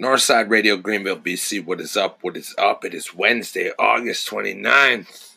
Northside 0.00 0.50
Radio, 0.50 0.76
Greenville, 0.76 1.20
BC. 1.20 1.64
What 1.64 1.80
is 1.80 1.96
up? 1.96 2.18
What 2.20 2.36
is 2.36 2.52
up? 2.58 2.84
It 2.84 2.94
is 2.94 3.14
Wednesday, 3.14 3.70
August 3.78 4.28
29th. 4.28 5.36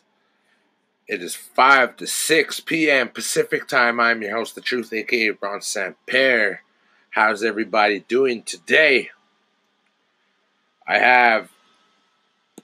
It 1.07 1.21
is 1.21 1.35
5 1.35 1.97
to 1.97 2.07
6 2.07 2.59
p.m. 2.61 3.09
Pacific 3.09 3.67
time. 3.67 3.99
I'm 3.99 4.23
your 4.23 4.35
host, 4.35 4.55
The 4.55 4.61
Truth, 4.61 4.91
aka 4.93 5.29
Ron 5.39 5.61
St. 5.61 5.95
Pierre. 6.07 6.63
How's 7.11 7.43
everybody 7.43 7.99
doing 7.99 8.41
today? 8.41 9.11
I 10.87 10.97
have 10.97 11.51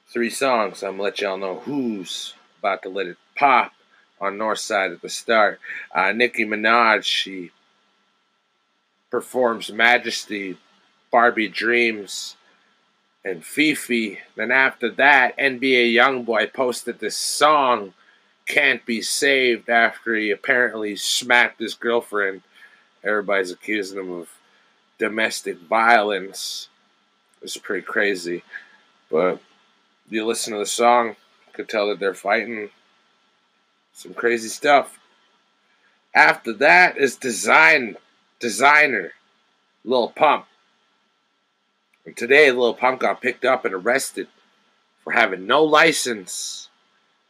three 0.08 0.32
songs. 0.32 0.82
I'm 0.82 0.94
gonna 0.94 1.04
let 1.04 1.22
y'all 1.22 1.38
know 1.38 1.60
who's 1.60 2.34
about 2.58 2.82
to 2.84 2.90
let 2.90 3.06
it 3.06 3.18
pop 3.36 3.72
on 4.20 4.40
Northside 4.40 4.94
at 4.94 5.02
the 5.04 5.10
start. 5.10 5.60
Uh, 5.94 6.12
Nicki 6.12 6.44
Minaj, 6.44 7.04
she 7.04 7.52
performs 9.12 9.72
Majesty 9.72 10.58
Barbie 11.14 11.48
Dreams, 11.48 12.36
and 13.24 13.46
Fifi. 13.46 14.18
Then 14.36 14.50
after 14.50 14.90
that, 14.90 15.38
NBA 15.38 15.94
Youngboy 15.94 16.52
posted 16.54 16.98
this 17.00 17.16
song, 17.16 17.94
Can't 18.48 18.84
Be 18.84 19.04
Saved, 19.04 19.70
after 19.70 20.16
he 20.16 20.32
apparently 20.32 20.96
smacked 20.96 21.60
his 21.60 21.76
girlfriend. 21.76 22.42
Everybody's 23.04 23.52
accusing 23.52 24.00
him 24.00 24.12
of 24.12 24.30
domestic 24.98 25.60
violence. 25.60 26.68
It's 27.44 27.58
pretty 27.58 27.86
crazy. 27.86 28.42
But 29.12 29.40
you 30.10 30.26
listen 30.26 30.54
to 30.54 30.60
the 30.60 30.66
song, 30.66 31.16
could 31.54 31.70
tell 31.70 31.90
that 31.90 32.00
they're 32.00 32.16
fighting 32.16 32.72
some 33.94 34.16
crazy 34.16 34.50
stuff. 34.50 34.98
After 36.16 36.54
that 36.54 36.98
is 36.98 37.16
design 37.18 37.98
designer 38.40 39.12
Lil 39.86 40.10
Pump. 40.10 40.48
And 42.06 42.18
today, 42.18 42.52
Lil 42.52 42.74
Pump 42.74 43.00
got 43.00 43.22
picked 43.22 43.46
up 43.46 43.66
and 43.66 43.74
arrested 43.74 44.28
for 45.04 45.14
having 45.14 45.48
no 45.48 45.64
license 45.64 46.70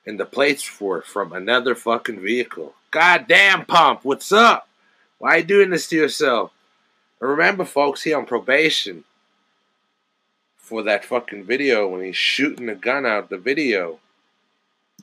and 0.05 0.19
the 0.19 0.25
plates 0.25 0.63
for 0.63 0.99
it 0.99 1.05
from 1.05 1.31
another 1.31 1.75
fucking 1.75 2.19
vehicle. 2.19 2.73
Goddamn, 2.91 3.65
Pump, 3.65 4.01
what's 4.03 4.31
up? 4.31 4.67
Why 5.19 5.37
you 5.37 5.43
doing 5.43 5.69
this 5.69 5.87
to 5.87 5.95
yourself? 5.95 6.51
And 7.21 7.29
remember, 7.29 7.65
folks, 7.65 8.03
he 8.03 8.13
on 8.13 8.25
probation 8.25 9.03
for 10.57 10.83
that 10.83 11.05
fucking 11.05 11.45
video 11.45 11.87
when 11.87 12.03
he's 12.03 12.15
shooting 12.15 12.67
a 12.67 12.75
gun 12.75 13.05
out 13.05 13.29
the 13.29 13.37
video. 13.37 13.99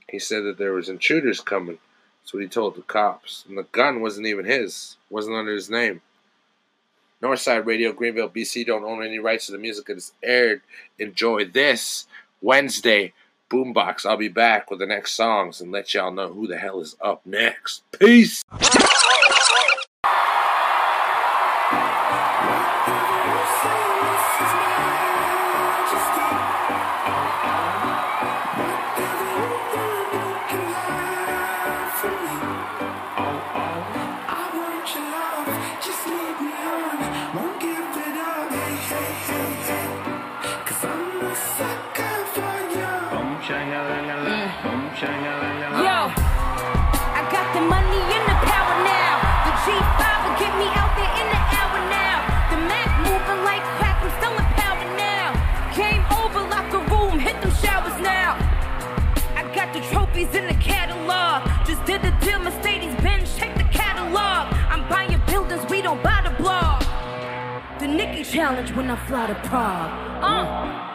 He 0.09 0.19
said 0.19 0.43
that 0.45 0.59
there 0.59 0.73
was 0.73 0.89
intruders 0.89 1.41
coming. 1.41 1.79
That's 2.23 2.35
what 2.35 2.43
he 2.43 2.49
told 2.49 2.77
the 2.77 2.83
cops. 2.83 3.45
And 3.49 3.57
the 3.57 3.63
gun 3.65 4.01
wasn't 4.01 4.27
even 4.27 4.45
his. 4.45 4.97
wasn't 5.09 5.37
under 5.37 5.55
his 5.55 5.71
name. 5.71 6.03
Northside 7.23 7.67
Radio, 7.67 7.93
Greenville, 7.93 8.31
BC 8.31 8.67
don't 8.67 8.85
own 8.85 9.05
any 9.05 9.19
rights 9.19 9.47
to 9.47 9.53
the 9.53 9.59
music 9.59 9.87
that 9.87 9.99
is 9.99 10.13
aired. 10.23 10.63
Enjoy 10.99 11.45
this 11.45 12.07
Wednesday 12.41 13.13
boombox. 13.51 14.07
I'll 14.07 14.17
be 14.17 14.29
back 14.29 14.71
with 14.71 14.79
the 14.79 14.87
next 14.87 15.15
songs 15.15 15.61
and 15.61 15.71
let 15.73 15.93
y'all 15.93 16.13
know 16.13 16.33
who 16.33 16.47
the 16.47 16.57
hell 16.57 16.81
is 16.81 16.97
up 17.01 17.21
next. 17.27 17.83
Peace. 17.99 18.43
In 60.29 60.47
the 60.47 60.55
catalog. 60.55 61.49
Just 61.67 61.85
did 61.87 62.03
the 62.03 62.11
deal, 62.21 62.39
Mercedes 62.39 62.95
Benz, 63.03 63.37
check 63.39 63.57
the 63.57 63.65
catalog. 63.65 64.53
I'm 64.71 64.87
buying 64.89 65.21
buildings, 65.27 65.65
we 65.71 65.81
don't 65.81 66.03
buy 66.03 66.21
the 66.23 66.35
blog. 66.43 66.83
The 67.81 67.87
Nicki 67.89 68.23
challenge 68.23 68.73
when 68.73 68.91
I 68.91 68.97
fly 69.07 69.27
to 69.29 69.35
Prague. 69.49 69.91
Uh. 70.23 70.90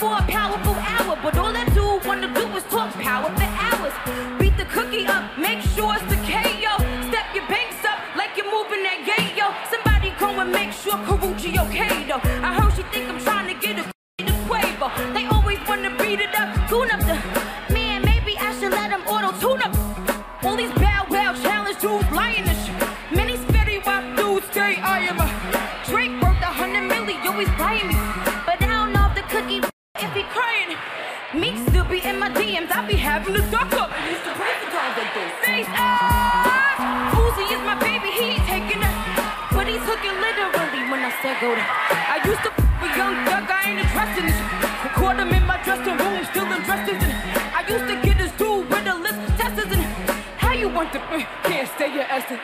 For 0.00 0.16
a 0.16 0.22
powerful 0.22 0.72
hour. 0.76 1.18
But 1.22 1.36
all 1.36 1.52
that 1.52 1.74
dude 1.74 2.06
wanna 2.06 2.32
do 2.32 2.46
is 2.56 2.64
talk 2.72 2.90
power 2.94 3.28
for 3.36 3.50
hours. 3.68 3.92
Beat 4.38 4.56
the 4.56 4.64
cookie 4.64 5.06
up, 5.06 5.36
make 5.36 5.60
sure 5.60 5.92
it's 5.92 6.08
the 6.08 6.16
KO. 6.24 6.72
Step 7.10 7.26
your 7.34 7.46
banks 7.52 7.84
up 7.84 8.00
like 8.16 8.34
you're 8.34 8.50
moving 8.50 8.82
that 8.88 9.04
gate, 9.04 9.36
yo. 9.36 9.52
Somebody 9.68 10.14
go 10.18 10.40
and 10.40 10.50
make 10.50 10.72
sure 10.72 10.96
Karrueche 11.04 11.52
okay, 11.66 12.08
though. 12.08 12.22
I 12.40 12.54
heard 12.56 12.72
she 12.76 12.82
think 12.84 13.10
I'm 13.10 13.20
trying 13.20 13.39
I 41.10 41.22
said 41.22 41.40
go 41.40 41.50
to. 41.50 41.60
I 41.60 42.22
used 42.22 42.42
to 42.46 42.52
f- 42.54 42.82
with 42.82 42.94
young 42.96 43.18
thug, 43.26 43.50
I 43.50 43.60
ain't 43.66 43.82
addressing 43.82 44.30
this. 44.30 44.38
Caught 44.94 45.18
him 45.18 45.34
in 45.34 45.44
my 45.44 45.58
dressing 45.66 45.96
room, 45.98 46.22
still 46.30 46.46
undressed 46.46 46.86
in. 46.86 47.02
I 47.50 47.66
used 47.66 47.86
to 47.90 47.96
get 48.06 48.16
this 48.16 48.30
dude 48.38 48.70
with 48.70 48.86
a 48.86 48.94
list 48.94 49.18
of 49.18 49.36
testers 49.36 49.72
and 49.74 49.82
how 50.38 50.52
you 50.52 50.68
want 50.68 50.92
to 50.92 51.00
uh, 51.02 51.18
can't 51.42 51.66
stay 51.74 51.92
your 51.92 52.06
essence. 52.06 52.38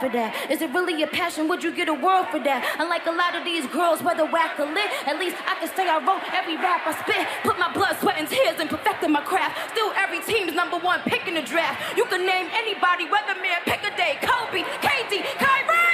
For 0.00 0.08
that. 0.10 0.50
Is 0.50 0.62
it 0.62 0.70
really 0.72 1.02
a 1.02 1.06
passion? 1.06 1.48
Would 1.48 1.62
you 1.62 1.74
get 1.74 1.88
a 1.88 1.94
world 1.94 2.28
for 2.30 2.38
that? 2.40 2.62
Unlike 2.78 3.06
a 3.06 3.12
lot 3.12 3.34
of 3.34 3.44
these 3.44 3.66
girls, 3.66 4.02
whether 4.02 4.24
whack 4.24 4.58
or 4.58 4.66
lit, 4.66 4.90
at 5.06 5.18
least 5.18 5.36
I 5.46 5.58
can 5.58 5.68
say 5.74 5.88
I 5.88 5.98
wrote 5.98 6.22
every 6.32 6.56
rap 6.56 6.86
I 6.86 6.94
spit. 7.02 7.26
Put 7.42 7.58
my 7.58 7.72
blood, 7.72 7.98
sweat, 8.00 8.16
and 8.18 8.28
tears 8.28 8.60
in 8.60 8.68
perfecting 8.68 9.12
my 9.12 9.22
craft. 9.22 9.72
Still, 9.72 9.92
every 9.96 10.20
team's 10.22 10.54
number 10.54 10.78
one 10.78 11.00
pick 11.02 11.26
in 11.26 11.34
the 11.34 11.42
draft. 11.42 11.96
You 11.96 12.04
can 12.06 12.24
name 12.24 12.48
anybody, 12.54 13.06
weatherman, 13.06 13.62
pick 13.64 13.82
a 13.82 13.94
day. 13.96 14.18
Kobe, 14.22 14.62
KD, 14.82 15.22
Kyrie. 15.38 15.87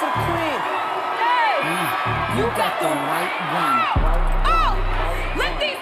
Hey, 0.00 0.54
You 2.38 2.44
got 2.54 2.78
the 2.78 2.86
right 2.86 3.34
one. 3.50 3.78
oh, 4.46 4.72
let 5.36 5.58
these. 5.58 5.74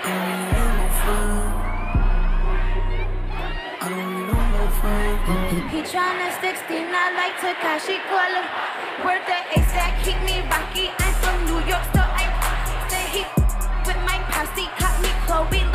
He 5.70 5.82
tryna 5.82 6.30
16, 6.40 6.86
I 6.88 7.12
like 7.12 7.36
Tekashi 7.42 7.98
Koala. 8.08 8.42
Word 9.04 9.22
the 9.26 9.38
exact, 9.60 10.04
keep 10.04 10.16
me 10.22 10.40
rocky. 10.48 10.88
I'm 10.98 11.12
from 11.20 11.36
New 11.44 11.60
York, 11.69 11.84
so 11.92 12.00
I 12.00 12.24
say 12.88 13.04
he 13.12 13.22
with 13.84 14.00
my 14.08 14.19
posse. 14.32 14.69
Caught 14.78 14.96
me 15.02 15.10
Chloe 15.26 15.65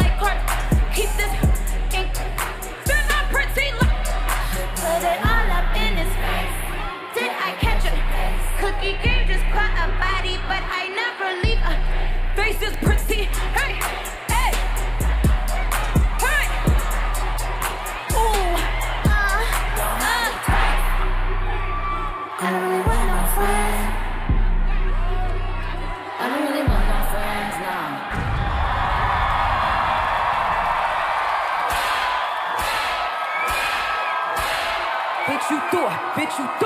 bitch, 36.15 36.37
you 36.39 36.60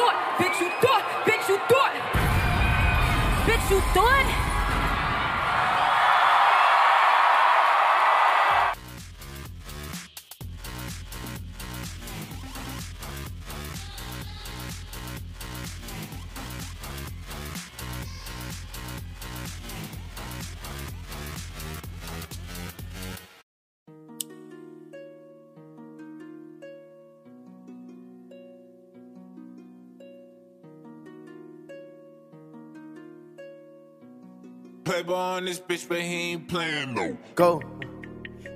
Playboy 34.86 35.16
on 35.16 35.46
this 35.46 35.60
bitch, 35.60 35.90
but 35.90 36.00
he 36.00 36.34
ain't 36.34 36.48
playing 36.48 36.94
no. 36.94 37.18
Go. 37.34 37.60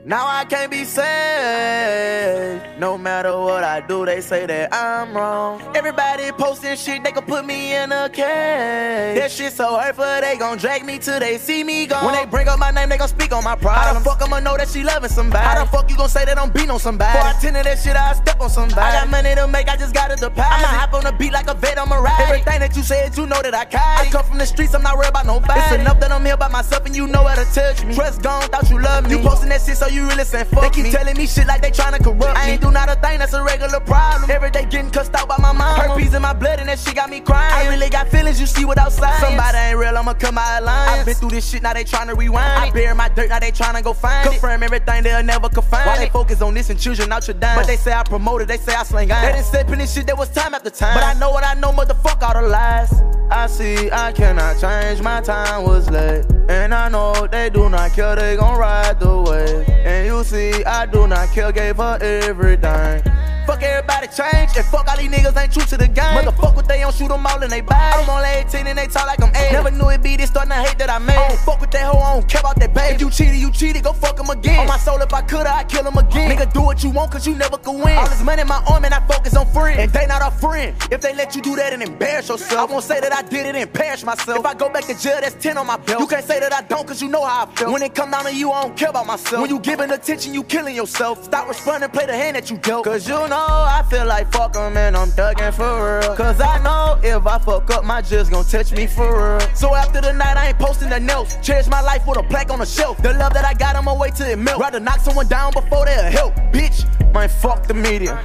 Now 0.06 0.26
I 0.26 0.46
can't 0.46 0.72
be 0.72 0.86
sad. 0.86 2.80
No 2.80 2.98
matter 2.98 3.38
what 3.38 3.66
I 3.66 3.82
do, 3.82 4.06
they 4.06 4.22
say 4.22 4.46
that 4.46 4.74
I'm 4.74 5.14
wrong. 5.14 5.62
Everybody 5.76 6.32
posting 6.32 6.78
shit, 6.78 7.04
they 7.04 7.12
can 7.12 7.24
put 7.24 7.46
me 7.46 7.76
in 7.76 7.92
a 7.92 8.08
cage. 8.08 9.20
That 9.20 9.30
shit 9.30 9.52
so 9.52 9.78
hurtful, 9.78 10.06
they 10.22 10.38
gon' 10.40 10.58
drag 10.58 10.86
me 10.86 11.00
till 11.00 11.20
they 11.20 11.38
see 11.38 11.66
me 11.66 11.86
go. 11.86 12.06
When 12.06 12.16
they 12.16 12.26
bring 12.26 12.48
up 12.48 12.60
my 12.60 12.72
name, 12.72 12.88
they 12.88 12.98
gon' 12.98 13.10
speak 13.10 13.34
on 13.34 13.44
my 13.44 13.58
pride. 13.58 13.76
How 13.76 13.94
the 13.94 14.00
fuck 14.00 14.22
I'ma 14.22 14.40
know 14.40 14.56
that 14.56 14.70
she 14.70 14.84
loving 14.84 15.10
somebody? 15.10 15.44
How 15.46 15.66
the 15.66 15.70
fuck 15.70 15.90
you 15.92 15.98
gon' 15.98 16.08
say 16.08 16.24
that 16.24 16.40
I'm 16.40 16.50
beat 16.50 16.70
on 16.70 16.80
somebody? 16.80 17.12
Before 17.12 17.30
I 17.30 17.34
tended 17.42 17.66
that 17.66 17.80
shit, 17.80 17.98
I 17.98 18.14
step 18.14 18.40
on 18.40 18.50
somebody. 18.50 18.80
I 18.80 19.02
got 19.02 19.10
money 19.10 19.36
to 19.36 19.48
make, 19.50 19.68
I 19.68 19.76
just 19.76 19.94
gotta 19.94 20.16
deposit. 20.16 20.40
I'ma 20.40 20.80
hop 20.80 20.94
on 20.94 21.04
the 21.04 21.12
beat 21.12 21.34
like 21.34 21.50
a 21.50 21.54
vet, 21.56 21.78
I'ma 21.78 21.98
ride. 21.98 22.22
Everything 22.22 22.62
that 22.62 22.74
you 22.74 22.84
said, 22.84 23.18
you 23.18 23.26
know 23.26 23.42
that 23.42 23.54
I 23.54 23.66
carry. 23.66 24.08
I 24.08 24.10
come 24.10 24.24
from 24.24 24.38
the 24.38 24.46
streets, 24.46 24.74
I'm 24.74 24.82
not 24.82 24.96
worried 24.96 25.10
about 25.10 25.26
nobody. 25.26 25.60
It's 25.60 25.74
enough 25.74 26.00
that 26.00 26.14
I'm 26.14 26.24
here 26.24 26.38
by 26.38 26.48
myself 26.48 26.86
and 26.86 26.96
you 26.96 27.06
know 27.06 27.26
how 27.26 27.36
to 27.36 27.44
touch 27.54 27.84
me. 27.84 27.94
Trust 27.94 28.22
gone, 28.22 28.48
thought 28.48 28.70
you 28.70 28.80
loved 28.82 29.10
me. 29.10 29.18
You 29.18 29.28
posting 29.28 29.50
that 29.50 29.62
shit, 29.62 29.76
so 29.76 29.89
you 29.94 30.08
really 30.08 30.24
fuck 30.24 30.74
They 30.74 30.84
keep 30.84 30.92
telling 30.92 31.18
me 31.18 31.26
shit 31.28 31.48
like 31.48 31.62
they 31.62 31.72
tryna 31.72 32.04
corrupt 32.04 32.20
me. 32.20 32.28
I 32.28 32.52
ain't 32.52 32.62
do 32.62 32.72
not 32.72 32.90
a 32.90 32.96
thing, 32.96 33.20
that's 33.20 33.34
a 33.34 33.44
regular 33.44 33.80
problem. 33.80 34.30
Every 34.30 34.52
day 34.52 34.66
getting 34.66 34.92
cussed 34.92 35.16
out 35.16 35.28
by 35.28 35.38
my 35.40 35.52
mom. 35.52 35.80
Herpes 35.80 36.14
in 36.14 36.22
my 36.22 36.34
blood 36.34 36.60
and 36.60 36.70
that 36.70 36.80
shit 36.80 36.96
got 36.96 37.10
me 37.10 37.20
crying. 37.20 37.68
I 37.68 37.74
really 37.74 37.90
got 37.90 38.08
feelings, 38.10 38.40
you 38.40 38.48
see 38.48 38.66
without 38.66 38.92
science. 38.92 39.20
Somebody 39.20 39.58
ain't 39.58 39.78
real, 39.78 39.98
I'ma 39.98 40.14
cut 40.14 40.34
my 40.34 40.58
alliance. 40.58 41.00
I've 41.00 41.06
been 41.06 41.16
through 41.16 41.30
this 41.30 41.50
shit, 41.50 41.64
now 41.64 41.74
they 41.74 41.84
tryna 41.84 42.18
rewind. 42.18 42.64
I 42.64 42.72
bury 42.72 42.96
my 42.96 43.10
dirt, 43.10 43.30
now 43.30 43.40
they 43.40 43.52
tryna 43.52 43.84
go 43.84 43.94
find 43.94 44.30
Confirm 44.30 44.64
everything, 44.64 45.04
they'll 45.04 45.24
never 45.24 45.50
confine 45.50 45.86
Why 45.86 45.98
they 45.98 46.10
focus 46.10 46.42
on 46.42 46.54
this 46.54 46.70
and 46.70 46.80
choosing 46.80 47.10
Notre 47.10 47.34
Dame? 47.34 47.56
But 47.56 47.68
they 47.68 47.78
say 47.78 47.94
I 47.94 48.04
promoted, 48.04 48.48
they 48.48 48.58
say 48.58 48.74
I 48.74 48.84
slang 48.84 49.12
iron. 49.12 49.26
They 49.26 49.32
didn't 49.34 49.46
step 49.46 49.70
in 49.70 49.80
this 49.80 49.94
shit, 49.94 50.06
there 50.06 50.16
was 50.16 50.30
time 50.30 50.54
after 50.54 50.70
time. 50.70 50.96
But 50.96 51.04
I 51.04 51.14
know 51.20 51.32
what 51.32 51.46
I 51.46 51.54
know, 51.56 51.72
motherfuck 51.72 52.22
all 52.22 52.42
the 52.42 52.48
lies. 52.48 52.92
I 53.32 53.48
see, 53.48 53.92
I 53.92 54.12
cannot 54.12 54.60
change, 54.60 55.02
my 55.02 55.22
time 55.22 55.64
was 55.64 55.90
late. 55.90 56.39
And 56.50 56.74
I 56.74 56.90
know 56.90 57.28
they 57.28 57.52
do 57.52 57.70
not 57.70 57.94
care, 57.94 58.16
they 58.16 58.36
gon' 58.36 58.58
ride 58.58 59.00
the 59.00 59.22
wave. 59.22 59.70
And 59.70 60.08
you 60.08 60.24
see, 60.24 60.64
I 60.66 60.88
do 60.88 61.06
not 61.06 61.30
care, 61.30 61.52
gave 61.52 61.78
her 61.78 62.00
everything. 62.02 63.04
Fuck 63.50 63.64
everybody 63.64 64.06
change, 64.10 64.52
and 64.58 64.66
fuck 64.68 64.88
all 64.88 64.96
these 64.96 65.10
niggas 65.10 65.36
ain't 65.36 65.52
true 65.52 65.66
to 65.66 65.76
the 65.76 65.88
game. 65.88 66.14
Motherfuck 66.14 66.56
what 66.56 66.68
they 66.68 66.82
don't 66.82 66.94
shoot 66.94 67.08
them 67.08 67.26
all 67.26 67.42
in 67.42 67.50
they 67.50 67.62
bag. 67.62 67.96
I'm 67.98 68.08
only 68.08 68.30
18 68.46 68.68
and 68.68 68.78
they 68.78 68.86
talk 68.86 69.08
like 69.08 69.20
I'm 69.24 69.36
8. 69.36 69.52
Never 69.52 69.72
knew 69.72 69.90
it 69.90 70.04
be 70.04 70.18
this 70.18 70.30
starting 70.30 70.52
to 70.52 70.58
hate 70.58 70.78
that 70.78 70.88
I 70.92 71.00
made. 71.00 71.18
I 71.18 71.30
don't 71.30 71.40
fuck 71.40 71.60
with 71.60 71.72
that 71.72 71.92
hoe, 71.92 71.98
I 71.98 72.14
don't 72.14 72.30
care 72.30 72.42
about 72.42 72.60
that 72.60 72.76
baby. 72.76 72.94
If 72.94 73.02
you 73.02 73.10
cheated, 73.10 73.38
you 73.38 73.52
cheated, 73.52 73.82
go 73.82 73.94
fuck 73.94 74.20
him 74.20 74.30
again. 74.30 74.60
On 74.60 74.68
my 74.68 74.78
soul, 74.78 75.02
if 75.02 75.12
I 75.12 75.24
could, 75.24 75.48
I'd 75.48 75.68
kill 75.68 75.84
him 75.84 75.98
again. 75.98 76.30
Nigga, 76.30 76.54
do 76.54 76.62
what 76.62 76.84
you 76.84 76.92
want, 76.92 77.12
cause 77.12 77.26
you 77.26 77.34
never 77.34 77.58
could 77.58 77.74
win. 77.84 77.98
All 77.98 78.08
this 78.08 78.22
money 78.22 78.44
in 78.44 78.48
my 78.48 78.64
arm, 78.70 78.86
and 78.86 78.94
I 78.94 79.00
focus 79.08 79.36
on 79.36 79.48
friends. 79.48 79.80
And 79.80 79.92
they 79.92 80.06
not 80.06 80.22
a 80.22 80.30
friend. 80.30 80.78
If 80.92 81.02
they 81.02 81.16
let 81.16 81.36
you 81.36 81.42
do 81.42 81.56
that 81.56 81.74
and 81.74 81.82
embarrass 81.82 82.30
yourself, 82.30 82.70
I 82.70 82.72
won't 82.72 82.84
say 82.84 83.00
that 83.00 83.12
I 83.12 83.24
did 83.24 83.48
it 83.48 83.56
and 83.56 83.74
perish 83.74 84.04
myself. 84.04 84.38
If 84.38 84.46
I 84.46 84.54
go 84.54 84.70
back 84.70 84.86
to 84.86 84.94
jail, 84.94 85.18
that's 85.22 85.42
10 85.42 85.58
on 85.58 85.66
my 85.66 85.78
belt. 85.78 86.02
You 86.02 86.06
can't 86.06 86.24
say 86.24 86.40
that 86.40 86.54
I 86.54 86.62
don't, 86.62 86.86
cause 86.88 87.02
you 87.02 87.10
know 87.10 87.26
how 87.26 87.48
I 87.48 87.56
feel. 87.56 87.74
When 87.74 87.82
it 87.82 87.96
come 87.96 88.12
down 88.12 88.26
to 88.26 88.36
you, 88.36 88.52
I 88.52 88.62
don't 88.62 88.78
care 88.78 88.90
about 88.90 89.08
myself. 89.08 89.42
When 89.42 89.50
you 89.50 89.60
giving 89.60 89.90
attention, 89.90 90.36
you 90.36 90.44
killing 90.44 90.76
yourself. 90.76 91.24
Stop 91.24 91.48
responding, 91.48 91.90
play 91.90 92.06
the 92.06 92.14
hand 92.14 92.36
that 92.36 92.52
you 92.52 92.58
dealt. 92.60 92.86
Cause 92.86 93.08
you 93.10 93.16
know, 93.16 93.39
I 93.40 93.84
feel 93.90 94.06
like 94.06 94.32
fuck 94.32 94.56
and 94.56 94.98
I'm 94.98 95.10
thugging 95.10 95.54
for 95.54 96.00
real. 96.00 96.16
Cause 96.16 96.40
I 96.42 96.62
know 96.64 97.00
if 97.04 97.26
I 97.26 97.38
fuck 97.40 97.70
up, 97.72 97.84
my 97.84 98.02
just 98.02 98.32
gon' 98.32 98.46
touch 98.46 98.72
me 98.72 98.88
for 98.88 99.38
real. 99.38 99.56
So 99.56 99.76
after 99.76 100.02
the 100.02 100.14
night, 100.14 100.38
I 100.38 100.48
ain't 100.50 100.60
posting 100.60 100.90
the 100.90 101.00
notes. 101.00 101.38
Cherish 101.42 101.68
my 101.68 101.82
life 101.82 102.06
with 102.08 102.18
a 102.18 102.24
plaque 102.24 102.52
on 102.52 102.60
the 102.60 102.66
shelf. 102.66 103.02
The 103.02 103.14
love 103.14 103.34
that 103.34 103.46
I 103.46 103.54
got, 103.54 103.76
I'ma 103.76 103.98
wait 103.98 104.16
till 104.16 104.28
it 104.28 104.38
melt. 104.38 104.60
Rather 104.60 104.80
knock 104.80 105.00
someone 105.00 105.28
down 105.28 105.54
before 105.54 105.86
they'll 105.86 106.12
help. 106.12 106.36
Bitch, 106.52 106.86
man, 107.14 107.30
fuck 107.30 107.68
the 107.68 107.74
media. 107.74 108.16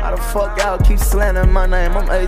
How 0.00 0.14
the 0.14 0.20
fuck 0.20 0.58
y'all 0.58 0.78
keep 0.78 0.98
slandering 0.98 1.52
my 1.52 1.66
name? 1.66 1.92
I'm 1.92 2.10
18. 2.10 2.26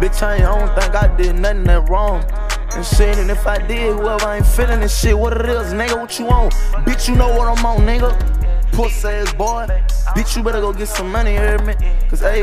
Bitch, 0.00 0.22
I, 0.22 0.36
ain't, 0.36 0.44
don't 0.44 0.80
think 0.80 0.94
I 0.94 1.14
did 1.16 1.36
nothing 1.36 1.64
that 1.64 1.88
wrong. 1.88 2.24
And 2.72 2.84
shit, 2.84 3.18
and 3.18 3.30
if 3.30 3.46
I 3.46 3.58
did, 3.66 3.96
whoever 3.96 4.24
I 4.24 4.36
ain't 4.36 4.46
feeling 4.46 4.80
this 4.80 4.98
shit, 4.98 5.18
what 5.18 5.32
it 5.32 5.48
is, 5.48 5.72
nigga, 5.72 5.98
what 6.00 6.18
you 6.18 6.26
want? 6.26 6.52
Bitch, 6.86 7.08
you 7.08 7.16
know 7.16 7.28
what 7.36 7.48
I'm 7.48 7.64
on, 7.66 7.80
nigga. 7.80 8.37
Pussy 8.78 9.08
ass 9.08 9.34
boy. 9.34 9.66
Bitch, 10.14 10.36
you 10.36 10.42
better 10.44 10.60
go 10.60 10.72
get 10.72 10.86
some 10.86 11.10
money, 11.10 11.32
you 11.32 11.40
hear 11.40 11.58
me? 11.62 11.74
Cause, 12.08 12.20
hey, 12.20 12.42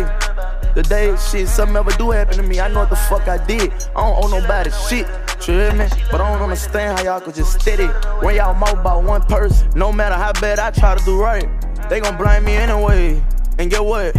the 0.75 0.83
day 0.83 1.15
shit, 1.15 1.47
something 1.47 1.77
ever 1.77 1.91
do 1.91 2.11
happen 2.11 2.35
to 2.35 2.43
me, 2.43 2.59
I 2.59 2.67
know 2.67 2.81
what 2.81 2.89
the 2.89 2.97
fuck 2.97 3.25
I 3.29 3.37
did. 3.45 3.71
I 3.95 4.01
don't 4.03 4.21
owe 4.21 4.27
nobody 4.27 4.69
shit. 4.89 5.07
You 5.47 5.53
hear 5.53 5.71
me? 5.71 5.87
But 6.11 6.19
I 6.19 6.33
don't 6.33 6.41
understand 6.41 6.99
how 6.99 7.05
y'all 7.05 7.21
could 7.21 7.35
just 7.35 7.61
steady 7.61 7.85
when 8.19 8.35
y'all 8.35 8.53
mouth 8.53 8.73
about 8.73 9.05
one 9.05 9.21
person. 9.21 9.69
No 9.75 9.93
matter 9.93 10.15
how 10.15 10.33
bad 10.33 10.59
I 10.59 10.71
try 10.71 10.97
to 10.97 11.05
do 11.05 11.17
right, 11.17 11.47
they 11.89 12.01
gon' 12.01 12.17
blame 12.17 12.43
me 12.43 12.55
anyway. 12.57 13.23
And 13.57 13.71
get 13.71 13.85
what? 13.85 14.13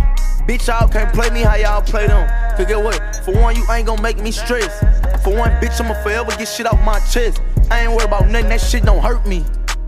Bitch, 0.48 0.68
y'all 0.68 0.88
can't 0.88 1.12
play 1.12 1.28
me 1.28 1.42
how 1.42 1.56
y'all 1.56 1.82
play 1.82 2.06
them. 2.06 2.26
Cause 2.56 2.64
get 2.64 2.82
what? 2.82 2.98
For 3.26 3.38
one, 3.38 3.56
you 3.56 3.66
ain't 3.70 3.88
gon' 3.88 4.00
make 4.00 4.16
me 4.20 4.30
stress. 4.30 4.80
For 5.22 5.36
one, 5.36 5.50
bitch, 5.60 5.78
I'ma 5.84 6.02
forever 6.02 6.30
get 6.38 6.48
shit 6.48 6.64
off 6.64 6.82
my 6.82 6.98
chest. 7.12 7.42
I 7.70 7.82
ain't 7.82 7.90
worried 7.90 8.06
about 8.06 8.26
nothing, 8.28 8.48
that 8.48 8.62
shit 8.62 8.84
don't 8.84 9.02
hurt 9.02 9.26
me. 9.26 9.44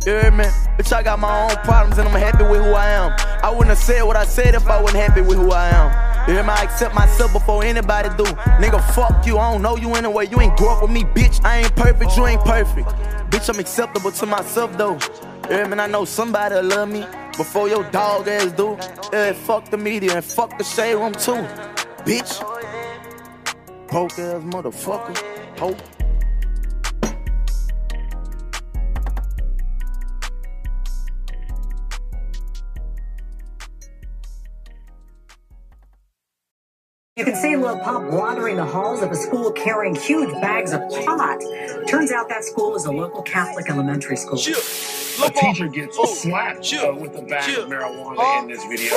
You 0.09 0.15
hear 0.15 0.31
me? 0.31 0.45
Bitch, 0.79 0.91
I 0.91 1.03
got 1.03 1.19
my 1.19 1.43
own 1.43 1.55
problems 1.65 1.99
and 1.99 2.09
I'm 2.09 2.19
happy 2.19 2.43
with 2.43 2.63
who 2.63 2.73
I 2.73 2.87
am. 2.93 3.13
I 3.45 3.51
wouldn't 3.51 3.69
have 3.69 3.77
said 3.77 4.01
what 4.05 4.17
I 4.17 4.25
said 4.25 4.55
if 4.55 4.67
I 4.67 4.81
wasn't 4.81 5.03
happy 5.03 5.21
with 5.21 5.37
who 5.37 5.51
I 5.51 5.69
am. 5.69 6.27
You 6.27 6.33
hear 6.37 6.43
me? 6.43 6.49
I 6.49 6.63
accept 6.63 6.95
myself 6.95 7.31
before 7.35 7.63
anybody 7.63 8.09
do. 8.17 8.25
Nigga, 8.57 8.83
fuck 8.95 9.27
you. 9.27 9.37
I 9.37 9.53
don't 9.53 9.61
know 9.61 9.77
you 9.77 9.93
anyway. 9.97 10.27
You 10.29 10.41
ain't 10.41 10.57
grow 10.57 10.77
up 10.77 10.81
with 10.81 10.93
me, 10.93 11.05
bitch. 11.05 11.45
I 11.45 11.59
ain't 11.59 11.77
perfect. 11.77 12.17
You 12.17 12.27
ain't 12.27 12.41
perfect. 12.41 12.89
Bitch, 13.29 13.51
I'm 13.51 13.61
acceptable 13.61 14.11
to 14.11 14.25
myself 14.25 14.79
though. 14.79 14.95
You 15.51 15.57
hear 15.57 15.69
me? 15.69 15.77
I 15.79 15.87
know 15.87 16.07
somebody'll 16.07 16.65
love 16.65 16.89
me. 16.89 17.05
before 17.37 17.69
your 17.69 17.85
dog 17.91 18.29
ass 18.29 18.51
do. 18.53 18.79
Yeah, 19.13 19.35
fuck 19.35 19.71
the 19.71 19.77
media 19.77 20.15
and 20.17 20.25
fuck 20.25 20.57
the 20.57 20.65
shade 20.65 20.95
room 20.95 21.13
too, 21.13 21.47
bitch. 22.09 22.41
Poke 23.89 24.19
ass 24.19 24.43
motherfucker. 24.43 25.59
Hope. 25.59 25.98
You 37.19 37.25
can 37.25 37.35
see 37.35 37.57
Lil 37.57 37.77
Pump 37.81 38.13
wandering 38.13 38.55
the 38.55 38.65
halls 38.65 39.03
of 39.03 39.11
a 39.11 39.17
school 39.17 39.51
carrying 39.51 39.97
huge 39.97 40.31
bags 40.35 40.73
of 40.73 40.83
pot. 41.05 41.41
Turns 41.89 42.13
out 42.13 42.29
that 42.29 42.45
school 42.45 42.77
is 42.77 42.85
a 42.85 42.93
local 42.93 43.23
Catholic 43.23 43.69
elementary 43.69 44.15
school. 44.17 44.39
A 44.39 45.31
teacher 45.33 45.67
gets 45.67 45.97
slapped 46.23 46.73
uh, 46.75 46.95
with 46.95 47.17
a 47.17 47.23
bag 47.23 47.59
of 47.59 47.69
marijuana 47.69 48.43
in 48.43 48.49
this 48.49 48.65
video. 48.67 48.97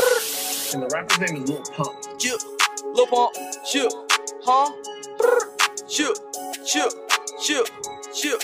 And 0.72 0.84
the 0.84 0.96
rapper's 0.96 1.18
name 1.18 1.42
is 1.42 1.50
Lil 1.50 1.64
Pump. 1.74 2.20
Chill, 2.20 2.38
Lil 2.94 3.08
Pump, 3.08 3.34
chill, 3.66 3.90
huh? 4.44 4.72
Chill, 5.88 6.14
chill, 6.64 6.90
chill, 7.42 7.66
chill. 8.14 8.38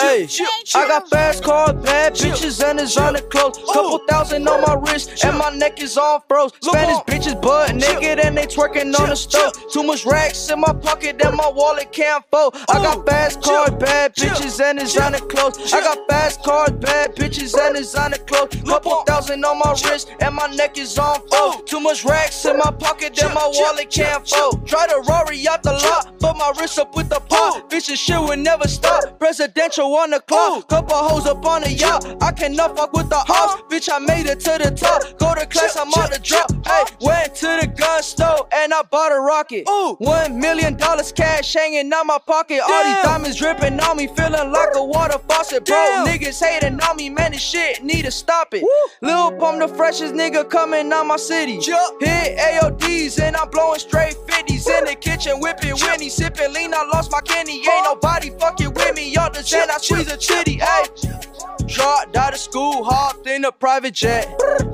Hey, 0.00 0.26
I 0.74 0.88
got 0.88 1.10
fast 1.10 1.44
cars, 1.44 1.72
bad 1.84 2.14
bitches, 2.14 2.64
and 2.64 2.78
designer 2.78 3.20
clothes. 3.20 3.58
Couple 3.70 3.98
thousand 4.08 4.48
on 4.48 4.62
my 4.62 4.74
wrist, 4.74 5.22
and 5.24 5.36
my 5.36 5.50
neck 5.50 5.82
is 5.82 5.98
on 5.98 6.20
froze. 6.26 6.52
Spanish 6.62 6.96
bitches 7.04 7.40
butt 7.42 7.74
naked, 7.74 8.18
and 8.18 8.36
they 8.36 8.46
twerking 8.46 8.98
on 8.98 9.10
the 9.10 9.14
stove. 9.14 9.52
Too 9.70 9.82
much 9.82 10.06
racks 10.06 10.48
in 10.48 10.60
my 10.60 10.72
pocket, 10.72 11.20
and 11.22 11.36
my 11.36 11.50
wallet 11.54 11.92
can't 11.92 12.24
fold. 12.30 12.56
I 12.70 12.78
got 12.82 13.06
fast 13.06 13.42
cars, 13.42 13.70
bad 13.72 14.14
bitches, 14.14 14.58
and 14.62 14.78
designer 14.78 15.18
clothes. 15.18 15.70
I 15.72 15.80
got 15.80 15.98
fast 16.08 16.42
cars, 16.44 16.70
bad 16.70 17.14
bitches, 17.14 17.54
and 17.60 17.76
designer 17.76 18.18
clothes. 18.18 18.56
Couple 18.66 19.02
thousand 19.04 19.44
on 19.44 19.58
my 19.58 19.72
wrist, 19.84 20.10
and 20.20 20.34
my 20.34 20.46
neck 20.56 20.78
is 20.78 20.98
on 20.98 21.20
fold. 21.28 21.66
Too 21.66 21.80
much 21.80 22.06
racks 22.06 22.46
in 22.46 22.56
my 22.56 22.70
pocket, 22.70 23.22
and 23.22 23.34
my 23.34 23.50
wallet 23.54 23.90
can't 23.90 24.26
fold. 24.26 24.66
Try 24.66 24.86
to 24.86 25.02
Rory 25.06 25.46
out 25.46 25.62
the 25.62 25.72
lot, 25.72 26.18
but 26.20 26.38
my 26.38 26.52
wrist 26.58 26.78
up 26.78 26.96
with 26.96 27.10
the 27.10 27.20
pop. 27.20 27.70
Bitches 27.70 27.96
shit 27.96 28.18
will 28.18 28.36
never 28.36 28.66
stop. 28.66 29.18
Presidential 29.18 29.89
on 29.96 30.10
the 30.10 30.20
clock, 30.20 30.68
couple 30.68 30.96
hoes 30.96 31.26
up 31.26 31.44
on 31.44 31.62
the 31.62 31.72
yacht. 31.72 32.04
I 32.20 32.32
cannot 32.32 32.76
fuck 32.76 32.92
with 32.92 33.08
the 33.08 33.16
ops. 33.16 33.62
Bitch, 33.68 33.88
I 33.92 33.98
made 33.98 34.26
it 34.26 34.40
to 34.40 34.58
the 34.62 34.70
top. 34.70 35.02
Go 35.18 35.34
to 35.34 35.46
class, 35.46 35.76
I'm 35.76 35.88
on 35.88 36.10
the 36.10 36.18
drop. 36.18 36.50
Hey, 36.66 36.84
went 37.00 37.34
to 37.36 37.58
the 37.60 37.66
gun 37.66 38.02
store 38.02 38.46
and 38.52 38.72
I 38.72 38.82
bought 38.82 39.12
a 39.12 39.20
rocket. 39.20 39.64
One 39.98 40.40
million 40.40 40.76
dollars 40.76 41.12
cash 41.12 41.52
hanging 41.54 41.92
out 41.92 42.06
my 42.06 42.18
pocket. 42.18 42.60
All 42.62 42.84
these 42.84 43.02
diamonds 43.02 43.36
dripping 43.36 43.80
on 43.80 43.96
me, 43.96 44.06
feeling 44.08 44.52
like 44.52 44.70
a 44.74 44.84
water 44.84 45.18
faucet. 45.28 45.64
Bro, 45.66 46.04
niggas 46.06 46.40
hating 46.42 46.80
on 46.80 46.96
me, 46.96 47.10
man, 47.10 47.32
this 47.32 47.42
shit 47.42 47.82
need 47.82 48.04
to 48.04 48.10
stop 48.10 48.54
it. 48.54 48.64
Lil 49.02 49.32
Pump, 49.38 49.60
the 49.60 49.68
freshest 49.68 50.14
nigga 50.14 50.48
coming 50.48 50.92
out 50.92 51.06
my 51.06 51.16
city. 51.16 51.54
Hit 51.54 52.38
AODs 52.38 53.20
and 53.20 53.36
I'm 53.36 53.50
blowing 53.50 53.80
straight 53.80 54.14
50s 54.26 54.66
in 54.78 54.84
the 54.84 54.96
kitchen, 54.98 55.40
whipping 55.40 55.74
Winnie, 55.82 56.08
sipping 56.08 56.52
lean. 56.52 56.74
I 56.74 56.84
lost 56.84 57.10
my 57.12 57.20
kidney. 57.20 57.58
Ain't 57.58 57.84
nobody 57.84 58.30
fucking 58.38 58.72
with 58.72 58.94
me. 58.94 59.12
Y'all 59.12 59.30
the 59.30 59.40
I 59.40 59.78
squeeze 59.82 60.12
a 60.12 60.16
chitty, 60.16 60.58
ayy. 60.58 61.66
Dropped 61.66 62.16
out 62.16 62.32
of 62.32 62.38
school, 62.38 62.84
hopped 62.84 63.26
in 63.26 63.44
a 63.44 63.52
private 63.52 63.94
jet. 63.94 64.26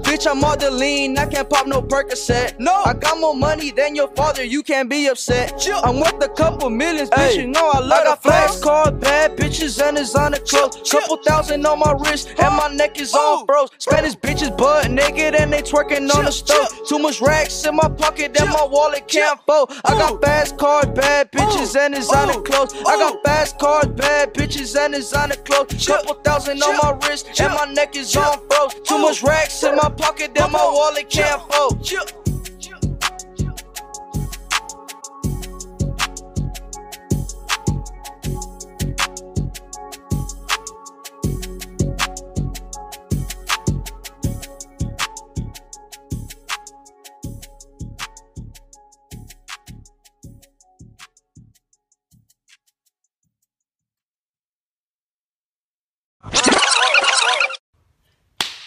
Bitch, 0.06 0.24
I'm 0.30 0.44
all 0.44 0.56
the 0.56 0.70
lean, 0.70 1.18
I 1.18 1.26
can't 1.26 1.50
pop 1.50 1.66
no 1.66 1.82
Percocet. 1.82 2.60
No, 2.60 2.84
I 2.84 2.94
got 2.94 3.18
more 3.18 3.34
money 3.34 3.72
than 3.72 3.96
your 3.96 4.06
father, 4.14 4.44
you 4.44 4.62
can't 4.62 4.88
be 4.88 5.08
upset. 5.08 5.58
Chill. 5.58 5.80
I'm 5.82 5.98
worth 5.98 6.22
a 6.22 6.28
couple 6.28 6.70
millions, 6.70 7.10
bitch, 7.10 7.36
you 7.36 7.48
know 7.48 7.68
I 7.74 7.80
love 7.80 8.00
I 8.02 8.04
got 8.04 8.22
flash 8.22 8.60
cars, 8.60 8.92
bad 8.92 9.36
bitches, 9.36 9.82
and 9.82 9.96
designer 9.96 10.38
clothes. 10.38 10.88
Couple 10.88 11.16
thousand 11.16 11.66
on 11.66 11.80
my 11.80 11.92
wrist, 11.92 12.28
and 12.38 12.54
my 12.56 12.68
neck 12.68 13.00
is 13.00 13.14
all 13.14 13.44
froze. 13.46 13.70
Spanish 13.78 14.14
bitches 14.14 14.56
butt 14.56 14.92
naked, 14.92 15.34
and 15.34 15.52
they 15.52 15.60
twerking 15.60 16.08
on 16.14 16.24
the 16.24 16.30
stove. 16.30 16.68
Too 16.88 17.00
much 17.00 17.20
racks 17.20 17.66
in 17.66 17.74
my 17.74 17.88
pocket, 17.88 18.40
and 18.40 18.48
my 18.50 18.64
wallet 18.64 19.08
can't 19.08 19.40
fold. 19.44 19.72
I 19.84 19.94
got 19.94 20.22
fast 20.22 20.56
cars, 20.56 20.86
bad 20.86 21.32
bitches, 21.32 21.76
and 21.76 21.94
designer 21.96 22.40
clothes. 22.42 22.74
I 22.86 22.96
got 22.96 23.24
fast 23.24 23.58
cars, 23.58 23.86
bad 23.88 24.32
bitches, 24.34 24.78
and 24.78 24.94
designer 24.94 25.34
clothes. 25.34 25.84
Couple 25.84 26.14
thousand 26.22 26.62
on 26.62 26.76
my 26.76 27.06
wrist, 27.08 27.40
and 27.40 27.52
my 27.54 27.66
neck 27.72 27.96
is 27.96 28.16
on 28.16 28.38
froze. 28.48 28.74
Too 28.84 28.98
much 28.98 29.24
racks 29.24 29.64
in 29.64 29.74
my 29.74 29.88
pocket, 29.96 30.34
that 30.34 30.50
my 30.50 30.64
wallet 30.64 31.08
can't 31.10 31.42
fold. 31.52 31.90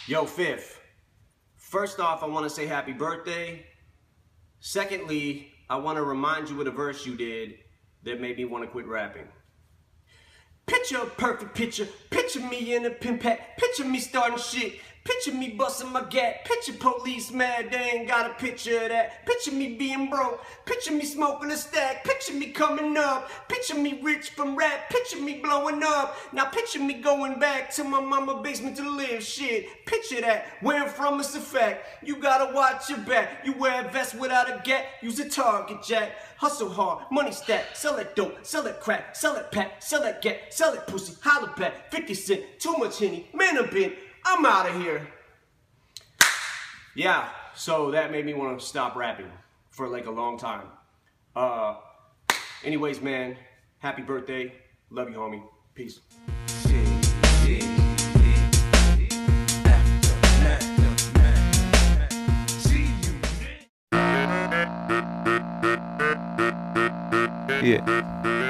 Yo, 0.08 0.26
Fifth. 0.26 0.79
First 1.70 2.00
off, 2.00 2.24
I 2.24 2.26
want 2.26 2.46
to 2.46 2.50
say 2.50 2.66
happy 2.66 2.94
birthday. 2.94 3.64
Secondly, 4.60 5.52
I 5.70 5.76
want 5.76 5.98
to 5.98 6.04
remind 6.04 6.50
you 6.50 6.58
of 6.58 6.66
the 6.66 6.72
verse 6.72 7.06
you 7.06 7.16
did 7.16 7.60
that 8.02 8.20
made 8.20 8.38
me 8.38 8.46
want 8.46 8.64
to 8.64 8.68
quit 8.68 8.88
rapping. 8.88 9.28
Picture 10.66 10.98
a 10.98 11.06
perfect 11.06 11.54
picture. 11.54 11.88
Picture 12.10 12.40
me 12.40 12.74
in 12.74 12.86
a 12.86 12.90
pin 12.90 13.20
pack. 13.20 13.56
Picture 13.60 13.86
me 13.86 14.00
starting 14.00 14.40
shit. 14.40 14.80
Picture 15.04 15.34
me 15.34 15.50
busting 15.50 15.92
my 15.92 16.04
gap. 16.04 16.46
Picture 16.46 16.74
police 16.74 17.32
mad, 17.32 17.72
they 17.72 17.78
ain't 17.78 18.08
got 18.08 18.30
a 18.30 18.34
picture 18.36 18.84
of 18.84 18.90
that. 18.90 19.26
Picture 19.26 19.52
me 19.52 19.76
being 19.76 20.10
broke. 20.10 20.44
Picture 20.66 20.92
me 20.92 21.04
smoking 21.06 21.52
a 21.52 21.58
stack. 21.58 22.04
Picture 22.04 22.34
me 22.34 22.48
coming 22.48 22.96
up. 22.98 23.30
Picture 23.48 23.76
me 23.76 24.00
rich 24.02 24.32
from 24.32 24.56
rap. 24.56 24.90
Picture 24.90 25.20
me 25.20 25.40
blowing 25.40 25.82
up. 25.84 26.16
Now 26.34 26.46
picture 26.46 26.80
me 26.80 26.96
going 26.96 27.40
back 27.40 27.72
to 27.76 27.84
my 27.84 28.02
mama 28.02 28.42
basement 28.42 28.78
to 28.78 28.90
live. 28.90 29.24
Shit, 29.24 29.86
picture 29.86 30.22
that. 30.22 30.46
Where 30.62 30.84
I'm 30.84 30.90
from 30.90 31.20
is 31.20 31.36
a 31.36 31.40
fact. 31.40 32.06
You 32.06 32.18
gotta 32.18 32.54
watch 32.54 32.90
your 32.90 33.00
back. 33.00 33.46
You 33.46 33.54
wear 33.54 33.86
a 33.86 33.92
vest 33.92 34.16
without 34.16 34.50
a 34.50 34.62
gap. 34.64 34.86
Use 35.02 35.20
a 35.20 35.30
target 35.30 35.82
jack. 35.84 36.12
Hustle 36.38 36.70
hard, 36.70 37.04
money 37.12 37.34
stack, 37.34 37.76
sell 37.76 37.98
that 37.98 38.16
dope, 38.16 38.46
sell 38.46 38.64
that 38.64 38.80
crack, 38.80 39.14
sell 39.14 39.34
that 39.34 39.52
pack, 39.52 39.84
sell 39.84 40.02
that 40.04 40.22
get, 40.22 40.54
sell 40.54 40.72
that 40.72 40.88
pussy, 40.88 41.14
holla 41.22 41.54
back, 41.58 41.92
50 41.92 42.14
cent, 42.14 42.44
too 42.60 42.78
much 42.78 42.98
henny, 42.98 43.28
man 43.34 43.58
a 43.58 43.64
bit, 43.64 43.98
I'm 44.32 44.46
out 44.46 44.70
of 44.70 44.76
here. 44.80 45.08
Yeah, 46.96 47.30
so 47.56 47.90
that 47.92 48.12
made 48.12 48.28
me 48.28 48.36
want 48.36 48.60
to 48.60 48.64
stop 48.64 48.96
rapping 48.96 49.32
for 49.72 49.88
like 49.88 50.06
a 50.06 50.12
long 50.12 50.38
time. 50.38 50.68
Uh, 51.36 51.78
anyways, 52.64 53.02
man, 53.02 53.38
happy 53.80 54.04
birthday. 54.04 54.54
Love 54.92 55.10
you, 55.10 55.16
homie. 55.16 55.42
Peace. 55.74 56.02
Yeah. 67.62 68.49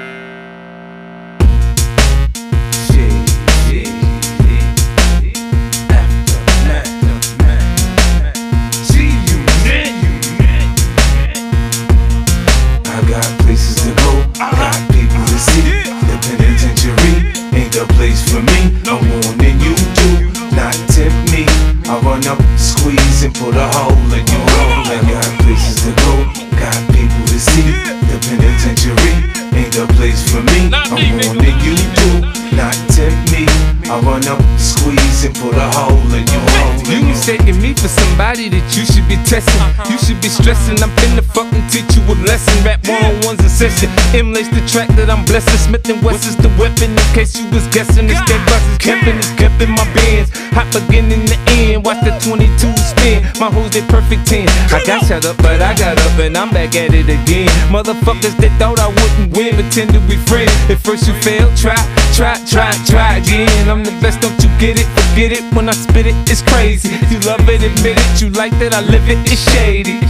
Session. 43.60 43.92
Emulates 44.16 44.48
the 44.48 44.64
track 44.64 44.88
that 44.96 45.12
I'm 45.12 45.20
blessing. 45.28 45.60
Smith 45.60 45.84
and 45.92 46.00
Wesson 46.00 46.32
is 46.32 46.36
the 46.40 46.48
weapon. 46.56 46.96
In 46.96 47.08
case 47.12 47.36
you 47.36 47.44
was 47.52 47.68
guessing, 47.68 48.08
it's 48.08 48.16
that 48.24 48.40
bus 48.48 48.64
is 48.72 48.80
kept 48.80 49.04
in, 49.04 49.20
it's 49.20 49.36
in 49.36 49.76
my 49.76 49.84
bands. 49.92 50.32
Hot 50.56 50.64
begin 50.72 51.12
in 51.12 51.28
the 51.28 51.36
end. 51.60 51.84
Watch 51.84 52.00
the 52.00 52.16
22 52.24 52.56
spin. 52.80 53.20
My 53.36 53.52
hoes 53.52 53.68
they 53.68 53.84
perfect 53.84 54.24
10. 54.32 54.48
I 54.72 54.80
got 54.88 55.04
shut 55.04 55.28
up, 55.28 55.36
but 55.44 55.60
I 55.60 55.76
got 55.76 56.00
up 56.00 56.16
and 56.16 56.40
I'm 56.40 56.48
back 56.56 56.72
at 56.72 56.96
it 56.96 57.12
again. 57.12 57.52
Motherfuckers 57.68 58.32
that 58.40 58.48
thought 58.56 58.80
I 58.80 58.88
wouldn't 58.88 59.36
win, 59.36 59.52
pretended 59.52 60.00
we 60.08 60.16
friends. 60.24 60.56
If 60.72 60.80
first 60.80 61.04
you 61.04 61.12
fail, 61.20 61.44
try. 61.52 61.76
Try, 62.16 62.40
try, 62.48 62.72
try 62.88 63.20
again. 63.20 63.68
I'm 63.68 63.84
the 63.84 63.92
best, 64.00 64.24
don't 64.24 64.40
you 64.40 64.48
get 64.56 64.80
it? 64.80 64.88
Forget 65.12 65.36
it 65.36 65.44
when 65.52 65.68
I 65.68 65.76
spit 65.76 66.08
it, 66.08 66.16
it's 66.32 66.40
crazy. 66.40 66.96
If 66.96 67.12
you 67.12 67.20
love 67.28 67.44
it, 67.44 67.60
admit 67.60 68.00
it. 68.00 68.24
You 68.24 68.32
like 68.32 68.56
that 68.56 68.72
I 68.72 68.80
live 68.80 69.04
it, 69.04 69.20
it's 69.28 69.44
shady. 69.52 70.00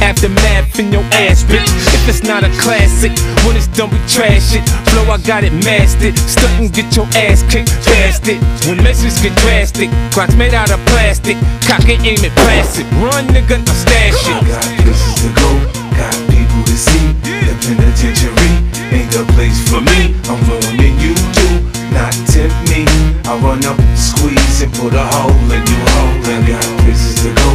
Aftermath 0.00 0.78
in 0.78 0.92
your 0.92 1.04
ass, 1.12 1.44
bitch. 1.44 1.68
If 1.94 2.08
it's 2.08 2.22
not 2.22 2.42
a 2.42 2.50
classic, 2.58 3.12
when 3.44 3.56
it's 3.56 3.68
done, 3.68 3.90
we 3.90 3.98
trash 4.08 4.56
it. 4.56 4.64
Flow, 4.90 5.04
I 5.12 5.18
got 5.22 5.44
it 5.44 5.52
mastered. 5.64 6.16
Stunt 6.18 6.52
and 6.58 6.72
get 6.72 6.96
your 6.96 7.06
ass 7.14 7.44
kicked 7.52 7.70
past 7.84 8.26
it. 8.26 8.40
When 8.66 8.82
measures 8.82 9.20
get 9.20 9.36
drastic, 9.38 9.90
clocks 10.10 10.34
made 10.34 10.54
out 10.54 10.70
of 10.70 10.80
plastic. 10.86 11.36
Cock 11.68 11.84
it, 11.88 12.00
aim 12.00 12.24
it, 12.24 12.34
blast 12.34 12.80
it. 12.80 12.88
Run, 12.98 13.28
nigga, 13.28 13.60
now 13.60 13.76
stash 13.76 14.24
it. 14.24 14.40
Got 14.48 14.64
places 14.82 15.14
to 15.20 15.28
go, 15.36 15.48
got 15.94 16.16
people 16.32 16.62
to 16.64 16.76
see. 16.76 17.12
The 17.46 17.54
penitentiary 17.60 18.52
ain't 18.96 19.10
the 19.12 19.24
place 19.36 19.60
for 19.68 19.80
me. 19.84 20.16
I'm 20.32 20.40
ruining 20.48 20.96
you 20.98 21.14
too, 21.36 21.54
not 21.92 22.12
tempt 22.32 22.56
me. 22.72 22.88
I 23.28 23.36
run 23.38 23.64
up, 23.68 23.78
squeeze, 23.94 24.62
and 24.62 24.72
put 24.74 24.94
a 24.94 25.04
hole 25.12 25.52
in 25.52 25.62
you 25.62 25.80
hole. 25.92 26.18
I 26.24 26.40
got 26.48 26.64
places 26.82 27.20
to 27.22 27.30
go, 27.36 27.50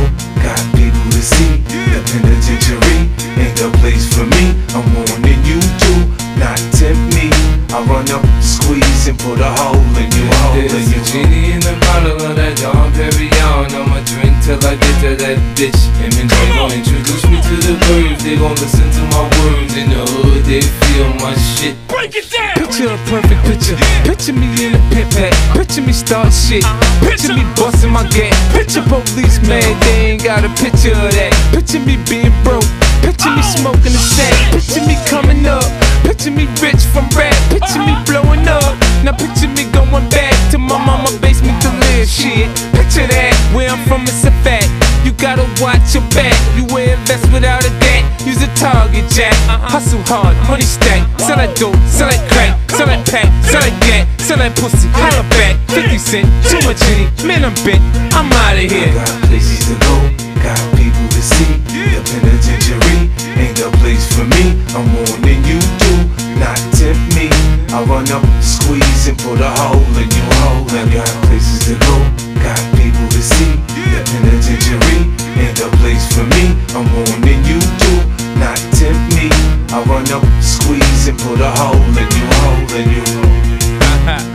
got 0.45 0.61
people 0.77 1.04
see. 1.25 1.57
The 1.89 2.01
penitentiary 2.05 3.09
ain't 3.41 3.55
the 3.57 3.73
place 3.81 4.05
for 4.13 4.25
me. 4.29 4.53
I'm 4.77 4.85
ruining 4.93 5.41
you 5.41 5.59
too, 5.81 5.99
not 6.37 6.59
tempt 6.77 7.01
me. 7.17 7.33
I 7.73 7.81
run 7.89 8.05
up, 8.13 8.23
squeeze, 8.39 9.07
and 9.09 9.17
put 9.17 9.41
a 9.41 9.49
hole 9.57 9.95
in 9.97 10.09
you 10.13 10.25
hole 10.37 10.59
in 10.61 10.69
you 10.69 11.01
a 11.01 11.07
genie 11.09 11.57
in 11.57 11.61
the 11.65 11.73
bottle 11.81 12.19
of 12.21 12.35
that 12.37 12.53
Dom 12.61 12.93
Perignon. 12.93 13.73
I'ma 13.73 13.99
drink 14.05 14.33
till 14.45 14.61
I 14.61 14.77
get 14.77 14.95
to 15.01 15.11
that 15.23 15.37
bitch. 15.57 15.81
And 16.03 16.13
they 16.13 16.47
gon' 16.53 16.71
introduce 16.71 17.25
me 17.25 17.41
to 17.41 17.55
the 17.63 17.75
birds. 17.89 18.21
They 18.23 18.35
gon' 18.37 18.55
listen 18.61 18.85
to 18.85 19.03
my 19.11 19.25
words. 19.41 19.73
In 19.75 19.89
the 19.89 20.03
hood, 20.05 20.34
they 20.45 20.61
feel 20.61 21.09
my 21.17 21.33
shit. 21.35 21.75
Break 21.87 22.15
it 22.15 22.29
down! 22.29 22.53
Picture 22.53 22.93
a 22.93 22.97
perfect 23.09 23.41
picture. 23.49 23.77
Picture 24.05 24.33
me 24.33 24.47
in 24.61 24.77
a 24.77 24.81
pit 24.93 25.09
pack. 25.17 25.33
Picture 25.57 25.81
me 25.81 25.91
start 25.91 26.31
shit. 26.31 26.63
Picture 27.01 27.33
me 27.33 27.43
busting 27.57 27.91
my 27.91 28.05
gat. 28.13 28.33
Picture 28.53 28.85
police 28.85 29.41
man, 29.47 29.65
they 29.81 30.13
ain't 30.13 30.23
got 30.23 30.45
a 30.45 30.49
picture 30.61 30.93
of 30.93 31.09
that. 31.17 31.33
Picture 31.51 31.81
me 31.81 31.97
being 32.05 32.33
broke. 32.45 32.65
Picture 33.01 33.33
me 33.33 33.41
smoking 33.57 33.93
a 33.93 34.01
sack. 34.01 34.33
Picture 34.53 34.85
me 34.85 34.95
coming 35.09 35.45
up. 35.45 35.65
Picture 36.05 36.31
me 36.31 36.45
rich 36.61 36.81
from 36.93 37.09
rap. 37.17 37.33
Picture 37.49 37.81
me 37.81 37.97
blowing 38.05 38.45
up. 38.47 38.69
Now 39.01 39.17
picture 39.17 39.49
me 39.49 39.65
going 39.73 40.05
back 40.13 40.33
to 40.51 40.57
my 40.57 40.77
mama 40.77 41.09
basement 41.21 41.57
to 41.65 41.69
live 41.89 42.07
shit. 42.07 42.49
Picture 42.77 43.07
that. 43.09 43.33
Where 43.53 43.69
I'm 43.69 43.81
from, 43.89 44.03
it's 44.03 44.23
a 44.25 44.31
fact. 44.45 44.69
You 45.15 45.21
gotta 45.21 45.47
watch 45.63 45.95
your 45.95 46.03
back. 46.11 46.35
You 46.59 46.67
wear 46.75 46.91
a 46.91 46.99
vest 47.07 47.23
without 47.31 47.63
a 47.63 47.71
gap. 47.79 48.03
Use 48.27 48.43
a 48.43 48.51
target 48.59 49.07
jack. 49.07 49.31
Uh-uh. 49.47 49.63
Hustle 49.63 50.03
hard, 50.11 50.35
money 50.51 50.67
stack. 50.67 51.07
Sell 51.15 51.39
that 51.39 51.55
dope, 51.55 51.79
sell 51.87 52.11
that 52.11 52.19
crack, 52.27 52.51
sell 52.67 52.83
that 52.83 53.07
pack, 53.07 53.31
sell 53.47 53.63
that 53.63 53.71
gat, 53.79 54.03
sell 54.19 54.35
that 54.35 54.51
pussy. 54.59 54.91
Holla 54.91 55.23
back. 55.39 55.55
50 55.71 55.95
cent, 55.95 56.27
too 56.51 56.59
much 56.67 56.83
in 56.91 57.07
it. 57.07 57.23
Man, 57.23 57.47
I'm 57.47 57.55
bent. 57.63 57.79
I'm 58.11 58.27
out 58.43 58.59
of 58.59 58.67
here. 58.67 58.91
Got 58.91 59.07
places 59.31 59.63
to 59.71 59.79
go, 59.87 59.95
got 60.43 60.59
people 60.75 61.07
to 61.07 61.21
see. 61.23 61.63
The 61.71 62.03
penitentiary 62.03 63.07
ain't 63.39 63.55
the 63.55 63.71
place 63.79 64.03
for 64.11 64.27
me. 64.27 64.59
I'm 64.75 64.83
warning 64.99 65.39
you 65.47 65.63
too, 65.79 65.99
not 66.43 66.59
tempt 66.75 67.15
me. 67.15 67.31
I 67.71 67.87
run 67.87 68.03
up, 68.11 68.23
squeeze, 68.43 69.07
and 69.07 69.15
put 69.23 69.39
a 69.39 69.47
hole 69.63 69.79
in 69.95 70.11
you 70.11 70.25
hole. 70.43 70.67
I 70.75 70.83
got 70.91 71.07
places 71.23 71.71
to 71.71 71.79
go, 71.79 71.95
got 72.43 72.59
people 72.75 73.07
to 73.15 73.23
see. 73.23 73.74
Penitentiary 74.11 74.99
ain't 75.41 75.57
the 75.57 75.69
place 75.81 76.05
for 76.13 76.25
me. 76.35 76.53
I'm 76.75 76.85
warning 76.93 77.41
you 77.45 77.59
too, 77.81 77.99
not 78.39 78.57
tempt 78.77 79.03
me. 79.15 79.29
I 79.73 79.83
run 79.87 80.07
up, 80.11 80.23
squeeze, 80.41 81.07
and 81.07 81.17
put 81.19 81.39
a 81.41 81.51
hole 81.51 81.75
in 81.75 82.09
you 82.17 82.25
hole 82.41 82.71
in 82.79 82.87
you. 82.95 84.31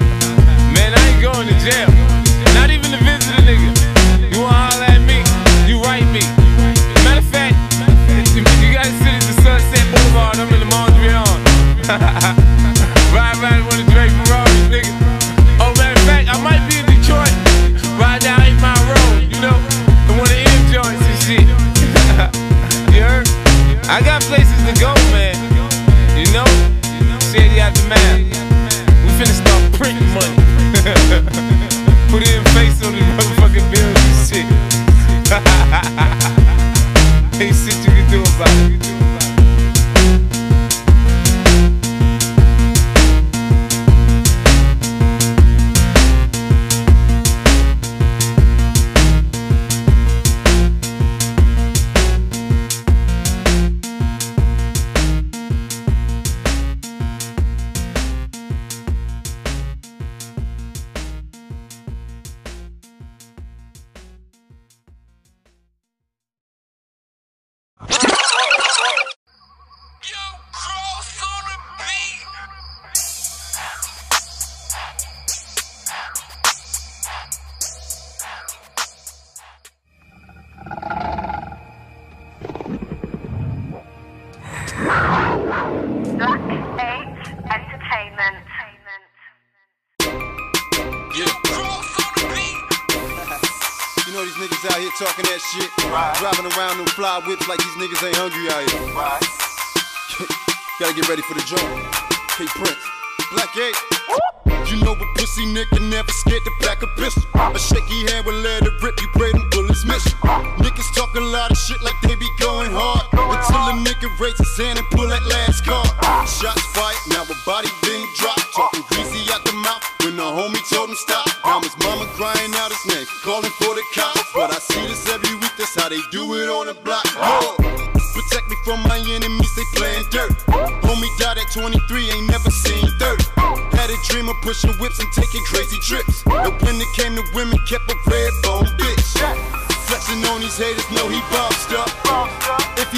about 38.40 38.72
it. 38.72 39.00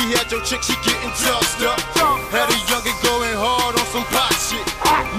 He 0.02 0.12
had 0.12 0.30
your 0.30 0.42
chick, 0.42 0.62
she 0.62 0.74
getting 0.82 1.14
tossed 1.14 1.62
up. 1.62 1.78
Had 2.34 2.50
a 2.50 2.58
youngin' 2.66 2.96
going 3.06 3.34
hard 3.38 3.78
on 3.78 3.86
some 3.94 4.04
pot 4.10 4.34
shit. 4.34 4.64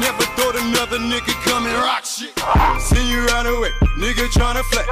Never 0.03 0.23
thought 0.35 0.55
another 0.59 0.99
nigga 0.99 1.33
come 1.47 1.65
and 1.65 1.77
rock 1.79 2.03
shit. 2.03 2.35
Seen 2.81 3.07
you 3.07 3.23
right 3.31 3.47
away, 3.47 3.71
nigga 3.97 4.27
tryna 4.35 4.63
flex. 4.67 4.87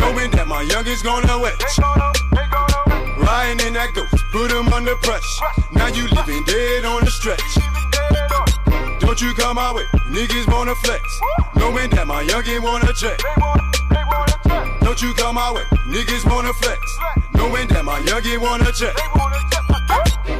Knowing 0.00 0.30
that 0.32 0.46
my 0.48 0.64
youngins 0.64 1.02
gonna 1.04 1.38
wet. 1.38 1.58
Riding 3.18 3.66
in 3.66 3.72
that 3.74 3.92
ghost, 3.94 4.14
put 4.32 4.50
him 4.50 4.72
under 4.72 4.96
pressure. 4.96 5.44
Now 5.72 5.88
you 5.88 6.08
living 6.08 6.42
dead 6.44 6.84
on 6.84 7.04
the 7.04 7.10
stretch. 7.10 7.40
Don't 9.00 9.20
you 9.20 9.34
come 9.34 9.56
my 9.56 9.72
way, 9.72 9.84
niggas 10.10 10.46
wanna 10.48 10.74
flex. 10.76 11.02
Knowing 11.56 11.90
that 11.90 12.06
my 12.06 12.24
youngin' 12.24 12.62
wanna 12.62 12.92
check. 12.94 13.18
Don't 14.80 15.02
you 15.02 15.12
come 15.14 15.34
my 15.34 15.52
way, 15.52 15.64
niggas 15.88 16.24
wanna 16.30 16.52
flex. 16.54 16.80
Knowing 17.36 17.68
that 17.68 17.84
my 17.84 18.00
youngin' 18.00 18.40
wanna 18.40 18.72
check. 18.72 18.96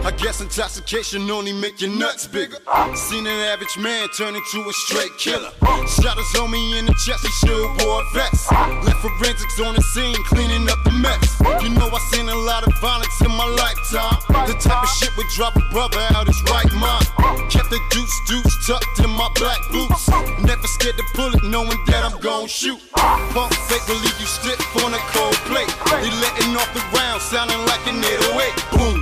I 0.06 0.12
guess 0.12 0.40
intoxication 0.40 1.28
only 1.30 1.52
make 1.52 1.80
your 1.80 1.90
nuts 1.90 2.26
bigger. 2.28 2.58
Seen 2.94 3.26
an 3.26 3.38
average 3.50 3.76
man 3.78 4.08
turn 4.16 4.36
into 4.36 4.62
a 4.62 4.72
straight 4.72 5.10
killer. 5.18 5.50
Shot 5.98 6.14
his 6.14 6.30
homie 6.30 6.78
in 6.78 6.86
the 6.86 6.94
chest, 7.04 7.26
he 7.26 7.32
should 7.42 7.66
wore 7.82 8.02
a 8.02 8.06
vest. 8.14 8.50
Left 8.86 9.02
forensics 9.02 9.58
on 9.60 9.74
the 9.74 9.82
scene, 9.94 10.14
cleaning 10.30 10.68
up 10.70 10.78
the 10.84 10.92
mess. 10.92 11.18
You 11.62 11.70
know 11.74 11.90
I 11.90 11.98
seen 12.14 12.28
a 12.28 12.34
lot 12.34 12.62
of 12.62 12.72
violence 12.80 13.18
in 13.20 13.34
my 13.34 13.50
lifetime. 13.58 14.46
The 14.46 14.54
type 14.54 14.82
of 14.82 14.90
shit 14.94 15.10
would 15.16 15.26
drop 15.34 15.56
a 15.56 15.64
brother 15.74 15.98
out 16.14 16.26
his 16.26 16.40
right 16.54 16.70
mind. 16.78 17.06
Kept 17.50 17.70
the 17.70 17.82
deuce 17.90 18.16
deuce 18.30 18.54
tucked 18.66 19.02
in 19.02 19.10
my 19.10 19.26
black 19.34 19.58
boots. 19.74 20.06
Never 20.46 20.66
scared 20.78 20.96
to 20.98 21.06
pull 21.14 21.34
it, 21.34 21.42
knowing 21.50 21.82
that 21.90 22.06
I'm 22.06 22.18
gon' 22.20 22.46
shoot. 22.46 22.78
Pump 22.94 23.52
fake, 23.66 23.82
believe 23.90 24.14
you 24.22 24.26
stiff 24.30 24.62
on 24.86 24.94
a 24.94 25.02
cold 25.10 25.34
plate. 25.50 25.66
They 25.90 26.14
letting 26.22 26.54
off 26.54 26.70
the 26.74 26.85
round, 26.92 27.22
sounding 27.22 27.58
like 27.66 27.86
an 27.86 27.98
808. 27.98 28.54
Boom, 28.76 28.98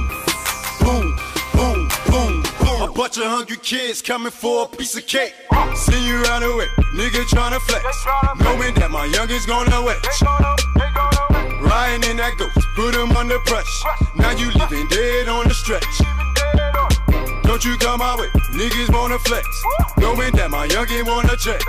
boom, 0.81 1.17
boom, 1.55 1.89
boom, 2.11 2.43
boom. 2.61 2.83
A 2.83 2.93
bunch 2.93 3.17
of 3.19 3.25
hungry 3.25 3.57
kids 3.57 4.03
coming 4.03 4.31
for 4.31 4.65
a 4.65 4.69
piece 4.69 4.97
of 4.97 5.07
cake. 5.07 5.35
See 5.75 6.07
you 6.07 6.23
right 6.23 6.43
away, 6.43 6.69
nigga 6.95 7.25
tryna 7.25 7.61
flex. 7.61 7.85
Knowing 8.41 8.75
that 8.75 8.91
my 8.91 9.07
youngest 9.07 9.49
gonna 9.49 9.83
wet. 9.83 10.05
Riding 11.61 12.11
in 12.11 12.17
that 12.19 12.35
ghost, 12.39 12.67
put 12.77 12.95
him 12.95 13.17
under 13.17 13.39
pressure. 13.41 13.89
Now 14.17 14.31
you 14.33 14.51
leaving 14.53 14.89
dead 14.89 15.29
on 15.29 15.49
the 15.49 15.55
stretch. 15.55 15.85
Don't 17.45 17.65
you 17.65 17.77
come 17.79 18.01
my 18.01 18.17
way, 18.17 18.29
niggas 18.53 18.93
wanna 18.93 19.19
flex. 19.19 19.47
Knowing 19.99 20.35
that 20.37 20.51
my 20.51 20.67
youngin' 20.69 21.07
wanna 21.07 21.37
check. 21.37 21.61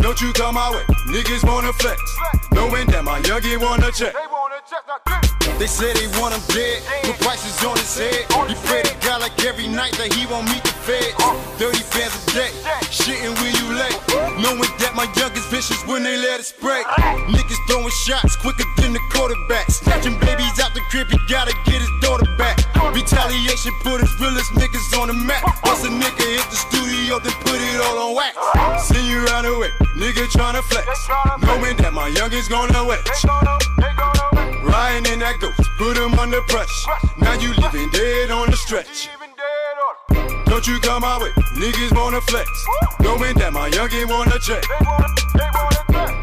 Don't 0.00 0.18
you 0.20 0.32
come 0.32 0.54
my 0.54 0.70
way, 0.70 0.84
niggas 1.12 1.44
wanna 1.44 1.72
flex. 1.74 2.00
Knowing 2.52 2.86
that 2.88 3.04
my 3.04 3.20
youngin' 3.20 3.60
wanna 3.60 3.92
check. 3.92 4.14
They 5.58 5.66
say 5.66 5.92
they 5.92 6.08
want 6.18 6.32
him 6.32 6.40
dead, 6.48 6.80
put 7.04 7.20
prices 7.20 7.62
on 7.64 7.76
his 7.76 7.92
head. 7.98 8.24
He 8.48 8.54
pray 8.64 8.80
to 8.80 8.94
God 9.04 9.20
like 9.20 9.36
every 9.44 9.68
night 9.68 9.92
that 10.00 10.12
he 10.14 10.24
won't 10.24 10.48
meet 10.48 10.64
the 10.64 10.72
feds. 10.72 11.12
30 11.60 11.78
fans 11.92 12.16
a 12.16 12.32
day, 12.32 12.50
shitting 12.88 13.36
when 13.44 13.52
you 13.60 13.76
late. 13.76 13.98
Knowing 14.40 14.72
that 14.80 14.96
my 14.96 15.04
youngest 15.20 15.52
vicious 15.52 15.84
when 15.86 16.02
they 16.02 16.16
let 16.16 16.40
it 16.40 16.46
spray. 16.46 16.82
Niggas 17.28 17.60
throwing 17.68 17.92
shots 18.08 18.36
quicker 18.36 18.64
than 18.80 18.94
the 18.94 19.00
quarterback. 19.12 19.68
Snatching 19.70 20.18
babies 20.20 20.56
out 20.64 20.72
the 20.72 20.80
crib, 20.88 21.08
he 21.12 21.18
gotta 21.28 21.52
get 21.66 21.76
his 21.76 21.92
daughter 22.00 22.24
back. 22.38 22.49
Retaliation 22.92 23.72
put 23.80 24.00
his 24.00 24.12
realest 24.20 24.52
niggas 24.52 24.98
on 25.00 25.08
the 25.08 25.14
map. 25.14 25.42
Once 25.64 25.84
a 25.84 25.88
nigga 25.88 26.26
hit 26.26 26.46
the 26.50 26.56
studio, 26.56 27.18
then 27.18 27.32
put 27.40 27.60
it 27.60 27.80
all 27.80 28.10
on 28.10 28.14
wax. 28.14 28.36
See 28.88 29.08
you 29.08 29.24
right 29.26 29.44
away, 29.44 29.70
nigga 29.96 30.26
tryna 30.28 30.62
flex. 30.62 31.08
Knowing 31.42 31.76
that 31.78 31.92
my 31.92 32.08
youngest 32.08 32.50
gonna 32.50 32.84
wet. 32.84 33.00
Riding 34.62 35.12
in 35.12 35.18
that 35.20 35.36
ghost, 35.40 35.60
put 35.78 35.96
him 35.96 36.18
under 36.18 36.42
pressure. 36.42 36.90
Now 37.18 37.34
you 37.34 37.54
living 37.54 37.90
dead 37.90 38.30
on 38.30 38.50
the 38.50 38.56
stretch. 38.56 39.08
Don't 40.46 40.66
you 40.66 40.78
come 40.80 41.02
my 41.02 41.18
way, 41.18 41.30
niggas 41.56 41.94
wanna 41.96 42.20
flex. 42.22 42.48
Knowing 43.00 43.34
that 43.38 43.52
my 43.52 43.70
youngin' 43.70 44.08
wanna 44.08 44.38
check. 44.38 44.62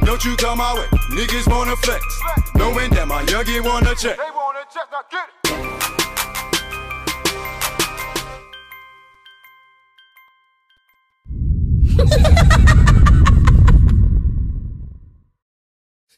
Don't 0.06 0.24
you 0.24 0.36
come 0.36 0.58
my 0.60 0.74
way, 0.76 0.88
niggas 1.12 1.48
wanna 1.48 1.76
flex. 1.78 2.04
Knowing 2.56 2.90
that 2.92 3.08
my 3.08 3.24
youngin' 3.24 3.64
wanna 3.64 3.96
check. 3.96 4.20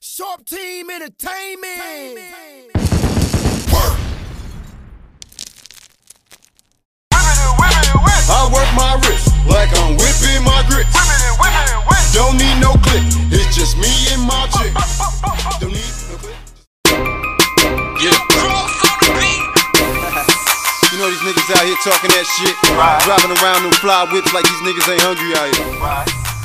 Sharp 0.01 0.45
Team 0.45 0.89
Entertainment. 0.89 2.19
I 8.31 8.49
work 8.53 8.69
my 8.75 8.95
wrist 9.07 9.31
like 9.47 9.69
I'm 9.79 9.95
whipping 9.95 10.43
my 10.43 10.63
grits. 10.67 10.93
Don't 12.13 12.37
need 12.37 12.59
no 12.59 12.73
click, 12.83 13.03
it's 13.31 13.55
just 13.55 13.77
me 13.77 13.89
and 14.11 14.21
my 14.23 14.47
chick. 14.57 14.73
Don't 15.61 15.71
need 15.71 15.98
know 21.09 21.15
these 21.15 21.33
niggas 21.33 21.49
out 21.57 21.65
here 21.65 21.75
talking 21.83 22.11
that 22.13 22.25
shit, 22.37 22.55
driving 23.05 23.33
around 23.41 23.63
them 23.63 23.73
fly 23.81 24.05
whips 24.11 24.33
like 24.33 24.45
these 24.45 24.61
niggas 24.61 24.85
ain't 24.91 25.01
hungry 25.01 25.33
out 25.33 25.49
here. 25.55 25.65
From 25.65 26.38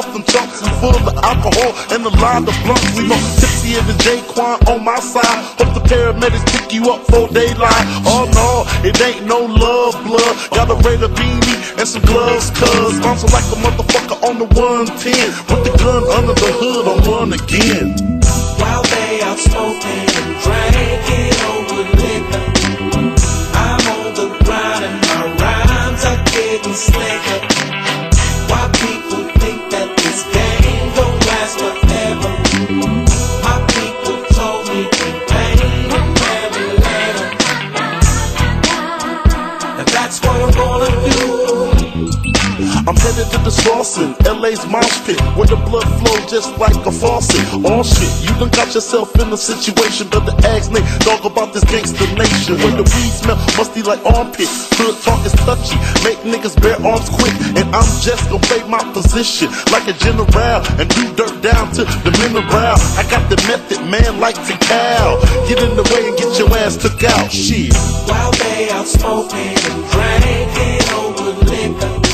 off 0.00 0.12
them 0.16 0.24
chunks 0.24 0.62
and 0.64 0.72
full 0.80 0.96
of 0.96 1.04
the 1.04 1.12
alcohol 1.20 1.76
and 1.92 2.00
the 2.00 2.14
line 2.24 2.48
of 2.48 2.56
blunts. 2.64 2.88
We 2.96 3.04
more 3.04 3.20
tipsier 3.36 3.84
than 3.84 4.00
Jaquan 4.00 4.56
on 4.72 4.80
my 4.82 4.98
side. 4.98 5.44
Hope 5.60 5.76
the 5.76 5.84
paramedics 5.84 6.46
pick 6.48 6.72
you 6.72 6.88
up 6.88 7.04
for 7.04 7.28
daylight. 7.28 7.86
Oh 8.08 8.24
no, 8.32 8.64
it 8.80 8.96
ain't 9.04 9.26
no 9.26 9.44
love, 9.44 9.92
blood. 10.08 10.34
Got 10.56 10.72
a 10.72 10.76
Raider 10.88 11.12
beanie 11.12 11.58
and 11.76 11.86
some 11.86 12.02
gloves, 12.02 12.48
cuz. 12.56 12.98
Bounce 13.04 13.24
like 13.28 13.44
a 13.52 13.58
motherfucker 13.60 14.16
on 14.24 14.38
the 14.40 14.48
110. 14.56 15.12
Put 15.44 15.60
the 15.68 15.72
gun 15.76 16.02
under 16.16 16.32
the 16.32 16.50
hood 16.60 16.84
on 16.88 16.98
one 17.04 17.32
again. 17.36 17.92
While 18.56 18.82
they 18.88 19.20
out 19.20 19.38
smoking 19.38 20.08
and 20.16 20.30
drinking 20.40 20.69
LA's 44.38 44.66
mosh 44.66 45.02
pit, 45.06 45.18
where 45.34 45.46
the 45.46 45.56
blood 45.66 45.88
flow 45.98 46.16
just 46.30 46.56
like 46.58 46.76
a 46.86 46.92
faucet. 46.92 47.42
All 47.66 47.82
shit, 47.82 48.10
you 48.22 48.30
done 48.38 48.50
got 48.50 48.74
yourself 48.74 49.14
in 49.18 49.32
a 49.32 49.36
situation, 49.36 50.08
better 50.08 50.34
ask 50.46 50.70
Nate, 50.70 50.86
talk 51.02 51.24
about 51.24 51.52
this 51.52 51.64
gangster 51.64 52.06
nation. 52.14 52.54
When 52.62 52.76
the 52.78 52.86
weed 52.86 53.12
smell 53.12 53.36
musty 53.58 53.82
like 53.82 54.04
armpit, 54.06 54.48
hood 54.78 54.94
talk 55.02 55.24
is 55.26 55.34
touchy, 55.42 55.76
make 56.06 56.22
niggas 56.22 56.54
bear 56.62 56.78
arms 56.86 57.08
quick, 57.10 57.34
and 57.58 57.66
I'm 57.74 57.90
just 58.00 58.30
gonna 58.30 58.46
play 58.46 58.62
my 58.68 58.82
position 58.92 59.50
like 59.74 59.88
a 59.88 59.94
general 59.98 60.30
and 60.78 60.86
do 60.88 61.02
dirt 61.16 61.42
down 61.42 61.72
to 61.74 61.84
the 61.84 62.12
mineral. 62.22 62.78
I 62.96 63.06
got 63.10 63.28
the 63.30 63.36
method, 63.48 63.80
man, 63.90 64.20
like 64.20 64.36
to 64.46 64.54
cow. 64.66 65.18
Get 65.48 65.58
in 65.58 65.76
the 65.76 65.82
way 65.90 66.08
and 66.08 66.16
get 66.16 66.38
your 66.38 66.50
ass 66.56 66.76
took 66.76 67.02
out. 67.04 67.30
Shit. 67.32 67.74
While 68.06 68.32
they 68.32 68.70
out 68.70 68.86
smoking 68.86 69.58
and 69.58 69.82
drinking 69.90 70.82
over 70.94 71.32
liquor, 71.50 72.09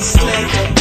are 0.00 0.77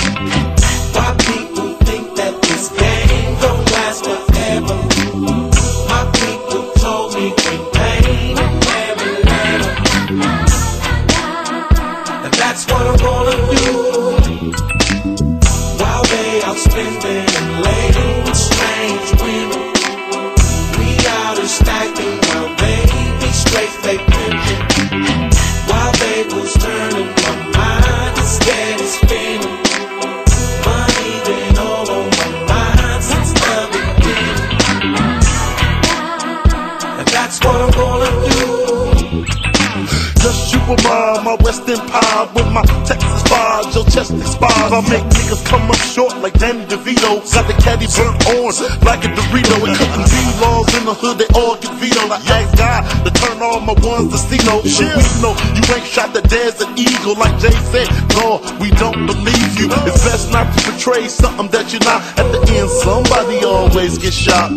expires. 44.68 44.86
I 44.86 44.92
make 44.92 45.06
niggas 45.12 45.46
come 45.46 45.70
up 45.70 45.78
short 45.78 46.18
like 46.18 46.34
Danny 46.40 46.66
DeVito. 46.66 47.24
Got 47.34 47.48
the 47.48 47.54
caddy 47.62 47.88
burnt 47.88 48.20
orange 48.36 48.60
like 48.84 49.04
a 49.06 49.10
Dorito. 49.16 49.56
It 49.64 49.78
couldn't 49.78 50.10
be 50.12 50.22
laws 50.42 50.68
in 50.76 50.86
the 50.86 50.94
hood, 50.94 51.18
they 51.18 51.30
all 51.40 51.56
get 51.56 51.74
vetoed. 51.80 52.12
I 52.12 52.20
asked 52.28 52.58
God 52.58 52.84
to 53.06 53.12
turn 53.12 53.42
all 53.42 53.60
my 53.60 53.74
ones 53.84 54.12
to 54.12 54.18
see 54.18 54.40
no. 54.46 54.62
But 54.62 54.66
we 54.66 55.08
know 55.22 55.34
you 55.56 55.64
ain't 55.74 55.88
shot 55.88 56.14
the 56.14 56.22
desert 56.22 56.70
eagle 56.78 57.16
like 57.16 57.38
Jay 57.40 57.56
said. 57.72 57.88
No, 58.20 58.42
we 58.60 58.70
don't 58.72 59.06
believe 59.06 59.52
you. 59.60 59.68
It's 59.88 60.04
best 60.04 60.32
not 60.32 60.52
to 60.54 60.72
portray 60.72 61.08
something 61.08 61.48
that 61.50 61.72
you're 61.72 61.84
not. 61.84 62.02
At 62.18 62.32
the 62.32 62.42
end, 62.54 62.70
somebody 62.70 63.44
always 63.46 63.98
gets 63.98 64.16
shot. 64.16 64.52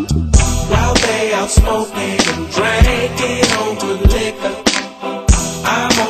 While 0.70 0.94
they 0.94 1.34
out 1.34 1.50
smoking 1.50 2.18
and 2.18 2.44
drinking 2.50 3.46
over 3.58 3.94
liquor, 4.06 4.54
I'm 5.64 6.09